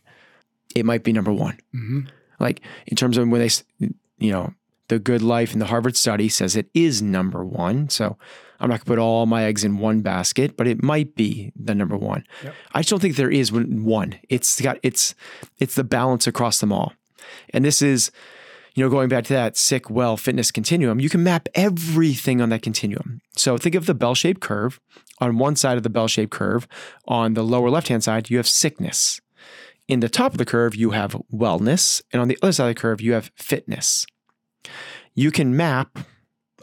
It 0.77 0.85
might 0.85 1.03
be 1.03 1.11
number 1.11 1.33
one 1.33 1.59
hmm 1.73 2.03
like 2.39 2.61
in 2.87 2.95
terms 2.95 3.17
of 3.17 3.27
when 3.27 3.41
they, 3.41 3.89
you 4.19 4.31
know, 4.31 4.53
the 4.87 4.99
good 4.99 5.21
life 5.21 5.53
in 5.53 5.59
the 5.59 5.65
Harvard 5.67 5.95
study 5.95 6.29
says 6.29 6.55
it 6.55 6.69
is 6.73 7.01
number 7.01 7.45
one. 7.45 7.89
So 7.89 8.17
I'm 8.59 8.69
not 8.69 8.79
gonna 8.79 8.85
put 8.85 8.99
all 8.99 9.25
my 9.25 9.43
eggs 9.43 9.63
in 9.63 9.77
one 9.77 10.01
basket, 10.01 10.57
but 10.57 10.67
it 10.67 10.83
might 10.83 11.15
be 11.15 11.51
the 11.55 11.75
number 11.75 11.95
one. 11.97 12.25
Yep. 12.43 12.55
I 12.73 12.79
just 12.79 12.89
don't 12.89 12.99
think 12.99 13.15
there 13.15 13.31
is 13.31 13.51
one- 13.51 13.83
one. 13.83 14.15
It's 14.29 14.59
got 14.59 14.79
it's 14.83 15.15
it's 15.59 15.75
the 15.75 15.83
balance 15.83 16.27
across 16.27 16.59
them 16.59 16.71
all, 16.73 16.93
and 17.53 17.63
this 17.65 17.81
is. 17.81 18.11
You 18.75 18.85
know, 18.85 18.91
going 18.91 19.09
back 19.09 19.25
to 19.25 19.33
that 19.33 19.57
sick, 19.57 19.89
well, 19.89 20.15
fitness 20.15 20.51
continuum, 20.51 21.01
you 21.01 21.09
can 21.09 21.21
map 21.21 21.49
everything 21.53 22.39
on 22.39 22.47
that 22.49 22.61
continuum. 22.61 23.19
So 23.35 23.57
think 23.57 23.75
of 23.75 23.87
the 23.87 23.95
bell 23.95 24.15
shaped 24.15 24.39
curve. 24.39 24.79
On 25.19 25.37
one 25.37 25.57
side 25.57 25.75
of 25.75 25.83
the 25.83 25.89
bell 25.89 26.07
shaped 26.07 26.31
curve, 26.31 26.65
on 27.05 27.33
the 27.33 27.43
lower 27.43 27.69
left 27.69 27.89
hand 27.89 28.03
side, 28.05 28.29
you 28.29 28.37
have 28.37 28.47
sickness. 28.47 29.19
In 29.89 30.01
the 30.01 30.07
top 30.07 30.33
of 30.33 30.37
the 30.37 30.45
curve, 30.45 30.75
you 30.75 30.91
have 30.91 31.17
wellness. 31.33 32.01
And 32.13 32.21
on 32.21 32.27
the 32.27 32.37
other 32.43 32.53
side 32.53 32.69
of 32.69 32.75
the 32.75 32.79
curve, 32.79 33.01
you 33.01 33.13
have 33.13 33.31
fitness. 33.35 34.05
You 35.15 35.31
can 35.31 35.57
map 35.57 35.99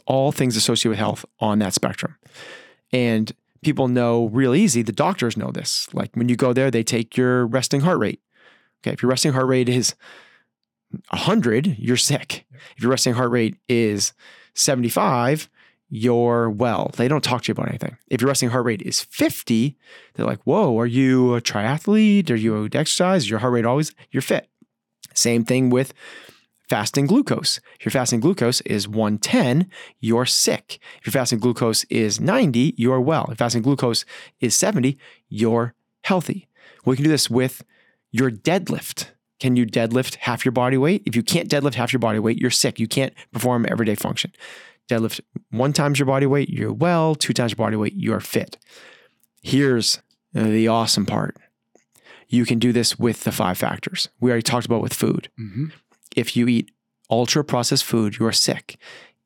all 0.07 0.31
things 0.31 0.57
associated 0.57 0.91
with 0.91 0.99
health 1.01 1.24
on 1.41 1.59
that 1.59 1.74
spectrum. 1.74 2.16
And 2.93 3.33
people 3.62 3.89
know 3.89 4.27
real 4.27 4.55
easy, 4.55 4.81
the 4.83 4.93
doctors 4.93 5.37
know 5.37 5.51
this. 5.51 5.89
Like 5.93 6.14
when 6.14 6.29
you 6.29 6.37
go 6.37 6.53
there, 6.53 6.70
they 6.70 6.85
take 6.85 7.16
your 7.16 7.45
resting 7.47 7.81
heart 7.81 7.99
rate. 7.99 8.20
Okay, 8.81 8.93
if 8.93 9.03
your 9.03 9.11
resting 9.11 9.33
heart 9.33 9.49
rate 9.49 9.68
is 9.68 9.97
100, 11.11 11.77
you're 11.79 11.97
sick. 11.97 12.47
If 12.77 12.83
your 12.83 12.93
resting 12.93 13.14
heart 13.14 13.33
rate 13.33 13.57
is 13.68 14.12
75, 14.55 15.51
you're 15.89 16.51
well. 16.51 16.91
They 16.97 17.09
don't 17.09 17.22
talk 17.22 17.43
to 17.43 17.49
you 17.49 17.53
about 17.53 17.68
anything. 17.68 17.97
If 18.09 18.20
your 18.20 18.28
resting 18.28 18.51
heart 18.51 18.64
rate 18.64 18.82
is 18.82 19.03
50, 19.03 19.76
they're 20.14 20.26
like, 20.26 20.43
whoa, 20.43 20.78
are 20.78 20.87
you 20.87 21.34
a 21.34 21.41
triathlete? 21.41 22.30
Are 22.30 22.37
you 22.37 22.57
a 22.57 22.64
exercise? 22.64 23.24
Is 23.24 23.30
your 23.30 23.39
heart 23.39 23.53
rate 23.53 23.64
always, 23.64 23.95
you're 24.11 24.22
fit. 24.22 24.49
Same 25.14 25.45
thing 25.45 25.70
with 25.70 25.95
fasting 26.68 27.07
glucose. 27.07 27.61
If 27.78 27.87
your 27.87 27.93
fasting 27.93 28.20
glucose 28.20 28.61
is 28.62 28.89
110, 28.89 29.70
you're 30.01 30.26
sick. 30.26 30.78
If 31.01 31.07
your 31.07 31.12
fasting 31.12 31.39
glucose 31.39 31.84
is 31.84 32.20
90, 32.20 32.74
you're 32.76 33.01
well. 33.01 33.28
If 33.30 33.39
fasting 33.39 33.62
glucose 33.62 34.05
is 34.41 34.57
70, 34.57 34.99
you're 35.28 35.74
healthy. 36.03 36.49
We 36.84 36.97
can 36.97 37.05
do 37.05 37.11
this 37.11 37.30
with 37.30 37.64
your 38.11 38.30
deadlift. 38.30 39.11
Can 39.39 39.55
you 39.55 39.66
deadlift 39.66 40.16
half 40.16 40.45
your 40.45 40.53
body 40.53 40.76
weight? 40.76 41.03
If 41.07 41.14
you 41.14 41.22
can't 41.22 41.49
deadlift 41.49 41.74
half 41.74 41.93
your 41.93 42.01
body 42.01 42.18
weight, 42.18 42.39
you're 42.39 42.51
sick. 42.51 42.80
You 42.80 42.89
can't 42.89 43.12
perform 43.32 43.66
everyday 43.68 43.95
function. 43.95 44.32
Deadlift 44.89 45.20
one 45.51 45.72
times 45.72 45.99
your 45.99 46.07
body 46.07 46.26
weight, 46.26 46.49
you're 46.49 46.72
well. 46.72 47.14
Two 47.14 47.32
times 47.32 47.53
your 47.53 47.57
body 47.57 47.76
weight, 47.76 47.95
you're 47.97 48.20
fit. 48.20 48.57
Here's 49.43 50.01
the 50.32 50.68
awesome 50.68 51.07
part. 51.07 51.37
You 52.28 52.45
can 52.45 52.59
do 52.59 52.72
this 52.72 52.99
with 52.99 53.24
the 53.24 53.32
five 53.32 53.57
factors 53.59 54.09
we 54.20 54.30
already 54.30 54.43
talked 54.43 54.66
about 54.66 54.82
with 54.82 54.93
food. 54.95 55.28
hmm 55.37 55.66
If 56.16 56.37
you 56.37 56.49
eat 56.49 56.70
ultra 57.11 57.45
processed 57.45 57.84
food, 57.84 58.18
you're 58.18 58.32
sick. 58.32 58.76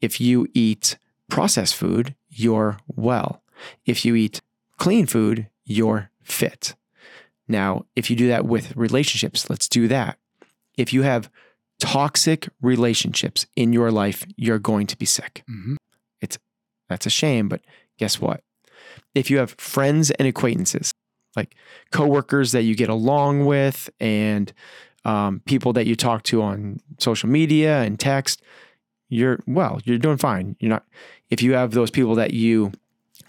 If 0.01 0.21
you 0.21 0.47
eat 0.55 0.99
processed 1.29 1.75
food, 1.75 2.15
you're 2.29 2.79
well. 2.89 3.43
If 3.87 4.05
you 4.05 4.15
eat 4.15 4.41
clean 4.79 5.07
food, 5.07 5.49
you're 5.65 6.11
fit. 6.23 6.75
Now, 7.49 7.87
if 7.97 8.11
you 8.11 8.17
do 8.17 8.29
that 8.29 8.45
with 8.47 8.77
relationships, 8.77 9.51
let's 9.51 9.69
do 9.69 9.89
that. 9.89 10.19
If 10.77 10.93
you 10.93 11.03
have 11.03 11.31
toxic 11.81 12.49
relationships 12.61 13.47
in 13.57 13.73
your 13.73 13.91
life, 13.91 14.25
you're 14.37 14.59
going 14.61 14.87
to 14.87 14.97
be 14.97 15.07
sick. 15.07 15.43
hmm 15.49 15.75
That's 16.89 17.07
a 17.07 17.11
shame, 17.11 17.49
but 17.49 17.61
guess 17.99 18.21
what? 18.21 18.43
if 19.15 19.31
you 19.31 19.39
have 19.39 19.55
friends 19.59 20.11
and 20.13 20.27
acquaintances, 20.29 20.93
like 21.37 21.55
coworkers 21.93 22.53
that 22.53 22.63
you 22.63 22.75
get 22.75 22.89
along 22.89 23.45
with, 23.47 23.89
and 24.01 24.53
um, 25.05 25.41
people 25.47 25.73
that 25.73 25.87
you 25.87 25.95
talk 25.97 26.23
to 26.25 26.43
on 26.43 26.81
social 26.99 27.29
media 27.29 27.83
and 27.83 27.99
text, 27.99 28.43
you're 29.09 29.41
well, 29.47 29.81
you're 29.85 29.99
doing 29.99 30.17
fine. 30.17 30.57
You're 30.61 30.71
not. 30.71 30.85
If 31.31 31.43
you 31.43 31.55
have 31.55 31.73
those 31.73 31.91
people 31.91 32.15
that 32.17 32.33
you 32.33 32.73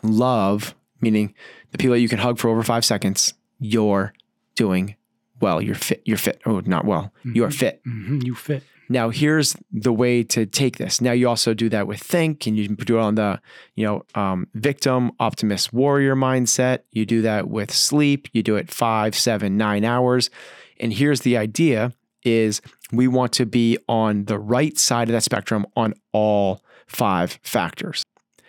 love, 0.04 0.76
meaning 1.00 1.34
the 1.72 1.78
people 1.78 1.94
that 1.94 2.02
you 2.02 2.10
can 2.10 2.20
hug 2.20 2.40
for 2.40 2.50
over 2.50 2.64
five 2.64 2.86
seconds, 2.86 3.34
you're 3.60 4.14
doing 4.56 4.96
well. 5.42 5.62
You're 5.62 5.76
fit. 5.76 6.02
You're 6.06 6.18
fit. 6.18 6.42
Oh, 6.46 6.62
not 6.66 6.86
well. 6.86 7.14
You 7.24 7.44
are 7.46 7.52
fit. 7.52 7.82
Mhm, 7.86 8.24
You 8.24 8.36
fit. 8.36 8.64
Now, 8.90 9.10
here's 9.10 9.56
the 9.72 9.94
way 9.94 10.22
to 10.24 10.46
take 10.46 10.78
this. 10.78 11.00
Now, 11.00 11.14
you 11.14 11.30
also 11.30 11.54
do 11.54 11.70
that 11.70 11.88
with 11.88 12.02
think, 12.02 12.46
and 12.46 12.58
you 12.58 12.68
do 12.68 12.98
it 12.98 13.02
on 13.02 13.16
the, 13.16 13.40
you 13.76 13.86
know, 13.86 14.04
um, 14.16 14.48
victim, 14.54 15.14
optimist, 15.18 15.72
warrior 15.72 16.14
mindset. 16.14 16.80
You 16.92 17.06
do 17.06 17.22
that 17.22 17.48
with 17.50 17.72
sleep. 17.74 18.28
You 18.34 18.44
do 18.44 18.58
it 18.58 18.70
five, 18.70 19.16
seven, 19.16 19.56
nine 19.56 19.86
hours. 19.86 20.30
And 20.78 20.92
here's 20.92 21.22
the 21.22 21.38
idea: 21.38 21.94
is 22.26 22.62
we 22.92 23.08
want 23.08 23.32
to 23.34 23.46
be 23.46 23.78
on 23.88 24.26
the 24.26 24.38
right 24.38 24.78
side 24.78 25.08
of 25.08 25.14
that 25.14 25.24
spectrum 25.24 25.66
on 25.78 25.94
all 26.12 26.62
five 26.86 27.40
factors. 27.44 28.04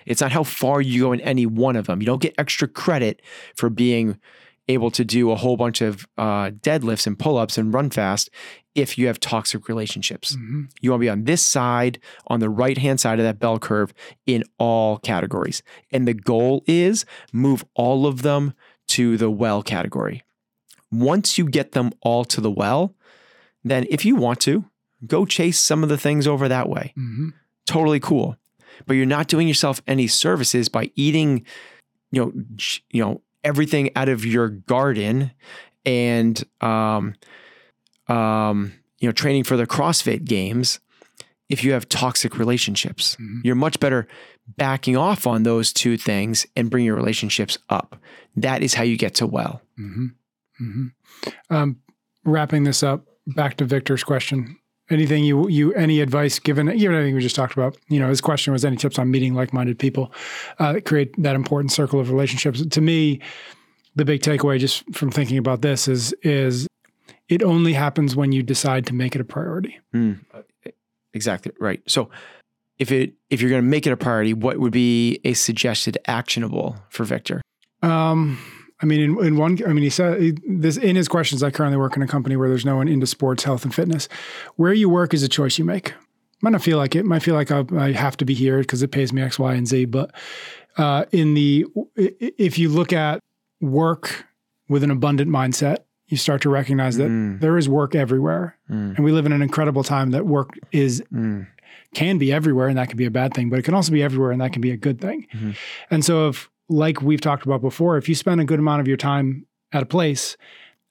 It's 0.06 0.20
not 0.20 0.32
how 0.32 0.42
far 0.42 0.80
you 0.80 1.02
go 1.02 1.12
in 1.12 1.20
any 1.20 1.46
one 1.46 1.76
of 1.76 1.86
them. 1.86 2.00
You 2.02 2.06
don't 2.06 2.20
get 2.20 2.34
extra 2.36 2.66
credit 2.66 3.22
for 3.54 3.70
being 3.70 4.18
able 4.72 4.90
to 4.90 5.04
do 5.04 5.30
a 5.30 5.36
whole 5.36 5.56
bunch 5.56 5.80
of 5.80 6.06
uh, 6.18 6.50
deadlifts 6.50 7.06
and 7.06 7.18
pull-ups 7.18 7.56
and 7.58 7.72
run 7.72 7.90
fast 7.90 8.30
if 8.74 8.96
you 8.98 9.06
have 9.06 9.20
toxic 9.20 9.68
relationships. 9.68 10.34
Mhm. 10.36 10.70
You 10.80 10.90
want 10.90 11.00
to 11.00 11.04
be 11.04 11.10
on 11.10 11.24
this 11.24 11.44
side, 11.44 11.98
on 12.26 12.40
the 12.40 12.48
right 12.50 12.78
hand 12.78 13.00
side 13.00 13.18
of 13.18 13.24
that 13.24 13.38
bell 13.38 13.58
curve 13.58 13.92
in 14.26 14.44
all 14.58 14.98
categories. 14.98 15.62
And 15.90 16.08
the 16.08 16.14
goal 16.14 16.64
is 16.66 17.04
move 17.32 17.64
all 17.74 18.06
of 18.06 18.22
them 18.22 18.54
to 18.88 19.16
the 19.16 19.30
well 19.30 19.62
category. 19.62 20.22
Once 20.90 21.38
you 21.38 21.44
get 21.48 21.72
them 21.72 21.90
all 22.02 22.24
to 22.24 22.40
the 22.40 22.50
well, 22.50 22.94
then 23.64 23.86
if 23.90 24.04
you 24.04 24.16
want 24.16 24.40
to, 24.40 24.64
go 25.06 25.24
chase 25.26 25.58
some 25.58 25.82
of 25.82 25.88
the 25.88 25.98
things 25.98 26.26
over 26.26 26.48
that 26.48 26.68
way. 26.68 26.92
Mhm. 26.98 27.32
Totally 27.66 28.00
cool. 28.00 28.36
But 28.86 28.94
you're 28.94 29.06
not 29.06 29.28
doing 29.28 29.48
yourself 29.48 29.82
any 29.86 30.06
services 30.06 30.68
by 30.68 30.90
eating, 30.94 31.44
you 32.10 32.20
know, 32.24 32.32
you 32.90 33.02
know, 33.02 33.20
everything 33.44 33.90
out 33.96 34.08
of 34.08 34.24
your 34.24 34.48
garden 34.48 35.32
and 35.84 36.42
um 36.60 37.14
um, 38.08 38.72
you 38.98 39.08
know, 39.08 39.12
training 39.12 39.44
for 39.44 39.56
the 39.56 39.66
CrossFit 39.66 40.24
games 40.24 40.80
if 41.48 41.62
you 41.64 41.72
have 41.72 41.88
toxic 41.88 42.36
relationships. 42.38 43.16
Mhm. 43.20 43.40
You're 43.44 43.54
much 43.54 43.78
better 43.80 44.06
backing 44.56 44.96
off 44.96 45.26
on 45.26 45.44
those 45.44 45.72
two 45.72 45.96
things 45.96 46.46
and 46.56 46.70
bring 46.70 46.84
your 46.84 46.96
relationships 46.96 47.58
up. 47.68 47.96
That 48.36 48.62
is 48.62 48.74
how 48.74 48.82
you 48.82 48.96
get 48.96 49.14
to 49.16 49.26
well. 49.26 49.62
hmm 49.76 50.06
hmm 50.58 50.86
Um, 51.48 51.76
wrapping 52.24 52.64
this 52.64 52.82
up, 52.82 53.06
back 53.26 53.56
to 53.58 53.64
Victor's 53.64 54.04
question. 54.04 54.58
Anything 54.92 55.24
you 55.24 55.48
you 55.48 55.72
any 55.74 56.00
advice 56.00 56.38
given? 56.38 56.70
Even 56.70 56.96
anything 56.96 57.14
we 57.14 57.20
just 57.20 57.36
talked 57.36 57.54
about. 57.54 57.76
You 57.88 57.98
know, 57.98 58.08
his 58.08 58.20
question 58.20 58.52
was 58.52 58.64
any 58.64 58.76
tips 58.76 58.98
on 58.98 59.10
meeting 59.10 59.34
like-minded 59.34 59.78
people 59.78 60.12
uh, 60.58 60.74
that 60.74 60.84
create 60.84 61.20
that 61.22 61.34
important 61.34 61.72
circle 61.72 61.98
of 61.98 62.10
relationships. 62.10 62.64
To 62.66 62.80
me, 62.80 63.20
the 63.96 64.04
big 64.04 64.20
takeaway 64.20 64.58
just 64.58 64.84
from 64.94 65.10
thinking 65.10 65.38
about 65.38 65.62
this 65.62 65.88
is 65.88 66.12
is 66.22 66.66
it 67.28 67.42
only 67.42 67.72
happens 67.72 68.14
when 68.14 68.32
you 68.32 68.42
decide 68.42 68.86
to 68.86 68.94
make 68.94 69.14
it 69.14 69.20
a 69.20 69.24
priority. 69.24 69.78
Exactly 71.14 71.52
right. 71.60 71.82
So 71.86 72.10
if 72.78 72.90
it 72.90 73.14
if 73.30 73.40
you're 73.40 73.50
going 73.50 73.62
to 73.62 73.68
make 73.68 73.86
it 73.86 73.92
a 73.92 73.96
priority, 73.96 74.34
what 74.34 74.58
would 74.58 74.72
be 74.72 75.20
a 75.24 75.34
suggested 75.34 75.98
actionable 76.06 76.76
for 76.90 77.04
Victor? 77.04 77.40
Um, 77.82 78.38
I 78.82 78.86
mean, 78.86 79.00
in, 79.00 79.24
in 79.24 79.36
one, 79.36 79.58
I 79.66 79.72
mean, 79.72 79.84
he 79.84 79.90
said 79.90 80.40
this 80.46 80.76
in 80.76 80.96
his 80.96 81.08
questions. 81.08 81.42
I 81.42 81.50
currently 81.50 81.78
work 81.78 81.96
in 81.96 82.02
a 82.02 82.06
company 82.06 82.36
where 82.36 82.48
there's 82.48 82.64
no 82.64 82.76
one 82.76 82.88
into 82.88 83.06
sports, 83.06 83.44
health, 83.44 83.64
and 83.64 83.74
fitness. 83.74 84.08
Where 84.56 84.72
you 84.72 84.88
work 84.88 85.14
is 85.14 85.22
a 85.22 85.28
choice 85.28 85.56
you 85.58 85.64
make. 85.64 85.94
Might 86.40 86.50
not 86.50 86.62
feel 86.62 86.78
like 86.78 86.96
it. 86.96 87.04
Might 87.04 87.22
feel 87.22 87.36
like 87.36 87.50
I, 87.52 87.64
I 87.76 87.92
have 87.92 88.16
to 88.16 88.24
be 88.24 88.34
here 88.34 88.58
because 88.58 88.82
it 88.82 88.88
pays 88.90 89.12
me 89.12 89.22
X, 89.22 89.38
Y, 89.38 89.54
and 89.54 89.68
Z. 89.68 89.84
But 89.86 90.12
uh, 90.76 91.04
in 91.12 91.34
the, 91.34 91.66
if 91.96 92.58
you 92.58 92.68
look 92.68 92.92
at 92.92 93.20
work 93.60 94.26
with 94.68 94.82
an 94.82 94.90
abundant 94.90 95.30
mindset, 95.30 95.78
you 96.08 96.16
start 96.16 96.42
to 96.42 96.50
recognize 96.50 96.96
that 96.98 97.08
Mm, 97.08 97.40
there 97.40 97.56
is 97.56 97.68
work 97.68 97.94
everywhere, 97.94 98.58
mm, 98.68 98.94
and 98.96 99.04
we 99.04 99.12
live 99.12 99.24
in 99.24 99.32
an 99.32 99.40
incredible 99.40 99.82
time 99.82 100.10
that 100.10 100.26
work 100.26 100.50
is 100.72 101.02
mm, 101.12 101.46
can 101.94 102.18
be 102.18 102.30
everywhere 102.32 102.68
and 102.68 102.76
that 102.76 102.88
can 102.88 102.98
be 102.98 103.06
a 103.06 103.10
bad 103.10 103.32
thing, 103.32 103.48
but 103.48 103.58
it 103.58 103.62
can 103.62 103.72
also 103.74 103.92
be 103.92 104.02
everywhere 104.02 104.30
and 104.30 104.40
that 104.40 104.52
can 104.52 104.60
be 104.60 104.70
a 104.70 104.76
good 104.76 105.00
thing. 105.00 105.26
Mhm. 105.32 105.56
And 105.90 106.04
so 106.04 106.28
if 106.28 106.50
like 106.72 107.02
we've 107.02 107.20
talked 107.20 107.44
about 107.44 107.60
before, 107.60 107.96
if 107.96 108.08
you 108.08 108.14
spend 108.14 108.40
a 108.40 108.44
good 108.44 108.58
amount 108.58 108.80
of 108.80 108.88
your 108.88 108.96
time 108.96 109.46
at 109.72 109.82
a 109.82 109.86
place 109.86 110.36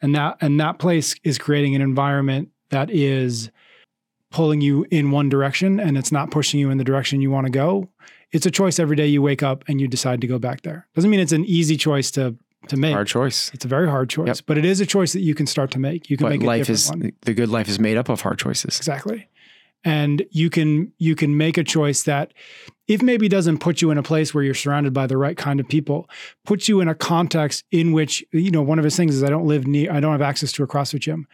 and 0.01 0.15
that 0.15 0.37
and 0.41 0.59
that 0.59 0.79
place 0.79 1.15
is 1.23 1.37
creating 1.37 1.75
an 1.75 1.81
environment 1.81 2.49
that 2.69 2.89
is 2.89 3.49
pulling 4.31 4.61
you 4.61 4.85
in 4.91 5.11
one 5.11 5.27
direction 5.27 5.79
and 5.79 5.97
it's 5.97 6.11
not 6.11 6.31
pushing 6.31 6.59
you 6.59 6.69
in 6.69 6.77
the 6.77 6.83
direction 6.83 7.19
you 7.21 7.29
want 7.29 7.45
to 7.45 7.51
go, 7.51 7.89
it's 8.31 8.45
a 8.45 8.51
choice 8.51 8.79
every 8.79 8.95
day 8.95 9.05
you 9.07 9.21
wake 9.21 9.43
up 9.43 9.63
and 9.67 9.81
you 9.81 9.87
decide 9.87 10.21
to 10.21 10.27
go 10.27 10.39
back 10.39 10.61
there. 10.61 10.87
Doesn't 10.95 11.09
mean 11.09 11.19
it's 11.19 11.33
an 11.33 11.43
easy 11.45 11.75
choice 11.75 12.11
to 12.11 12.35
to 12.67 12.77
make. 12.77 12.93
hard 12.93 13.07
choice. 13.07 13.49
It's 13.55 13.65
a 13.65 13.67
very 13.67 13.89
hard 13.89 14.07
choice, 14.09 14.27
Yep. 14.27 14.37
but 14.45 14.57
it 14.59 14.65
is 14.65 14.79
a 14.79 14.85
choice 14.85 15.13
that 15.13 15.21
you 15.21 15.33
can 15.33 15.47
start 15.47 15.71
to 15.71 15.79
make. 15.79 16.11
You 16.11 16.15
can 16.17 16.25
But 16.25 16.29
make 16.29 16.43
a 16.43 16.45
life 16.45 16.69
is 16.69 16.89
one. 16.89 17.11
the 17.21 17.33
good 17.33 17.49
life 17.49 17.67
is 17.67 17.79
made 17.79 17.97
up 17.97 18.07
of 18.07 18.21
hard 18.21 18.37
choices. 18.37 18.77
Exactly. 18.77 19.27
And 19.83 20.25
you 20.29 20.49
can 20.49 20.91
you 20.99 21.15
can 21.15 21.37
make 21.37 21.57
a 21.57 21.63
choice 21.63 22.03
that 22.03 22.33
if 22.87 23.01
maybe 23.01 23.27
doesn't 23.27 23.59
put 23.59 23.81
you 23.81 23.89
in 23.89 23.97
a 23.97 24.03
place 24.03 24.33
where 24.33 24.43
you're 24.43 24.53
surrounded 24.53 24.93
by 24.93 25.07
the 25.07 25.17
right 25.17 25.37
kind 25.37 25.59
of 25.59 25.67
people, 25.67 26.09
puts 26.45 26.67
you 26.67 26.81
in 26.81 26.87
a 26.87 26.95
context 26.95 27.63
in 27.71 27.91
which, 27.91 28.23
you 28.31 28.51
know, 28.51 28.61
one 28.61 28.79
of 28.79 28.85
his 28.85 28.95
things 28.95 29.15
is 29.15 29.23
I 29.23 29.29
don't 29.29 29.47
live 29.47 29.65
near 29.65 29.91
I 29.91 29.99
don't 29.99 30.11
have 30.11 30.21
access 30.21 30.51
to 30.53 30.63
a 30.63 30.67
CrossFit 30.67 30.99
gym. 30.99 31.27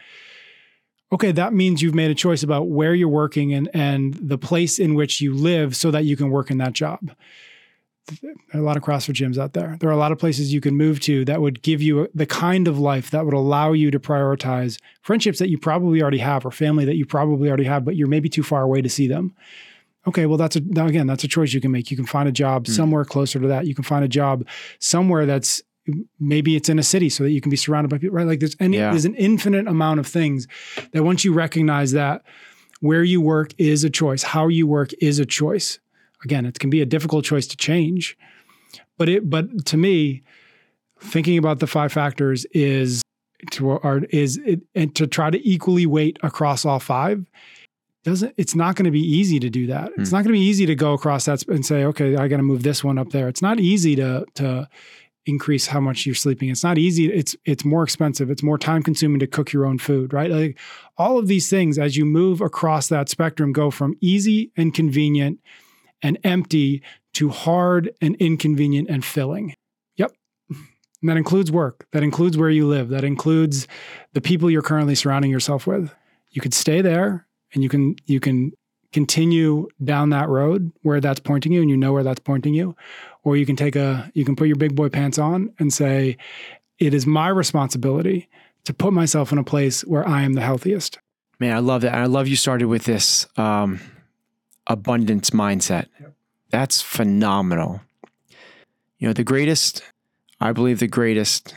Okay, 1.10 1.32
that 1.32 1.52
means 1.52 1.82
you've 1.82 1.94
made 1.94 2.10
a 2.10 2.14
choice 2.14 2.42
about 2.42 2.68
where 2.68 2.94
you're 2.94 3.08
working 3.08 3.52
and 3.52 3.68
and 3.74 4.14
the 4.14 4.38
place 4.38 4.78
in 4.78 4.94
which 4.94 5.20
you 5.20 5.34
live 5.34 5.74
so 5.74 5.90
that 5.90 6.04
you 6.04 6.16
can 6.16 6.30
work 6.30 6.50
in 6.50 6.58
that 6.58 6.74
job. 6.74 7.10
There 8.22 8.32
are 8.54 8.60
a 8.60 8.62
lot 8.62 8.76
of 8.76 8.82
CrossFit 8.82 9.14
gyms 9.14 9.38
out 9.38 9.52
there. 9.52 9.76
There 9.80 9.88
are 9.88 9.92
a 9.92 9.96
lot 9.98 10.12
of 10.12 10.18
places 10.18 10.52
you 10.52 10.60
can 10.60 10.76
move 10.76 11.00
to 11.00 11.24
that 11.26 11.40
would 11.40 11.62
give 11.62 11.82
you 11.82 12.08
the 12.14 12.26
kind 12.26 12.66
of 12.68 12.78
life 12.78 13.10
that 13.10 13.24
would 13.24 13.34
allow 13.34 13.72
you 13.72 13.90
to 13.90 14.00
prioritize 14.00 14.78
friendships 15.02 15.38
that 15.38 15.48
you 15.50 15.58
probably 15.58 16.00
already 16.02 16.18
have 16.18 16.44
or 16.46 16.50
family 16.50 16.84
that 16.84 16.96
you 16.96 17.04
probably 17.06 17.48
already 17.48 17.64
have, 17.64 17.84
but 17.84 17.96
you're 17.96 18.08
maybe 18.08 18.28
too 18.28 18.42
far 18.42 18.62
away 18.62 18.80
to 18.82 18.88
see 18.88 19.06
them. 19.08 19.34
Okay, 20.06 20.24
well, 20.26 20.38
that's 20.38 20.56
a 20.56 20.60
now 20.60 20.86
again, 20.86 21.06
that's 21.06 21.24
a 21.24 21.28
choice 21.28 21.52
you 21.52 21.60
can 21.60 21.70
make. 21.70 21.90
You 21.90 21.96
can 21.96 22.06
find 22.06 22.28
a 22.28 22.32
job 22.32 22.66
Hmm. 22.66 22.72
somewhere 22.72 23.04
closer 23.04 23.38
to 23.40 23.48
that. 23.48 23.66
You 23.66 23.74
can 23.74 23.84
find 23.84 24.04
a 24.04 24.08
job 24.08 24.46
somewhere 24.78 25.26
that's 25.26 25.60
maybe 26.20 26.54
it's 26.56 26.68
in 26.68 26.78
a 26.78 26.82
city 26.82 27.08
so 27.08 27.24
that 27.24 27.30
you 27.30 27.40
can 27.40 27.50
be 27.50 27.56
surrounded 27.56 27.88
by 27.90 27.98
people, 27.98 28.14
right? 28.14 28.26
Like 28.26 28.40
there's 28.40 28.56
any 28.60 28.76
Yeah. 28.78 28.90
there's 28.90 29.04
an 29.06 29.14
infinite 29.16 29.66
amount 29.66 30.00
of 30.00 30.06
things 30.06 30.46
that 30.92 31.02
once 31.04 31.24
you 31.24 31.32
recognize 31.32 31.92
that 31.92 32.22
where 32.80 33.02
you 33.02 33.20
work 33.20 33.52
is 33.58 33.84
a 33.84 33.90
choice, 33.90 34.22
how 34.22 34.48
you 34.48 34.66
work 34.66 34.90
is 35.00 35.18
a 35.18 35.26
choice. 35.26 35.78
Again, 36.24 36.46
it 36.46 36.58
can 36.58 36.70
be 36.70 36.80
a 36.80 36.86
difficult 36.86 37.24
choice 37.24 37.46
to 37.48 37.56
change, 37.56 38.16
but 38.96 39.08
it 39.08 39.28
but 39.30 39.66
to 39.66 39.76
me, 39.76 40.22
thinking 41.00 41.38
about 41.38 41.60
the 41.60 41.66
five 41.66 41.92
factors 41.92 42.44
is 42.52 43.02
to 43.52 43.70
are 43.70 43.98
is 44.10 44.36
it, 44.38 44.60
and 44.74 44.94
to 44.96 45.06
try 45.06 45.30
to 45.30 45.48
equally 45.48 45.86
weight 45.86 46.18
across 46.22 46.64
all 46.64 46.80
five 46.80 47.24
doesn't 48.04 48.32
it's 48.36 48.54
not 48.54 48.74
going 48.74 48.84
to 48.84 48.90
be 48.90 49.00
easy 49.00 49.38
to 49.38 49.48
do 49.50 49.66
that. 49.68 49.92
It's 49.96 50.10
Hmm. 50.10 50.16
not 50.16 50.24
going 50.24 50.34
to 50.34 50.40
be 50.40 50.44
easy 50.44 50.66
to 50.66 50.74
go 50.74 50.92
across 50.92 51.26
that 51.26 51.40
sp- 51.42 51.50
and 51.50 51.64
say, 51.66 51.84
okay, 51.84 52.16
I 52.16 52.26
got 52.28 52.38
to 52.38 52.42
move 52.42 52.62
this 52.62 52.82
one 52.82 52.98
up 52.98 53.10
there. 53.10 53.28
It's 53.28 53.42
not 53.42 53.60
easy 53.60 53.94
to 53.96 54.24
to 54.36 54.68
increase 55.26 55.66
how 55.66 55.78
much 55.80 56.06
you're 56.06 56.14
sleeping. 56.14 56.48
It's 56.48 56.64
not 56.64 56.78
easy. 56.78 57.12
It's 57.12 57.36
it's 57.44 57.64
more 57.64 57.84
expensive. 57.84 58.28
It's 58.30 58.42
more 58.42 58.58
time 58.58 58.82
consuming 58.82 59.20
to 59.20 59.26
cook 59.28 59.52
your 59.52 59.66
own 59.66 59.78
food, 59.78 60.12
right? 60.12 60.30
Like 60.30 60.58
all 60.96 61.18
of 61.18 61.28
these 61.28 61.48
things 61.48 61.78
as 61.78 61.96
you 61.96 62.04
move 62.04 62.40
across 62.40 62.88
that 62.88 63.08
spectrum 63.08 63.52
go 63.52 63.70
from 63.70 63.94
easy 64.00 64.50
and 64.56 64.74
convenient 64.74 65.38
and 66.02 66.18
empty 66.24 66.82
to 67.14 67.28
hard 67.30 67.90
and 68.00 68.14
inconvenient 68.16 68.88
and 68.88 69.04
filling. 69.04 69.54
Yep. 69.96 70.12
And 70.50 71.08
that 71.08 71.16
includes 71.16 71.50
work. 71.50 71.86
That 71.92 72.02
includes 72.02 72.36
where 72.36 72.50
you 72.50 72.66
live. 72.66 72.88
That 72.88 73.04
includes 73.04 73.66
the 74.12 74.20
people 74.20 74.50
you're 74.50 74.62
currently 74.62 74.94
surrounding 74.94 75.30
yourself 75.30 75.66
with. 75.66 75.92
You 76.30 76.40
could 76.40 76.54
stay 76.54 76.82
there 76.82 77.26
and 77.52 77.62
you 77.62 77.68
can 77.68 77.96
you 78.06 78.20
can 78.20 78.52
continue 78.92 79.68
down 79.84 80.10
that 80.10 80.28
road 80.28 80.72
where 80.82 81.00
that's 81.00 81.20
pointing 81.20 81.52
you 81.52 81.60
and 81.60 81.68
you 81.68 81.76
know 81.76 81.92
where 81.92 82.02
that's 82.02 82.20
pointing 82.20 82.54
you 82.54 82.74
or 83.22 83.36
you 83.36 83.44
can 83.44 83.56
take 83.56 83.76
a 83.76 84.10
you 84.14 84.24
can 84.24 84.34
put 84.34 84.46
your 84.48 84.56
big 84.56 84.74
boy 84.74 84.88
pants 84.88 85.18
on 85.18 85.52
and 85.58 85.72
say 85.72 86.16
it 86.78 86.94
is 86.94 87.06
my 87.06 87.28
responsibility 87.28 88.28
to 88.64 88.72
put 88.72 88.92
myself 88.92 89.32
in 89.32 89.38
a 89.38 89.44
place 89.44 89.82
where 89.82 90.06
I 90.06 90.22
am 90.22 90.34
the 90.34 90.40
healthiest. 90.40 90.98
Man, 91.40 91.54
I 91.54 91.60
love 91.60 91.82
that. 91.82 91.94
I 91.94 92.06
love 92.06 92.28
you 92.28 92.36
started 92.36 92.66
with 92.66 92.84
this 92.84 93.26
um, 93.36 93.80
abundance 94.68 95.30
mindset. 95.30 95.86
Yep. 96.00 96.14
That's 96.50 96.80
phenomenal. 96.80 97.80
You 98.98 99.08
know, 99.08 99.12
the 99.12 99.24
greatest, 99.24 99.82
I 100.40 100.52
believe 100.52 100.78
the 100.78 100.86
greatest 100.86 101.54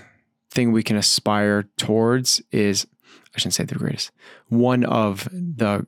thing 0.49 0.71
we 0.71 0.83
can 0.83 0.97
aspire 0.97 1.63
towards 1.77 2.41
is, 2.51 2.87
I 3.35 3.39
shouldn't 3.39 3.53
say 3.53 3.63
the 3.63 3.75
greatest, 3.75 4.11
one 4.49 4.83
of 4.83 5.29
the 5.31 5.85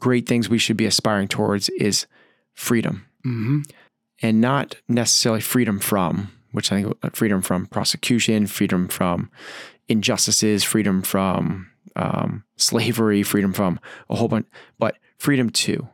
great 0.00 0.26
things 0.26 0.48
we 0.48 0.58
should 0.58 0.76
be 0.76 0.86
aspiring 0.86 1.28
towards 1.28 1.68
is 1.70 2.06
freedom 2.54 3.06
hmm 3.22 3.62
and 4.22 4.40
not 4.40 4.76
necessarily 4.88 5.40
freedom 5.40 5.78
from, 5.78 6.30
which 6.52 6.70
I 6.72 6.82
think 6.82 6.96
uh, 7.02 7.10
freedom 7.12 7.42
from 7.42 7.66
prosecution, 7.66 8.46
freedom 8.46 8.88
from 8.88 9.30
injustices, 9.88 10.64
freedom 10.64 11.02
from 11.02 11.70
um, 11.96 12.44
slavery, 12.56 13.22
freedom 13.22 13.52
from 13.52 13.80
a 14.08 14.16
whole 14.16 14.28
bunch, 14.28 14.46
but 14.78 14.96
freedom 15.18 15.50
two. 15.50 15.88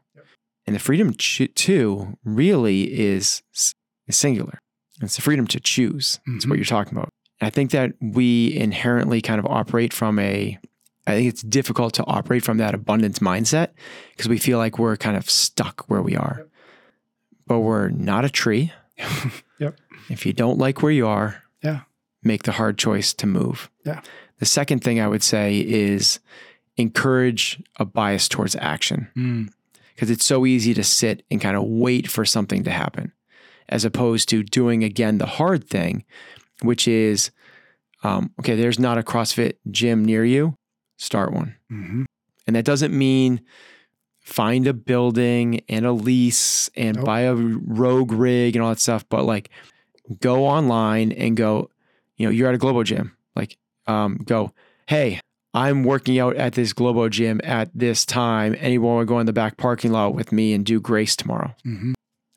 And 0.71 0.77
the 0.77 0.81
freedom 0.81 1.12
two 1.14 2.16
really 2.25 2.97
is, 2.97 3.43
is 4.07 4.16
singular. 4.16 4.61
It's 5.03 5.16
the 5.16 5.21
freedom 5.23 5.49
to 5.49 5.59
choose. 5.59 6.21
That's 6.29 6.45
Mhm. 6.45 6.49
what 6.51 6.59
you're 6.61 6.64
talking 6.64 6.97
about. 6.97 7.09
I 7.41 7.51
think 7.51 7.73
that 7.73 7.95
we 8.01 8.55
inherently 8.55 9.21
kind 9.21 9.41
of 9.41 9.47
operate 9.47 9.93
from 9.93 10.21
a, 10.21 10.61
I 11.09 11.11
think 11.11 11.29
it's 11.29 11.43
difficult 11.43 11.93
to 11.95 12.05
operate 12.07 12.45
from 12.45 12.59
that 12.59 12.73
abundance 12.73 13.18
mindset 13.18 13.71
because 14.12 14.29
we 14.29 14.39
feel 14.39 14.59
like 14.59 14.79
we're 14.79 14.97
kind 14.97 15.16
of 15.16 15.29
stuck 15.29 15.87
where 15.91 16.03
we 16.03 16.14
are. 16.14 16.47
But 17.49 17.59
we're 17.62 17.89
not 17.89 18.25
a 18.25 18.31
tree. 18.31 18.73
Yep. 19.59 19.77
If 20.09 20.25
you 20.25 20.33
don't 20.33 20.57
like 20.59 20.83
where 20.83 20.93
you 20.93 21.09
are, 21.09 21.43
Yeah. 21.64 21.81
make 22.23 22.45
the 22.45 22.53
hard 22.53 22.79
choice 22.79 23.12
to 23.14 23.27
move. 23.27 23.68
Yeah. 23.85 24.03
The 24.39 24.47
second 24.47 24.85
thing 24.85 25.01
I 25.01 25.09
would 25.09 25.25
say 25.25 25.59
is 25.59 26.21
encourage 26.77 27.61
a 27.77 27.85
bias 27.85 28.29
towards 28.29 28.55
action 28.55 29.09
Mm. 29.16 29.49
Because 30.01 30.11
it's 30.11 30.24
so 30.24 30.46
easy 30.46 30.72
to 30.72 30.82
sit 30.82 31.24
and 31.30 31.42
kind 31.42 31.59
of 31.59 31.64
wait 31.64 32.09
for 32.09 32.24
something 32.24 32.64
to 32.64 32.70
happen 32.70 33.12
as 33.68 33.84
opposed 33.84 34.30
to 34.30 34.42
doing 34.42 34.82
again 34.82 35.18
the 35.18 35.26
hard 35.26 35.68
thing, 35.68 36.07
which 36.62 36.88
is 36.88 37.30
um, 38.03 38.32
okay, 38.40 38.55
there's 38.57 38.78
not 38.78 38.96
a 38.96 39.03
CrossFit 39.03 39.57
gym 39.70 40.03
near 40.07 40.24
you, 40.24 40.55
start 40.96 41.34
one. 41.34 41.55
Mhm. 41.70 42.07
And 42.46 42.57
that 42.57 42.64
doesn't 42.64 42.96
mean 42.96 43.42
find 44.20 44.66
a 44.66 44.72
building 44.72 45.61
and 45.68 45.84
a 45.84 45.92
lease 45.92 46.70
and 46.78 46.96
Nope. 46.96 47.05
buy 47.05 47.20
a 47.20 47.34
rogue 47.34 48.12
rig 48.12 48.57
and 48.57 48.62
all 48.62 48.70
that 48.70 48.80
stuff, 48.80 49.05
but 49.11 49.24
like 49.24 49.51
go 50.18 50.46
online 50.46 51.12
and 51.12 51.36
go, 51.36 51.68
you 52.16 52.24
know, 52.24 52.30
you're 52.32 52.48
at 52.48 52.55
a 52.55 52.59
Globo 52.59 52.84
gym, 52.84 53.14
like 53.36 53.59
um, 53.86 54.16
go, 54.24 54.55
hey, 54.86 55.20
I'm 55.53 55.82
working 55.84 56.18
out 56.18 56.36
at 56.36 56.53
this 56.53 56.72
Globo 56.72 57.09
gym 57.09 57.40
at 57.42 57.70
this 57.74 58.05
time. 58.05 58.55
Anyone 58.59 58.94
want 58.94 59.07
to 59.07 59.12
go 59.12 59.18
in 59.18 59.26
the 59.26 59.32
back 59.32 59.57
parking 59.57 59.90
lot 59.92 60.14
with 60.14 60.30
me 60.32 60.53
and 60.53 60.64
do 60.64 60.80
grace 60.80 61.16
tomorrow? 61.16 61.55
Mhm. 61.66 61.94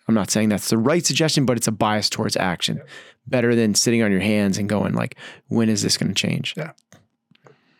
I'm 0.07 0.15
not 0.15 0.31
saying 0.31 0.49
that's 0.49 0.69
the 0.69 0.77
right 0.77 1.05
suggestion, 1.05 1.45
but 1.45 1.55
it's 1.57 1.67
a 1.67 1.71
bias 1.71 2.09
towards 2.09 2.35
action. 2.35 2.81
Better 3.27 3.55
than 3.55 3.75
sitting 3.75 4.01
on 4.01 4.11
your 4.11 4.19
hands 4.19 4.57
and 4.57 4.67
going 4.67 4.93
like, 4.93 5.15
when 5.47 5.69
is 5.69 5.81
this 5.83 5.95
going 5.97 6.13
to 6.13 6.15
change? 6.15 6.53
Yeah. 6.57 6.71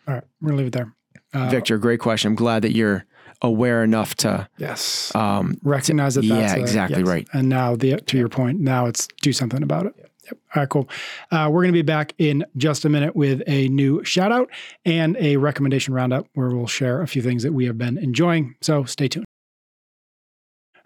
All 0.06 0.14
right, 0.14 0.24
we're 0.40 0.48
gonna 0.50 0.58
leave 0.58 0.66
it 0.68 0.72
there. 0.74 0.94
Uh, 1.32 1.48
Victor, 1.48 1.78
great 1.78 1.98
question. 2.00 2.28
I'm 2.28 2.34
glad 2.34 2.62
that 2.62 2.72
you're 2.72 3.04
aware 3.42 3.82
enough 3.82 4.14
to 4.16 4.48
Yes. 4.58 5.10
um, 5.14 5.58
Recognize 5.62 6.14
that. 6.14 6.24
yeah, 6.24 6.40
That's 6.40 6.52
a- 6.54 6.60
exactly 6.60 6.98
yes. 7.00 7.08
right. 7.08 7.26
And 7.32 7.48
now, 7.48 7.74
the 7.74 7.96
to 7.96 8.16
your 8.18 8.28
point, 8.28 8.60
now 8.60 8.86
it's 8.86 9.08
do 9.22 9.32
something 9.32 9.62
about 9.62 9.86
it. 9.86 9.94
All 10.32 10.38
right, 10.56 10.68
cool. 10.68 10.88
Uh, 11.30 11.48
we're 11.50 11.62
going 11.62 11.72
to 11.72 11.78
be 11.78 11.82
back 11.82 12.14
in 12.18 12.44
just 12.56 12.84
a 12.84 12.88
minute 12.88 13.14
with 13.14 13.42
a 13.46 13.68
new 13.68 14.02
shout 14.04 14.32
out 14.32 14.50
and 14.84 15.16
a 15.18 15.36
recommendation 15.36 15.94
roundup 15.94 16.26
where 16.34 16.50
we'll 16.50 16.66
share 16.66 17.02
a 17.02 17.06
few 17.06 17.22
things 17.22 17.42
that 17.42 17.52
we 17.52 17.66
have 17.66 17.78
been 17.78 17.98
enjoying. 17.98 18.56
So 18.60 18.84
stay 18.84 19.08
tuned. 19.08 19.26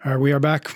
All 0.03 0.11
right, 0.11 0.19
we 0.19 0.31
are 0.31 0.39
back. 0.39 0.73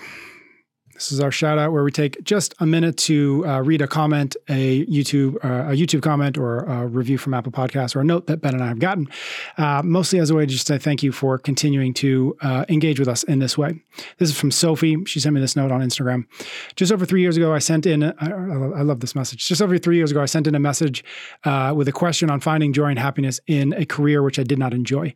This 0.94 1.12
is 1.12 1.20
our 1.20 1.32
shout 1.32 1.58
out 1.58 1.72
where 1.72 1.84
we 1.84 1.91
take 1.91 2.24
just 2.24 2.54
a 2.60 2.68
minute 2.68 2.98
to 2.98 3.44
uh, 3.48 3.62
read 3.62 3.82
a 3.82 3.88
comment, 3.88 4.36
a 4.48 4.86
YouTube, 4.86 5.44
uh, 5.44 5.72
a 5.72 5.76
YouTube 5.76 6.02
comment, 6.02 6.38
or 6.38 6.60
a 6.60 6.88
review 6.88 7.18
from 7.18 7.34
Apple 7.34 7.52
Podcasts, 7.52 7.96
or 7.96 8.02
a 8.02 8.06
note 8.06 8.28
that 8.28 8.41
Ben 8.41 8.54
and 8.54 8.64
I 8.64 8.68
have 8.68 8.80
gotten. 8.80 9.10
Uh, 9.58 9.82
mostly 9.84 10.20
as 10.20 10.30
a 10.30 10.36
way 10.36 10.46
to 10.46 10.52
just 10.52 10.68
say 10.68 10.78
thank 10.78 11.04
you 11.04 11.12
for 11.12 11.38
continuing 11.38 11.94
to 11.96 12.38
uh, 12.41 12.66
engage 12.70 13.00
with 13.00 13.10
us 13.10 13.24
in 13.24 13.39
this 13.39 13.58
way. 13.58 13.82
This 14.18 14.30
is 14.30 14.39
from 14.39 14.50
Sophie. 14.50 15.04
She 15.06 15.20
sent 15.20 15.36
me 15.36 15.41
this 15.41 15.56
note 15.56 15.72
on 15.72 15.82
Instagram. 15.82 16.26
Just 16.78 16.91
over 16.91 17.06
three 17.06 17.22
years 17.22 17.38
ago, 17.38 17.54
I 17.54 17.60
sent 17.60 17.86
in. 17.86 18.04
I, 18.04 18.14
I 18.20 18.82
love 18.84 19.02
this 19.02 19.14
message. 19.14 19.46
Just 19.48 19.62
over 19.62 19.78
three 19.78 19.98
years 19.98 20.12
ago, 20.12 20.22
I 20.22 20.26
sent 20.26 20.48
in 20.48 20.56
a 20.56 20.60
message 20.60 21.04
uh, 21.44 21.74
with 21.76 21.89
a 21.89 21.91
question 21.91 22.30
on 22.30 22.39
finding 22.39 22.72
joy 22.72 22.88
and 22.88 23.00
happiness 23.00 23.41
in 23.48 23.74
a 23.74 23.86
career 23.86 24.24
which 24.24 24.39
I 24.39 24.44
did 24.44 24.58
not 24.58 24.74
enjoy. 24.74 25.14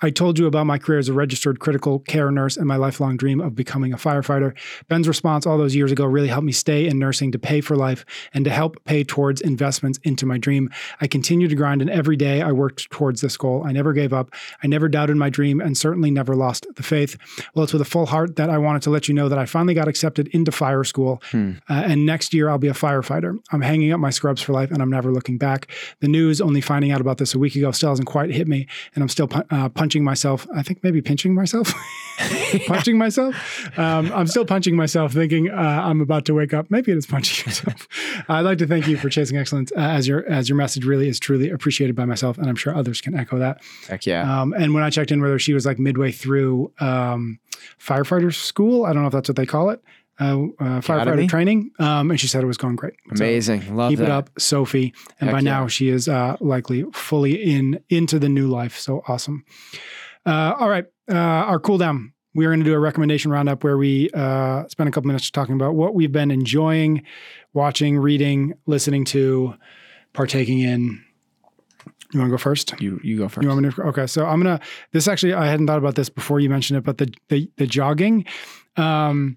I 0.00 0.10
told 0.10 0.38
you 0.38 0.46
about 0.46 0.66
my 0.66 0.78
career 0.78 0.98
as 0.98 1.08
a 1.08 1.12
registered 1.12 1.60
critical 1.60 2.00
care 2.00 2.30
nurse 2.30 2.56
and 2.56 2.68
my 2.68 2.76
lifelong 2.76 3.16
dream 3.16 3.40
of 3.40 3.54
becoming 3.56 3.92
a 3.92 3.96
firefighter. 3.96 4.56
Ben's 4.88 5.08
response 5.08 5.23
all 5.24 5.58
those 5.58 5.74
years 5.74 5.92
ago 5.92 6.04
really 6.04 6.28
helped 6.28 6.44
me 6.44 6.52
stay 6.52 6.86
in 6.86 6.98
nursing 6.98 7.32
to 7.32 7.38
pay 7.38 7.60
for 7.60 7.76
life 7.76 8.04
and 8.32 8.44
to 8.44 8.50
help 8.50 8.82
pay 8.84 9.04
towards 9.04 9.40
investments 9.40 9.98
into 10.04 10.26
my 10.26 10.38
dream. 10.38 10.70
I 11.00 11.06
continued 11.06 11.50
to 11.50 11.56
grind, 11.56 11.80
and 11.80 11.90
every 11.90 12.16
day 12.16 12.42
I 12.42 12.52
worked 12.52 12.90
towards 12.90 13.20
this 13.20 13.36
goal. 13.36 13.64
I 13.66 13.72
never 13.72 13.92
gave 13.92 14.12
up. 14.12 14.30
I 14.62 14.66
never 14.66 14.88
doubted 14.88 15.16
my 15.16 15.30
dream 15.30 15.60
and 15.60 15.76
certainly 15.76 16.10
never 16.10 16.34
lost 16.34 16.66
the 16.76 16.82
faith. 16.82 17.16
Well, 17.54 17.64
it's 17.64 17.72
with 17.72 17.82
a 17.82 17.86
full 17.86 18.06
heart 18.06 18.36
that 18.36 18.50
I 18.50 18.58
wanted 18.58 18.82
to 18.82 18.90
let 18.90 19.08
you 19.08 19.14
know 19.14 19.28
that 19.28 19.38
I 19.38 19.46
finally 19.46 19.74
got 19.74 19.88
accepted 19.88 20.28
into 20.28 20.52
fire 20.52 20.84
school. 20.84 21.22
Uh, 21.68 21.82
and 21.86 22.06
next 22.06 22.34
year 22.34 22.48
I'll 22.48 22.58
be 22.58 22.68
a 22.68 22.72
firefighter. 22.72 23.38
I'm 23.52 23.62
hanging 23.62 23.92
up 23.92 24.00
my 24.00 24.10
scrubs 24.10 24.42
for 24.42 24.52
life 24.52 24.70
and 24.70 24.82
I'm 24.82 24.90
never 24.90 25.10
looking 25.12 25.38
back. 25.38 25.70
The 26.00 26.08
news, 26.08 26.40
only 26.40 26.60
finding 26.60 26.90
out 26.92 27.00
about 27.00 27.18
this 27.18 27.34
a 27.34 27.38
week 27.38 27.54
ago, 27.56 27.70
still 27.70 27.90
hasn't 27.90 28.08
quite 28.08 28.30
hit 28.30 28.48
me. 28.48 28.66
And 28.94 29.02
I'm 29.02 29.08
still 29.08 29.28
pu- 29.28 29.44
uh, 29.50 29.68
punching 29.68 30.04
myself. 30.04 30.46
I 30.54 30.62
think 30.62 30.82
maybe 30.82 31.00
pinching 31.00 31.34
myself. 31.34 31.72
punching 32.66 32.98
myself. 32.98 33.34
Um, 33.78 34.12
I'm 34.12 34.26
still 34.26 34.44
punching 34.44 34.76
myself, 34.76 35.03
thinking 35.12 35.50
uh, 35.50 35.54
I'm 35.84 36.00
about 36.00 36.24
to 36.26 36.34
wake 36.34 36.54
up. 36.54 36.70
Maybe 36.70 36.92
it 36.92 36.98
is 36.98 37.06
punching 37.06 37.46
yourself. 37.46 37.88
I'd 38.28 38.42
like 38.42 38.58
to 38.58 38.66
thank 38.66 38.86
you 38.86 38.96
for 38.96 39.08
chasing 39.08 39.36
excellence, 39.36 39.72
uh, 39.76 39.80
as 39.80 40.08
your 40.08 40.24
as 40.26 40.48
your 40.48 40.56
message 40.56 40.84
really 40.84 41.08
is 41.08 41.20
truly 41.20 41.50
appreciated 41.50 41.96
by 41.96 42.04
myself, 42.04 42.38
and 42.38 42.48
I'm 42.48 42.56
sure 42.56 42.74
others 42.74 43.00
can 43.00 43.14
echo 43.14 43.38
that. 43.38 43.62
Heck 43.88 44.06
yeah. 44.06 44.40
Um, 44.40 44.52
and 44.52 44.74
when 44.74 44.82
I 44.82 44.90
checked 44.90 45.10
in 45.10 45.20
with 45.20 45.30
her, 45.30 45.38
she 45.38 45.52
was 45.52 45.66
like 45.66 45.78
midway 45.78 46.12
through 46.12 46.72
um, 46.80 47.38
firefighter 47.78 48.34
school. 48.34 48.84
I 48.84 48.92
don't 48.92 49.02
know 49.02 49.08
if 49.08 49.12
that's 49.12 49.28
what 49.28 49.36
they 49.36 49.46
call 49.46 49.70
it. 49.70 49.82
Uh, 50.20 50.44
uh, 50.60 50.80
firefighter 50.80 51.28
training, 51.28 51.72
um, 51.80 52.08
and 52.10 52.20
she 52.20 52.28
said 52.28 52.44
it 52.44 52.46
was 52.46 52.56
going 52.56 52.76
great. 52.76 52.94
So 53.16 53.24
Amazing. 53.24 53.74
Love 53.74 53.90
keep 53.90 53.98
that. 53.98 54.04
it 54.04 54.10
up, 54.10 54.30
Sophie. 54.38 54.94
And 55.20 55.28
Heck 55.28 55.38
by 55.38 55.40
now 55.40 55.66
she 55.66 55.88
is 55.88 56.06
uh, 56.06 56.36
likely 56.40 56.84
fully 56.92 57.34
in 57.34 57.80
into 57.88 58.20
the 58.20 58.28
new 58.28 58.46
life. 58.46 58.78
So 58.78 59.02
awesome. 59.08 59.44
Uh, 60.24 60.54
all 60.58 60.68
right, 60.68 60.86
uh, 61.10 61.16
our 61.16 61.58
cool 61.58 61.78
down. 61.78 62.13
We're 62.34 62.48
going 62.48 62.60
to 62.60 62.64
do 62.64 62.74
a 62.74 62.78
recommendation 62.78 63.30
roundup 63.30 63.62
where 63.62 63.76
we 63.76 64.10
uh, 64.10 64.66
spend 64.68 64.88
a 64.88 64.92
couple 64.92 65.06
minutes 65.06 65.30
talking 65.30 65.54
about 65.54 65.74
what 65.74 65.94
we've 65.94 66.10
been 66.10 66.30
enjoying, 66.30 67.02
watching, 67.52 67.98
reading, 67.98 68.54
listening 68.66 69.04
to, 69.06 69.54
partaking 70.12 70.60
in. 70.60 71.04
You 72.12 72.20
want 72.20 72.28
to 72.28 72.34
go 72.34 72.38
first? 72.38 72.80
You 72.80 73.00
you 73.02 73.18
go 73.18 73.28
first. 73.28 73.42
You 73.42 73.48
want 73.48 73.62
me 73.62 73.70
to? 73.70 73.82
Okay, 73.82 74.06
so 74.06 74.24
I'm 74.24 74.40
gonna. 74.40 74.60
This 74.92 75.08
actually, 75.08 75.34
I 75.34 75.46
hadn't 75.46 75.66
thought 75.66 75.78
about 75.78 75.96
this 75.96 76.08
before 76.08 76.38
you 76.38 76.48
mentioned 76.48 76.78
it, 76.78 76.84
but 76.84 76.98
the 76.98 77.12
the, 77.28 77.50
the 77.56 77.66
jogging, 77.66 78.24
um, 78.76 79.36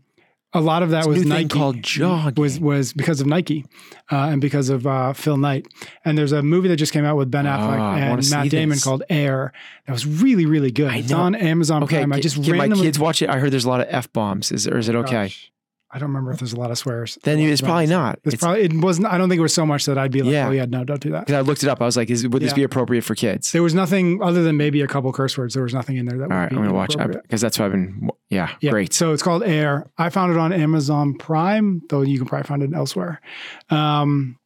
a 0.58 0.62
lot 0.62 0.84
of 0.84 0.90
that 0.90 1.06
This 1.06 1.20
was 1.20 1.26
Nike. 1.26 1.48
called 1.48 1.82
jogging. 1.82 2.42
was 2.42 2.60
was 2.60 2.92
because 2.94 3.22
of 3.22 3.28
Nike, 3.28 3.66
uh, 4.12 4.16
and 4.32 4.42
because 4.42 4.70
of 4.70 4.86
uh, 4.86 5.14
Phil 5.14 5.38
Knight. 5.38 5.68
And 6.04 6.18
there's 6.18 6.32
a 6.34 6.42
movie 6.44 6.68
that 6.68 6.76
just 6.76 6.92
came 6.92 7.06
out 7.06 7.16
with 7.16 7.32
Ben 7.32 7.46
Affleck 7.46 7.80
Ah, 7.80 7.96
and 7.96 8.30
Matt 8.30 8.50
Damon 8.50 8.76
this. 8.76 8.84
called 8.84 9.04
Air. 9.10 9.54
That 9.86 9.94
was 9.94 10.06
really 10.06 10.46
really 10.46 10.72
good. 10.72 10.94
It's 10.94 11.12
on 11.14 11.36
Amazon 11.36 11.84
okay, 11.84 11.98
Prime. 12.00 12.12
I 12.14 12.20
just 12.20 12.44
can 12.44 12.58
my 12.58 12.68
kids 12.70 13.00
watch 13.00 13.22
it? 13.22 13.30
I 13.30 13.38
heard 13.40 13.52
there's 13.52 13.66
a 13.66 13.70
lot 13.70 13.80
of 13.82 13.88
f 13.90 14.12
bombs. 14.12 14.52
Is 14.52 14.68
or 14.68 14.78
is 14.78 14.90
it 14.90 14.96
okay? 14.96 15.26
Gosh, 15.28 15.52
I 15.90 16.00
don't 16.00 16.10
remember 16.10 16.32
if 16.32 16.40
there's 16.40 16.52
a 16.52 16.60
lot 16.60 16.70
of 16.70 16.78
swears. 16.78 17.18
Then 17.24 17.40
it's 17.40 17.62
probably 17.62 17.86
not. 17.88 18.16
It's, 18.26 18.34
It's- 18.36 18.42
probably 18.42 18.64
it 18.64 18.74
wasn't. 18.74 19.08
I 19.08 19.18
don't 19.18 19.30
think 19.30 19.40
it 19.40 19.42
was 19.42 19.54
so 19.54 19.66
much 19.66 19.86
that 19.86 19.98
I'd 19.98 20.12
be 20.12 20.22
like, 20.22 20.34
Yeah. 20.34 20.48
oh 20.50 20.52
yeah, 20.52 20.66
no, 20.66 20.84
don't 20.84 21.00
do 21.00 21.12
that. 21.12 21.26
Because 21.28 21.36
I 21.36 21.42
looked 21.42 21.64
it 21.64 21.70
up. 21.70 21.82
I 21.82 21.86
was 21.86 21.96
like, 21.96 22.10
is, 22.10 22.28
would 22.28 22.42
this 22.42 22.52
Yeah. 22.52 22.56
be 22.56 22.64
appropriate 22.64 23.04
for 23.04 23.16
kids? 23.16 23.54
There 23.54 23.64
was 23.64 23.74
nothing 23.74 24.22
other 24.22 24.44
than 24.44 24.58
maybe 24.58 24.82
a 24.82 24.88
couple 24.88 25.12
curse 25.14 25.38
words. 25.38 25.54
There 25.54 25.64
was 25.64 25.74
nothing 25.74 25.96
in 25.96 26.06
there 26.06 26.18
that. 26.18 26.24
All 26.26 26.30
would 26.30 26.36
right, 26.36 26.50
be 26.50 26.56
I'm 26.58 26.64
gonna 26.64 26.74
watch 26.74 26.98
because 26.98 27.40
that's 27.40 27.58
what 27.58 27.66
I've 27.68 27.72
been. 27.72 28.10
Yeah, 28.30 28.50
Yeah. 28.60 28.72
great. 28.72 28.92
So 28.94 29.14
it's 29.14 29.24
called 29.24 29.44
Air. 29.44 29.90
I 29.98 30.10
found 30.10 30.34
it 30.34 30.38
on 30.38 30.52
Amazon 30.52 31.14
Prime, 31.18 31.82
though 31.90 32.02
you 32.02 32.18
can 32.18 32.28
probably 32.28 32.48
find 32.48 32.64
it 32.64 32.74
elsewhere. 32.74 33.22
Um, 33.70 34.38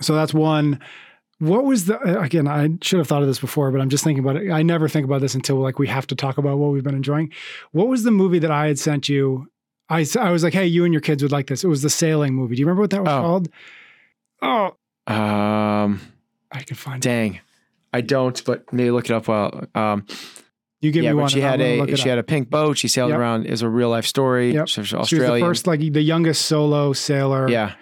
so 0.00 0.14
that's 0.14 0.32
one. 0.34 0.80
What 1.38 1.64
was 1.66 1.84
the 1.84 2.00
again? 2.18 2.48
I 2.48 2.70
should 2.80 2.98
have 2.98 3.06
thought 3.06 3.20
of 3.20 3.28
this 3.28 3.38
before, 3.38 3.70
but 3.70 3.82
I'm 3.82 3.90
just 3.90 4.02
thinking 4.02 4.24
about 4.24 4.36
it. 4.36 4.50
I 4.50 4.62
never 4.62 4.88
think 4.88 5.04
about 5.04 5.20
this 5.20 5.34
until 5.34 5.56
like 5.56 5.78
we 5.78 5.86
have 5.88 6.06
to 6.06 6.14
talk 6.14 6.38
about 6.38 6.56
what 6.56 6.72
we've 6.72 6.82
been 6.82 6.94
enjoying. 6.94 7.30
What 7.72 7.88
was 7.88 8.04
the 8.04 8.10
movie 8.10 8.38
that 8.38 8.50
I 8.50 8.68
had 8.68 8.78
sent 8.78 9.10
you? 9.10 9.46
I 9.88 10.04
I 10.18 10.30
was 10.30 10.42
like, 10.42 10.52
hey, 10.54 10.66
you 10.66 10.84
and 10.84 10.92
your 10.92 11.00
kids 11.00 11.22
would 11.22 11.32
like 11.32 11.46
this. 11.46 11.62
It 11.64 11.68
was 11.68 11.82
the 11.82 11.90
sailing 11.90 12.34
movie. 12.34 12.56
Do 12.56 12.60
you 12.60 12.66
remember 12.66 12.82
what 12.82 12.90
that 12.90 13.02
was 13.02 13.08
Oh. 13.12 13.20
called? 13.22 13.48
Oh, 14.42 15.12
Um, 15.12 16.00
I 16.52 16.62
can 16.62 16.76
find 16.76 17.04
it. 17.04 17.08
dang, 17.08 17.40
I 17.92 18.00
don't. 18.00 18.42
But 18.44 18.72
maybe 18.72 18.90
look 18.90 19.06
it 19.06 19.12
up 19.12 19.28
while. 19.28 19.64
Um, 19.74 20.04
You 20.80 20.90
give 20.92 21.04
yeah, 21.04 21.12
me 21.12 21.20
one. 21.20 21.28
she 21.28 21.40
had 21.40 21.60
a 21.60 21.96
she 21.96 22.08
had 22.08 22.18
a 22.18 22.22
pink 22.22 22.50
boat. 22.50 22.76
She 22.78 22.88
sailed 22.88 23.10
Yep. 23.10 23.18
around. 23.18 23.46
Is 23.46 23.62
a 23.62 23.68
real 23.68 23.88
life 23.90 24.06
story. 24.06 24.52
Yep. 24.54 24.68
She 24.68 24.80
was 24.80 24.92
Australian. 24.94 25.34
the 25.40 25.46
first, 25.46 25.66
like 25.66 25.80
the 25.80 26.02
youngest 26.02 26.42
solo 26.46 26.92
sailor. 26.92 27.48
yeah, 27.48 27.74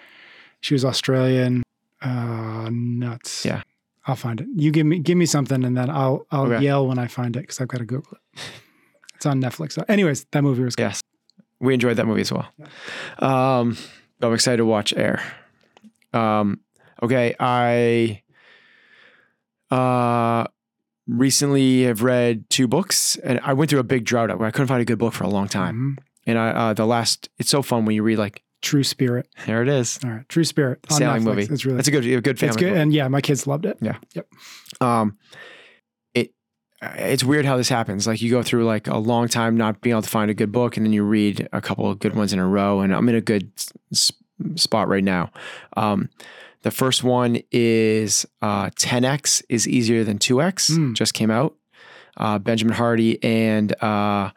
She 0.61 0.73
was 0.73 0.85
Australian. 0.85 1.63
Uh, 2.01 2.69
nuts. 2.71 3.45
Yeah. 3.45 3.61
I'll 4.07 4.15
find 4.15 4.39
it. 4.41 4.47
You 4.55 4.71
give 4.71 4.85
me 4.85 4.99
give 4.99 5.17
me 5.17 5.25
something, 5.25 5.63
and 5.65 5.75
then 5.75 5.89
I'll 5.89 6.25
I'll 6.31 6.45
Okay. 6.53 6.63
yell 6.63 6.87
when 6.87 6.99
I 6.99 7.07
find 7.07 7.35
it 7.35 7.41
because 7.41 7.59
I've 7.59 7.67
got 7.67 7.79
to 7.79 7.85
Google 7.85 8.13
it. 8.33 8.41
It's 9.15 9.25
on 9.25 9.41
Netflix. 9.41 9.77
Anyways, 9.89 10.25
that 10.31 10.43
movie 10.43 10.63
was 10.63 10.75
good. 10.75 10.83
yes, 10.83 11.01
we 11.59 11.73
enjoyed 11.73 11.97
that 11.97 12.05
movie 12.05 12.21
as 12.21 12.31
well. 12.31 12.47
Um, 13.19 13.77
I'm 14.21 14.33
excited 14.33 14.57
to 14.57 14.65
watch 14.65 14.93
Air. 14.95 15.21
Um, 16.13 16.59
okay, 17.03 17.35
I 17.39 18.21
uh 19.71 20.45
recently 21.07 21.83
have 21.83 22.01
read 22.03 22.49
two 22.49 22.67
books, 22.67 23.15
and 23.17 23.39
I 23.43 23.53
went 23.53 23.69
through 23.69 23.79
a 23.79 23.83
big 23.83 24.05
drought 24.05 24.35
where 24.39 24.47
I 24.47 24.51
couldn't 24.51 24.67
find 24.67 24.81
a 24.81 24.85
good 24.85 24.97
book 24.97 25.13
for 25.13 25.23
a 25.23 25.29
long 25.29 25.47
time. 25.47 25.97
Mhm. 25.99 26.03
And 26.27 26.39
I 26.39 26.49
uh, 26.49 26.73
the 26.73 26.85
last, 26.87 27.29
it's 27.37 27.49
so 27.51 27.61
fun 27.61 27.85
when 27.85 27.95
you 27.95 28.01
read 28.03 28.17
like 28.17 28.41
True 28.61 28.83
Spirit. 28.83 29.27
There 29.45 29.61
it 29.61 29.67
is. 29.67 29.99
All 30.03 30.09
right, 30.11 30.27
True 30.29 30.43
Spirit 30.43 30.79
Sailing 30.89 31.21
Netflix. 31.21 31.25
movie. 31.25 31.43
It's 31.53 31.65
really 31.65 31.75
That's 31.77 31.87
a 31.87 31.91
good, 31.91 32.05
a 32.05 32.21
good 32.21 32.39
family. 32.39 32.49
it's 32.49 32.57
good, 32.57 32.69
movie. 32.69 32.81
and 32.81 32.93
yeah, 32.93 33.07
my 33.07 33.21
kids 33.21 33.45
loved 33.45 33.65
it. 33.65 33.77
Yeah. 33.81 33.97
Yep. 34.13 34.27
Um 34.81 35.17
it's 36.97 37.23
weird 37.23 37.45
how 37.45 37.57
this 37.57 37.69
happens 37.69 38.05
like 38.07 38.21
you 38.21 38.29
go 38.31 38.41
through 38.43 38.65
like 38.65 38.87
a 38.87 38.97
long 38.97 39.27
time 39.27 39.55
not 39.57 39.81
being 39.81 39.93
able 39.93 40.01
to 40.01 40.09
find 40.09 40.29
a 40.31 40.33
good 40.33 40.51
book 40.51 40.77
and 40.77 40.85
then 40.85 40.93
you 40.93 41.03
read 41.03 41.47
a 41.53 41.61
couple 41.61 41.89
of 41.89 41.99
good 41.99 42.15
ones 42.15 42.33
in 42.33 42.39
a 42.39 42.47
row 42.47 42.81
and 42.81 42.93
i'm 42.93 43.07
in 43.09 43.15
a 43.15 43.21
good 43.21 43.51
spot 44.55 44.87
right 44.87 45.03
now 45.03 45.31
um 45.77 46.09
the 46.63 46.71
first 46.71 47.03
one 47.03 47.37
is 47.51 48.25
uh 48.41 48.69
10x 48.71 49.43
is 49.49 49.67
easier 49.67 50.03
than 50.03 50.17
2x 50.19 50.71
Mm. 50.71 50.93
just 50.95 51.13
came 51.13 51.31
out 51.31 51.55
uh 52.17 52.39
benjamin 52.39 52.73
hardy 52.75 53.21
and 53.23 53.73
uh 53.83 54.31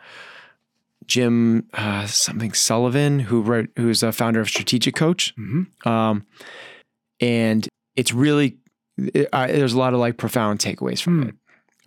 jim 1.07 1.67
uh 1.75 2.07
something 2.07 2.53
sullivan 2.53 3.19
who 3.21 3.41
wrote 3.41 3.71
who's 3.77 4.03
a 4.03 4.13
founder 4.13 4.41
of 4.41 4.49
strategic 4.49 4.95
coach 4.95 5.33
hmm 5.37 5.63
um, 5.87 6.27
and 7.21 7.69
it's 7.97 8.13
really 8.13 8.57
it, 8.99 9.29
I, 9.33 9.47
there's 9.53 9.73
a 9.75 9.79
lot 9.79 9.95
of 9.95 10.01
like 10.01 10.17
profound 10.17 10.59
takeaways 10.61 11.01
from 11.01 11.23
Hmm. 11.23 11.29
it. 11.31 11.35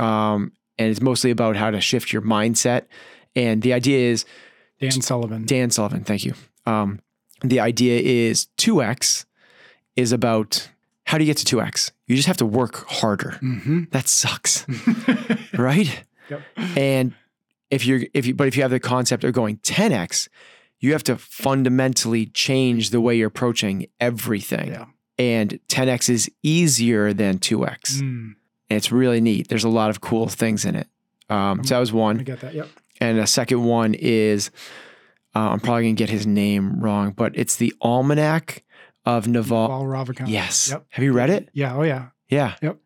Um, 0.02 0.52
and 0.78 0.90
it's 0.90 1.02
mostly 1.02 1.32
about 1.32 1.56
how 1.56 1.70
to 1.72 1.80
shift 1.82 2.12
your 2.12 2.22
mindset. 2.22 2.86
And 3.36 3.62
the 3.62 3.74
idea 3.74 4.10
is 4.12 4.26
Dan 4.80 4.92
Sullivan. 5.02 5.46
Dan 5.46 5.70
Sullivan, 5.70 6.04
thank 6.04 6.26
you. 6.26 6.34
Um, 6.66 7.00
the 7.44 7.60
idea 7.60 8.00
is 8.02 8.48
2x 8.58 9.26
is 9.96 10.12
about 10.12 10.70
how 11.06 11.18
do 11.18 11.24
you 11.24 11.30
get 11.34 11.38
to 11.38 11.56
2x? 11.58 11.92
You 12.08 12.16
just 12.16 12.28
have 12.28 12.38
to 12.38 12.46
work 12.46 12.86
harder. 12.90 13.32
hmm 13.40 13.84
That 13.92 14.08
sucks, 14.08 14.66
right? 15.58 16.04
Yep. 16.30 16.42
And 16.78 17.14
if 17.70 17.86
you're 17.86 18.02
if 18.14 18.26
you 18.26 18.34
but 18.36 18.48
if 18.48 18.56
you 18.56 18.62
have 18.64 18.72
the 18.72 18.80
concept 18.80 19.24
of 19.24 19.34
going 19.34 19.58
10x, 19.58 20.28
you 20.80 20.94
have 20.94 21.04
to 21.04 21.18
fundamentally 21.18 22.26
change 22.28 22.90
the 22.90 23.02
way 23.02 23.16
you're 23.16 23.28
approaching 23.28 23.88
everything. 24.00 24.70
Yeah. 24.70 24.86
And 25.18 25.60
10x 25.68 26.10
is 26.10 26.32
easier 26.44 27.14
than 27.14 27.38
2x. 27.40 28.02
Mm, 28.02 28.36
And 28.72 28.78
it's 28.78 28.90
really 28.90 29.20
neat. 29.20 29.50
There's 29.50 29.66
a 29.66 29.70
lot 29.70 29.90
of 29.90 30.00
cool 30.00 30.30
things 30.30 30.64
in 30.64 30.76
it. 30.76 30.88
Um, 31.30 31.62
so 31.66 31.76
that 31.76 31.80
was 31.82 31.92
I 31.92 31.96
one. 31.96 32.18
get 32.20 32.40
that. 32.40 32.54
Yep. 32.54 32.70
And 33.02 33.20
a 33.20 33.28
second 33.28 33.66
one 33.66 33.94
is 33.96 34.50
uh, 35.36 35.40
I'm 35.40 35.60
probably 35.60 35.84
gonna 35.84 35.96
get 35.96 36.10
his 36.10 36.26
name 36.26 36.80
wrong, 36.80 37.12
but 37.12 37.34
it's 37.36 37.58
the 37.58 37.74
Almanac 37.82 38.64
of 39.06 39.28
Naval. 39.28 39.68
Paul 39.68 39.84
Ravikant. 39.86 40.30
Yes. 40.30 40.70
Yep. 40.72 40.86
Have 40.90 41.04
you 41.04 41.12
read 41.12 41.30
it? 41.30 41.50
Yeah. 41.54 41.76
Oh 41.76 41.84
yeah. 41.84 42.08
Yeah. 42.30 42.56
Yep. 42.62 42.78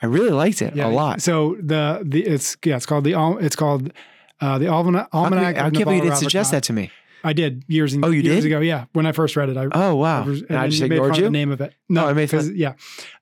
I 0.00 0.06
really 0.06 0.30
liked 0.30 0.62
it 0.62 0.74
Yeah. 0.76 0.86
a 0.86 0.90
lot. 0.90 1.20
So 1.20 1.56
the 1.60 2.00
the 2.04 2.22
it's 2.24 2.56
yeah 2.64 2.76
it's 2.76 2.86
called 2.86 3.04
the 3.04 3.14
it's 3.40 3.56
called 3.56 3.92
uh, 4.40 4.56
the 4.58 4.68
Almanac. 4.68 5.08
How 5.12 5.24
come- 5.24 5.32
Almanac 5.34 5.56
How 5.56 5.66
of 5.66 5.72
come 5.74 5.94
you 5.94 6.00
didn't 6.02 6.16
suggest 6.16 6.52
that 6.52 6.62
to 6.64 6.72
me? 6.72 6.90
I 7.24 7.32
did 7.32 7.64
years 7.66 7.94
and 7.94 8.04
Oh, 8.04 8.10
you 8.10 8.20
years 8.20 8.42
did? 8.44 8.52
ago. 8.52 8.60
Yeah, 8.60 8.84
when 8.92 9.06
I 9.06 9.12
first 9.12 9.34
read 9.34 9.48
it, 9.48 9.56
I. 9.56 9.66
Oh 9.72 9.94
wow! 9.96 10.22
I 10.22 10.26
was- 10.26 10.42
and 10.42 10.58
I 10.58 10.68
just 10.68 10.82
made 10.82 10.92
ignored 10.92 11.16
you 11.16 11.24
the 11.24 11.30
name 11.30 11.50
of 11.50 11.60
it. 11.60 11.72
No, 11.88 12.02
No, 12.02 12.08
I 12.08 12.12
made 12.12 12.28
fun- 12.30 12.40
because 12.40 12.52
yeah, 12.52 12.74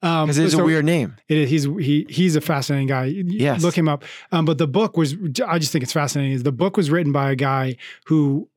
um, 0.02 0.26
because 0.26 0.38
it's 0.38 0.54
so 0.54 0.60
a 0.62 0.64
weird 0.64 0.84
name. 0.84 1.14
It 1.28 1.38
is. 1.38 1.50
He's 1.50 1.64
he 1.86 2.06
he's 2.08 2.36
a 2.36 2.40
fascinating 2.40 2.88
guy. 2.88 3.04
Yes. 3.06 3.62
look 3.62 3.78
him 3.78 3.88
up. 3.88 4.04
Um, 4.32 4.44
but 4.44 4.58
the 4.58 4.66
book 4.66 4.96
was. 4.96 5.14
I 5.46 5.58
just 5.58 5.72
think 5.72 5.82
it's 5.84 5.92
fascinating. 5.92 6.32
Is 6.32 6.42
the 6.42 6.52
book 6.52 6.76
was 6.76 6.90
written 6.90 7.12
by 7.12 7.30
a 7.30 7.36
guy 7.36 7.76
who 8.06 8.48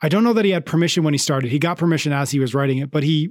I 0.00 0.08
don't 0.08 0.24
know 0.24 0.32
that 0.32 0.44
he 0.44 0.52
had 0.52 0.64
permission 0.64 1.02
when 1.04 1.14
he 1.14 1.18
started. 1.18 1.50
He 1.50 1.58
got 1.58 1.78
permission 1.78 2.12
as 2.12 2.30
he 2.30 2.38
was 2.38 2.54
writing 2.54 2.78
it, 2.78 2.90
but 2.90 3.02
he 3.02 3.30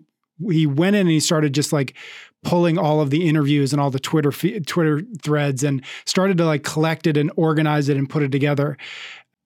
he 0.50 0.66
went 0.68 0.96
in 0.96 1.02
and 1.02 1.10
he 1.10 1.20
started 1.20 1.54
just 1.54 1.72
like 1.72 1.96
pulling 2.44 2.76
all 2.80 3.00
of 3.02 3.12
the 3.12 3.28
interviews 3.30 3.72
and 3.72 3.80
all 3.80 3.92
the 3.92 4.00
Twitter 4.00 4.32
Twitter 4.62 5.02
threads 5.22 5.64
and 5.64 5.84
started 6.06 6.38
to 6.40 6.46
like 6.46 6.64
collect 6.64 7.06
it 7.06 7.16
and 7.16 7.32
organize 7.36 7.88
it 7.90 7.96
and 7.98 8.10
put 8.10 8.24
it 8.24 8.32
together. 8.32 8.76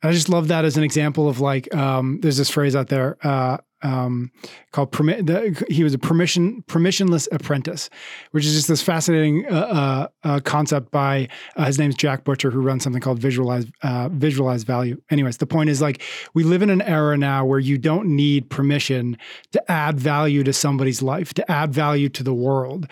I 0.04 0.12
just 0.12 0.30
love 0.30 0.50
that 0.50 0.66
as 0.66 0.78
an 0.78 0.84
example 0.84 1.28
of 1.28 1.40
like 1.40 1.74
um, 1.74 2.20
there's 2.22 2.38
this 2.38 2.50
phrase 2.50 2.76
out 2.76 2.90
there 2.90 3.18
uh, 3.26 3.58
um, 3.86 4.32
called 4.72 4.92
permi- 4.92 5.26
the, 5.26 5.66
he 5.72 5.84
was 5.84 5.94
a 5.94 6.00
permission 6.00 6.64
permissionless 6.68 7.28
apprentice, 7.32 7.90
which 8.32 8.46
is 8.46 8.54
just 8.54 8.68
this 8.68 8.82
fascinating 8.82 9.46
uh, 9.48 9.56
uh, 9.56 10.08
uh, 10.24 10.40
concept 10.42 10.92
by 10.92 11.28
uh, 11.56 11.66
his 11.66 11.78
name's 11.78 11.96
Jack 11.96 12.24
Butcher, 12.24 12.50
who 12.52 12.62
runs 12.62 12.84
something 12.84 13.02
called 13.02 13.20
Visualize 13.20 13.66
uh, 13.84 14.10
Visualize 14.10 14.64
Value. 14.64 15.00
Anyways, 15.10 15.38
the 15.38 15.48
point 15.48 15.70
is 15.70 15.82
like 15.82 16.02
we 16.34 16.44
live 16.44 16.62
in 16.62 16.70
an 16.70 16.82
era 16.82 17.18
now 17.18 17.46
where 17.46 17.60
you 17.60 17.78
don't 17.78 18.08
need 18.08 18.50
permission 18.50 19.18
to 19.52 19.72
add 19.72 20.00
value 20.00 20.44
to 20.44 20.54
somebody's 20.54 21.02
life, 21.02 21.34
to 21.36 21.52
add 21.52 21.74
value 21.74 22.10
to 22.10 22.24
the 22.24 22.34
world. 22.34 22.88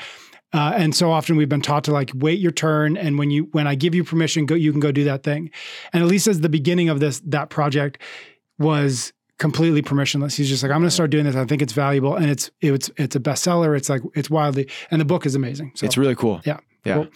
Uh, 0.54 0.74
and 0.76 0.96
so 0.96 1.12
often 1.12 1.36
we've 1.36 1.50
been 1.50 1.62
taught 1.62 1.84
to 1.86 1.92
like 1.92 2.12
wait 2.16 2.40
your 2.40 2.52
turn, 2.52 2.96
and 2.96 3.18
when 3.18 3.32
you 3.32 3.50
when 3.52 3.68
I 3.68 3.76
give 3.76 3.96
you 3.96 4.04
permission, 4.04 4.46
go 4.46 4.56
you 4.56 4.72
can 4.72 4.80
go 4.80 4.92
do 4.92 5.04
that 5.06 5.24
thing. 5.24 5.50
And 5.92 6.04
at 6.04 6.10
least 6.10 6.28
as 6.28 6.42
the 6.42 6.50
beginning 6.50 6.90
of 6.90 7.00
this 7.00 7.22
that 7.26 7.50
project 7.50 8.02
was 8.60 9.14
completely 9.40 9.82
permissionless. 9.82 10.36
He's 10.36 10.50
just 10.50 10.64
like 10.64 10.72
I'm 10.72 10.80
going 10.80 10.88
to 10.88 10.92
start 10.92 11.10
doing 11.10 11.26
this. 11.26 11.36
I 11.36 11.46
think 11.46 11.62
it's 11.62 11.74
valuable, 11.74 12.16
and 12.16 12.30
it's 12.30 12.52
it's 12.62 12.90
it's 12.98 13.16
a 13.16 13.20
bestseller. 13.20 13.76
It's 13.76 13.90
like 13.90 14.02
it's 14.16 14.30
wildly, 14.30 14.70
and 14.92 15.02
the 15.02 15.06
book 15.06 15.26
is 15.26 15.36
amazing. 15.36 15.72
So 15.76 15.86
It's 15.86 15.98
really 15.98 16.16
cool. 16.16 16.42
Yeah. 16.46 16.60
Yeah. 16.86 16.96
Cool. 16.96 17.08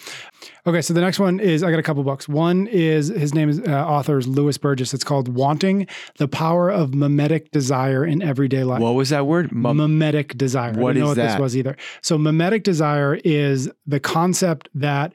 Okay, 0.65 0.81
so 0.81 0.93
the 0.93 1.01
next 1.01 1.19
one 1.19 1.39
is 1.39 1.63
I 1.63 1.71
got 1.71 1.79
a 1.79 1.83
couple 1.83 2.03
books. 2.03 2.27
One 2.27 2.67
is 2.67 3.09
his 3.09 3.33
name 3.33 3.49
is 3.49 3.59
uh, 3.59 3.85
author 3.85 4.17
is 4.17 4.27
Lewis 4.27 4.57
Burgis. 4.57 4.93
It's 4.93 5.03
called 5.03 5.27
"Wanting: 5.27 5.87
The 6.17 6.27
Power 6.27 6.69
of 6.69 6.93
Mimetic 6.93 7.51
Desire 7.51 8.05
in 8.05 8.21
Everyday 8.21 8.63
Life." 8.63 8.81
What 8.81 8.95
was 8.95 9.09
that 9.09 9.27
word? 9.27 9.51
Mum- 9.51 9.77
mimetic 9.77 10.37
desire. 10.37 10.73
What 10.73 10.91
I 10.91 10.93
didn't 10.93 11.03
know 11.03 11.07
what 11.09 11.17
that? 11.17 11.31
this 11.33 11.39
was 11.39 11.57
either. 11.57 11.75
So 12.01 12.17
mimetic 12.17 12.63
desire 12.63 13.19
is 13.23 13.69
the 13.85 13.99
concept 13.99 14.69
that 14.75 15.13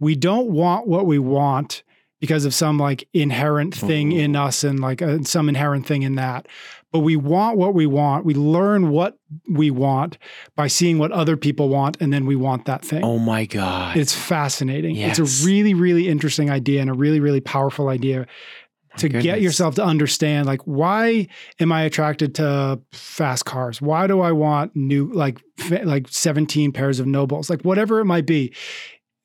we 0.00 0.16
don't 0.16 0.48
want 0.48 0.88
what 0.88 1.06
we 1.06 1.18
want 1.18 1.84
because 2.20 2.44
of 2.44 2.54
some 2.54 2.78
like 2.78 3.08
inherent 3.12 3.74
thing 3.74 4.12
Ooh. 4.12 4.18
in 4.18 4.36
us 4.36 4.62
and 4.62 4.78
like 4.78 5.02
uh, 5.02 5.22
some 5.22 5.48
inherent 5.48 5.86
thing 5.86 6.02
in 6.02 6.14
that. 6.14 6.46
But 6.92 7.00
we 7.00 7.16
want 7.16 7.56
what 7.56 7.74
we 7.74 7.86
want. 7.86 8.24
We 8.24 8.34
learn 8.34 8.90
what 8.90 9.18
we 9.48 9.70
want 9.70 10.18
by 10.56 10.66
seeing 10.66 10.98
what 10.98 11.10
other 11.10 11.36
people 11.36 11.68
want, 11.68 11.96
and 12.00 12.12
then 12.12 12.26
we 12.26 12.36
want 12.36 12.66
that 12.66 12.84
thing. 12.84 13.02
oh 13.02 13.18
my 13.18 13.46
god! 13.46 13.96
It's 13.96 14.14
fascinating. 14.14 14.94
Yes. 14.94 15.18
It's 15.18 15.42
a 15.42 15.46
really, 15.46 15.74
really 15.74 16.08
interesting 16.08 16.50
idea 16.50 16.80
and 16.82 16.90
a 16.90 16.94
really, 16.94 17.18
really 17.18 17.40
powerful 17.40 17.88
idea 17.88 18.26
to 18.98 19.08
get 19.08 19.40
yourself 19.40 19.74
to 19.76 19.82
understand 19.82 20.46
like 20.46 20.60
why 20.62 21.26
am 21.58 21.72
I 21.72 21.82
attracted 21.84 22.34
to 22.36 22.78
fast 22.92 23.46
cars? 23.46 23.80
Why 23.80 24.06
do 24.06 24.20
I 24.20 24.32
want 24.32 24.76
new 24.76 25.10
like 25.12 25.42
like 25.82 26.08
17 26.08 26.72
pairs 26.72 27.00
of 27.00 27.06
NOBULLs? 27.06 27.48
Like 27.48 27.62
whatever 27.62 28.00
it 28.00 28.04
might 28.04 28.26
be. 28.26 28.54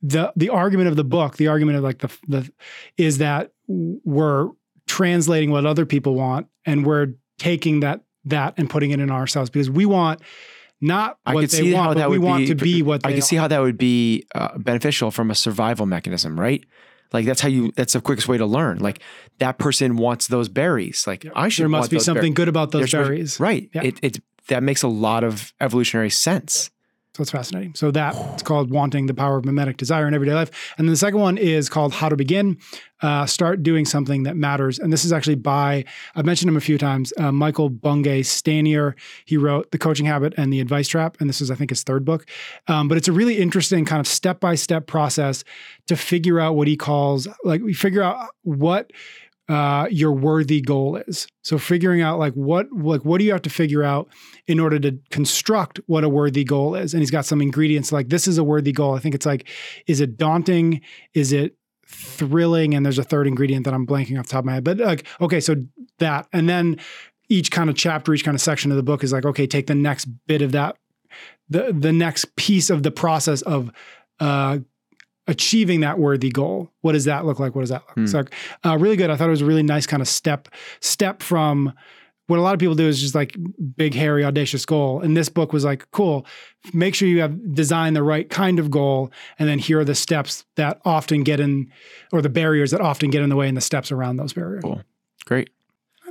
The 0.02 0.32
the 0.36 0.50
argument 0.50 0.90
of 0.90 0.96
the 0.96 1.04
book, 1.04 1.38
the 1.38 1.48
argument 1.48 1.78
of 1.78 1.84
like 1.84 2.00
the 2.00 2.18
the 2.28 2.50
is 2.98 3.18
that 3.18 3.52
we're 3.68 4.52
translating 4.86 5.52
what 5.52 5.66
other 5.66 5.86
people 5.86 6.16
want 6.16 6.48
and 6.66 6.86
we're 6.86 7.08
taking 7.38 7.82
that 7.82 8.02
that 8.26 8.54
and 8.58 8.70
putting 8.70 8.92
it 8.92 9.00
in 9.00 9.10
ourselves 9.12 9.50
because 9.50 9.70
we 9.70 9.86
want 9.86 10.22
not 10.80 11.18
I 11.26 11.34
what 11.34 11.50
they 11.50 11.74
want, 11.74 11.98
but 11.98 12.10
we 12.10 12.20
want 12.20 12.42
be- 12.42 12.48
to 12.48 12.56
be 12.56 12.82
what 12.84 13.04
they 13.04 13.10
I 13.10 13.14
can 13.14 13.22
see 13.22 13.38
are. 13.38 13.42
how 13.42 13.48
that 13.48 13.62
would 13.62 13.78
be 13.78 14.26
uh, 14.36 14.58
beneficial 14.58 15.10
from 15.12 15.32
a 15.32 15.36
survival 15.36 15.86
mechanism, 15.86 16.40
right? 16.40 16.64
Like 17.14 17.26
that's 17.26 17.42
how 17.42 17.48
you. 17.48 17.72
That's 17.76 17.94
the 17.94 18.02
quickest 18.02 18.28
way 18.28 18.38
to 18.38 18.46
learn. 18.46 18.80
Like 18.80 19.00
that 19.40 19.58
person 19.58 19.96
wants 19.96 20.28
those 20.28 20.50
berries. 20.50 21.08
Like 21.08 21.26
I 21.36 21.50
should. 21.50 21.64
there 21.64 21.70
must 21.70 21.90
be 21.90 22.00
something 22.00 22.22
berries. 22.22 22.36
good 22.36 22.48
about 22.50 22.72
those 22.72 22.92
There's 22.92 23.08
berries. 23.08 23.40
right? 23.40 23.70
Yeah. 23.74 23.84
It 23.84 24.00
it 24.04 24.18
that 24.50 24.62
makes 24.62 24.84
a 24.84 24.88
lot 24.88 25.24
of 25.24 25.54
evolutionary 25.62 26.10
sense. 26.10 26.70
So 27.18 27.24
it's 27.24 27.32
fascinating. 27.32 27.74
So 27.74 27.90
that 27.90 28.16
it's 28.34 28.44
called 28.44 28.70
Wanting 28.70 29.08
the 29.08 29.14
Power 29.16 29.40
of 29.40 29.46
Mimetic 29.46 29.78
Desire 29.78 30.08
in 30.08 30.14
Everyday 30.14 30.36
Life. 30.36 30.52
And 30.78 30.88
then 30.88 30.92
the 30.94 30.98
second 30.98 31.20
one 31.20 31.36
is 31.40 31.68
called 31.68 31.92
How 31.94 32.10
to 32.10 32.16
Begin. 32.16 32.60
Uh, 33.02 33.26
start 33.26 33.64
doing 33.64 33.86
something 33.86 34.22
that 34.22 34.36
matters. 34.36 34.78
And 34.78 34.94
this 34.94 35.04
is 35.04 35.12
actually 35.12 35.34
by, 35.34 35.84
I've 36.16 36.28
mentioned 36.28 36.50
him 36.50 36.58
a 36.58 36.62
few 36.62 36.78
times, 36.78 37.14
uh, 37.18 37.32
Michael 37.32 37.70
Bungay 37.70 38.22
Stanier. 38.22 38.94
He 39.26 39.36
wrote 39.36 39.72
The 39.72 39.80
Coaching 39.80 40.06
Habit 40.06 40.36
and 40.38 40.54
The 40.54 40.60
Advice 40.60 40.88
Trap. 40.88 41.18
And 41.20 41.28
this 41.28 41.42
is, 41.42 41.50
I 41.50 41.56
think, 41.56 41.72
his 41.72 41.82
third 41.82 42.06
book. 42.06 42.28
Um, 42.68 42.88
but 42.88 43.00
it's 43.00 43.08
a 43.08 43.12
really 43.12 43.40
interesting 43.40 43.84
kind 43.84 44.00
of 44.00 44.06
step 44.06 44.40
by 44.40 44.54
step 44.54 44.86
process 44.86 45.44
to 45.88 45.96
figure 45.96 46.40
out 46.40 46.56
what 46.56 46.68
he 46.68 46.78
calls, 46.78 47.28
like, 47.44 47.64
we 47.64 47.74
figure 47.74 48.04
out 48.04 48.30
what 48.44 48.94
uh, 49.50 49.88
your 49.90 50.12
worthy 50.12 50.62
goal 50.62 50.98
is. 51.08 51.28
So 51.44 51.58
figuring 51.58 52.02
out 52.02 52.20
like 52.20 52.34
what 52.34 52.68
like 52.72 53.06
what 53.06 53.20
do 53.20 53.26
you 53.26 53.32
have 53.32 53.42
to 53.44 53.50
figure 53.50 53.84
out 53.84 54.10
in 54.48 54.60
order 54.60 54.80
to 54.80 55.00
construct 55.10 55.80
what 55.86 56.04
a 56.04 56.10
worthy 56.10 56.44
goal 56.44 56.76
is. 56.76 56.94
And 56.94 57.02
he's 57.02 57.12
got 57.12 57.26
some 57.26 57.42
ingredients 57.42 57.92
like 57.92 58.10
this 58.10 58.28
is 58.28 58.38
a 58.38 58.44
worthy 58.44 58.72
goal. 58.72 58.96
I 58.96 59.00
think 59.00 59.16
it's 59.16 59.26
like 59.26 59.48
is 59.88 60.02
it 60.02 60.18
daunting? 60.18 60.82
Is 61.14 61.32
it 61.32 61.56
thrilling? 61.88 62.74
And 62.74 62.86
there's 62.86 63.00
a 63.00 63.04
third 63.04 63.28
ingredient 63.28 63.66
that 63.66 63.74
I'm 63.74 63.88
blanking 63.88 64.20
off 64.20 64.28
the 64.28 64.32
top 64.32 64.40
of 64.40 64.46
my 64.46 64.54
head. 64.56 64.64
But 64.64 64.78
like 64.80 65.08
okay, 65.22 65.40
so 65.40 65.56
that 66.00 66.28
and 66.34 66.50
then 66.50 66.78
each 67.30 67.52
kind 67.52 67.70
of 67.70 67.76
chapter, 67.76 68.14
each 68.14 68.26
kind 68.26 68.36
of 68.36 68.42
section 68.42 68.72
of 68.72 68.78
the 68.78 68.84
book 68.84 69.04
is 69.04 69.14
like 69.14 69.26
okay, 69.26 69.48
take 69.48 69.68
the 69.68 69.76
next 69.76 70.06
bit 70.28 70.42
of 70.42 70.52
that 70.52 70.78
the 71.50 71.74
the 71.78 71.94
next 71.94 72.36
piece 72.36 72.70
of 72.70 72.84
the 72.84 72.92
process 72.92 73.42
of 73.44 73.72
uh 74.20 74.60
achieving 75.28 75.82
that 75.82 76.00
worthy 76.00 76.30
goal. 76.30 76.72
What 76.82 76.94
does 76.94 77.06
that 77.06 77.26
look 77.26 77.40
like? 77.40 77.54
What 77.56 77.62
does 77.62 77.70
that 77.70 77.84
look 77.96 78.10
Hmm. 78.10 78.16
like? 78.16 78.34
Uh, 78.66 78.78
really 78.78 78.96
good. 78.96 79.10
I 79.10 79.16
thought 79.18 79.28
it 79.28 79.32
was 79.32 79.42
a 79.42 79.46
really 79.46 79.64
nice 79.64 79.86
kind 79.86 80.02
of 80.02 80.08
step 80.08 80.48
step 80.80 81.22
from 81.22 81.74
what 82.28 82.40
a 82.40 82.42
lot 82.42 82.54
of 82.54 82.60
people 82.60 82.76
do 82.76 82.86
is 82.88 83.00
just 83.00 83.16
like 83.16 83.38
big, 83.78 83.94
hairy, 83.94 84.26
audacious 84.26 84.66
goal. 84.66 85.00
And 85.02 85.16
this 85.16 85.30
book 85.30 85.54
was 85.54 85.64
like, 85.64 85.90
cool. 85.92 86.26
Make 86.74 86.94
sure 86.94 87.08
you 87.08 87.22
have 87.22 87.54
designed 87.56 87.96
the 87.96 88.04
right 88.04 88.30
kind 88.30 88.60
of 88.60 88.70
goal, 88.70 89.12
and 89.40 89.48
then 89.48 89.60
here 89.60 89.80
are 89.80 89.86
the 89.86 89.96
steps 89.96 90.44
that 90.58 90.82
often 90.84 91.24
get 91.24 91.40
in, 91.40 91.72
or 92.12 92.22
the 92.22 92.28
barriers 92.30 92.72
that 92.72 92.82
often 92.82 93.10
get 93.12 93.22
in 93.22 93.30
the 93.30 93.38
way, 93.38 93.48
and 93.48 93.56
the 93.56 93.62
steps 93.62 93.94
around 93.94 94.18
those 94.18 94.34
barriers. 94.34 94.62
Cool. 94.62 94.82
Great. 95.26 95.50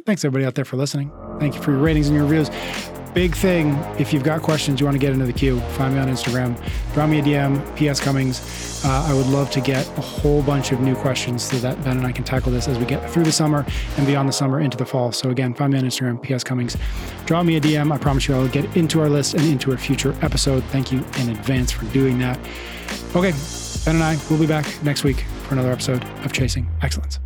Thanks 0.06 0.24
everybody 0.24 0.46
out 0.46 0.54
there 0.54 0.64
for 0.64 0.76
listening. 0.78 1.12
Thank 1.38 1.54
you 1.54 1.60
for 1.62 1.72
your 1.72 1.80
ratings 1.80 2.06
and 2.08 2.16
your 2.16 2.24
reviews. 2.26 3.05
Big 3.16 3.34
thing, 3.34 3.72
if 3.98 4.12
you've 4.12 4.22
got 4.22 4.42
questions, 4.42 4.78
you 4.78 4.84
want 4.84 4.94
to 4.94 4.98
get 4.98 5.10
into 5.10 5.24
the 5.24 5.32
queue, 5.32 5.58
find 5.78 5.94
me 5.94 5.98
on 5.98 6.06
Instagram, 6.06 6.54
drop 6.92 7.08
me 7.08 7.18
a 7.18 7.22
DM, 7.22 7.56
PS 7.74 7.98
Cummings. 7.98 8.84
Uh, 8.84 9.06
I 9.08 9.14
would 9.14 9.24
love 9.28 9.50
to 9.52 9.60
get 9.62 9.88
a 9.96 10.02
whole 10.02 10.42
bunch 10.42 10.70
of 10.70 10.80
new 10.80 10.94
questions 10.94 11.42
so 11.42 11.56
that 11.56 11.82
Ben 11.82 11.96
and 11.96 12.06
I 12.06 12.12
can 12.12 12.24
tackle 12.24 12.52
this 12.52 12.68
as 12.68 12.78
we 12.78 12.84
get 12.84 13.10
through 13.10 13.24
the 13.24 13.32
summer 13.32 13.64
and 13.96 14.06
beyond 14.06 14.28
the 14.28 14.34
summer 14.34 14.60
into 14.60 14.76
the 14.76 14.84
fall. 14.84 15.12
So 15.12 15.30
again, 15.30 15.54
find 15.54 15.72
me 15.72 15.78
on 15.78 15.86
Instagram, 15.86 16.22
PS 16.22 16.44
Cummings. 16.44 16.76
Drop 17.24 17.46
me 17.46 17.56
a 17.56 17.60
DM. 17.60 17.90
I 17.90 17.96
promise 17.96 18.28
you 18.28 18.34
I 18.34 18.38
will 18.38 18.48
get 18.48 18.76
into 18.76 19.00
our 19.00 19.08
list 19.08 19.32
and 19.32 19.44
into 19.44 19.72
a 19.72 19.78
future 19.78 20.14
episode. 20.20 20.62
Thank 20.64 20.92
you 20.92 20.98
in 21.18 21.30
advance 21.30 21.72
for 21.72 21.86
doing 21.94 22.18
that. 22.18 22.38
Okay, 23.16 23.32
Ben 23.86 23.94
and 23.94 24.04
I 24.04 24.18
will 24.28 24.38
be 24.38 24.46
back 24.46 24.66
next 24.82 25.04
week 25.04 25.24
for 25.44 25.54
another 25.54 25.72
episode 25.72 26.04
of 26.22 26.34
Chasing 26.34 26.68
Excellence. 26.82 27.18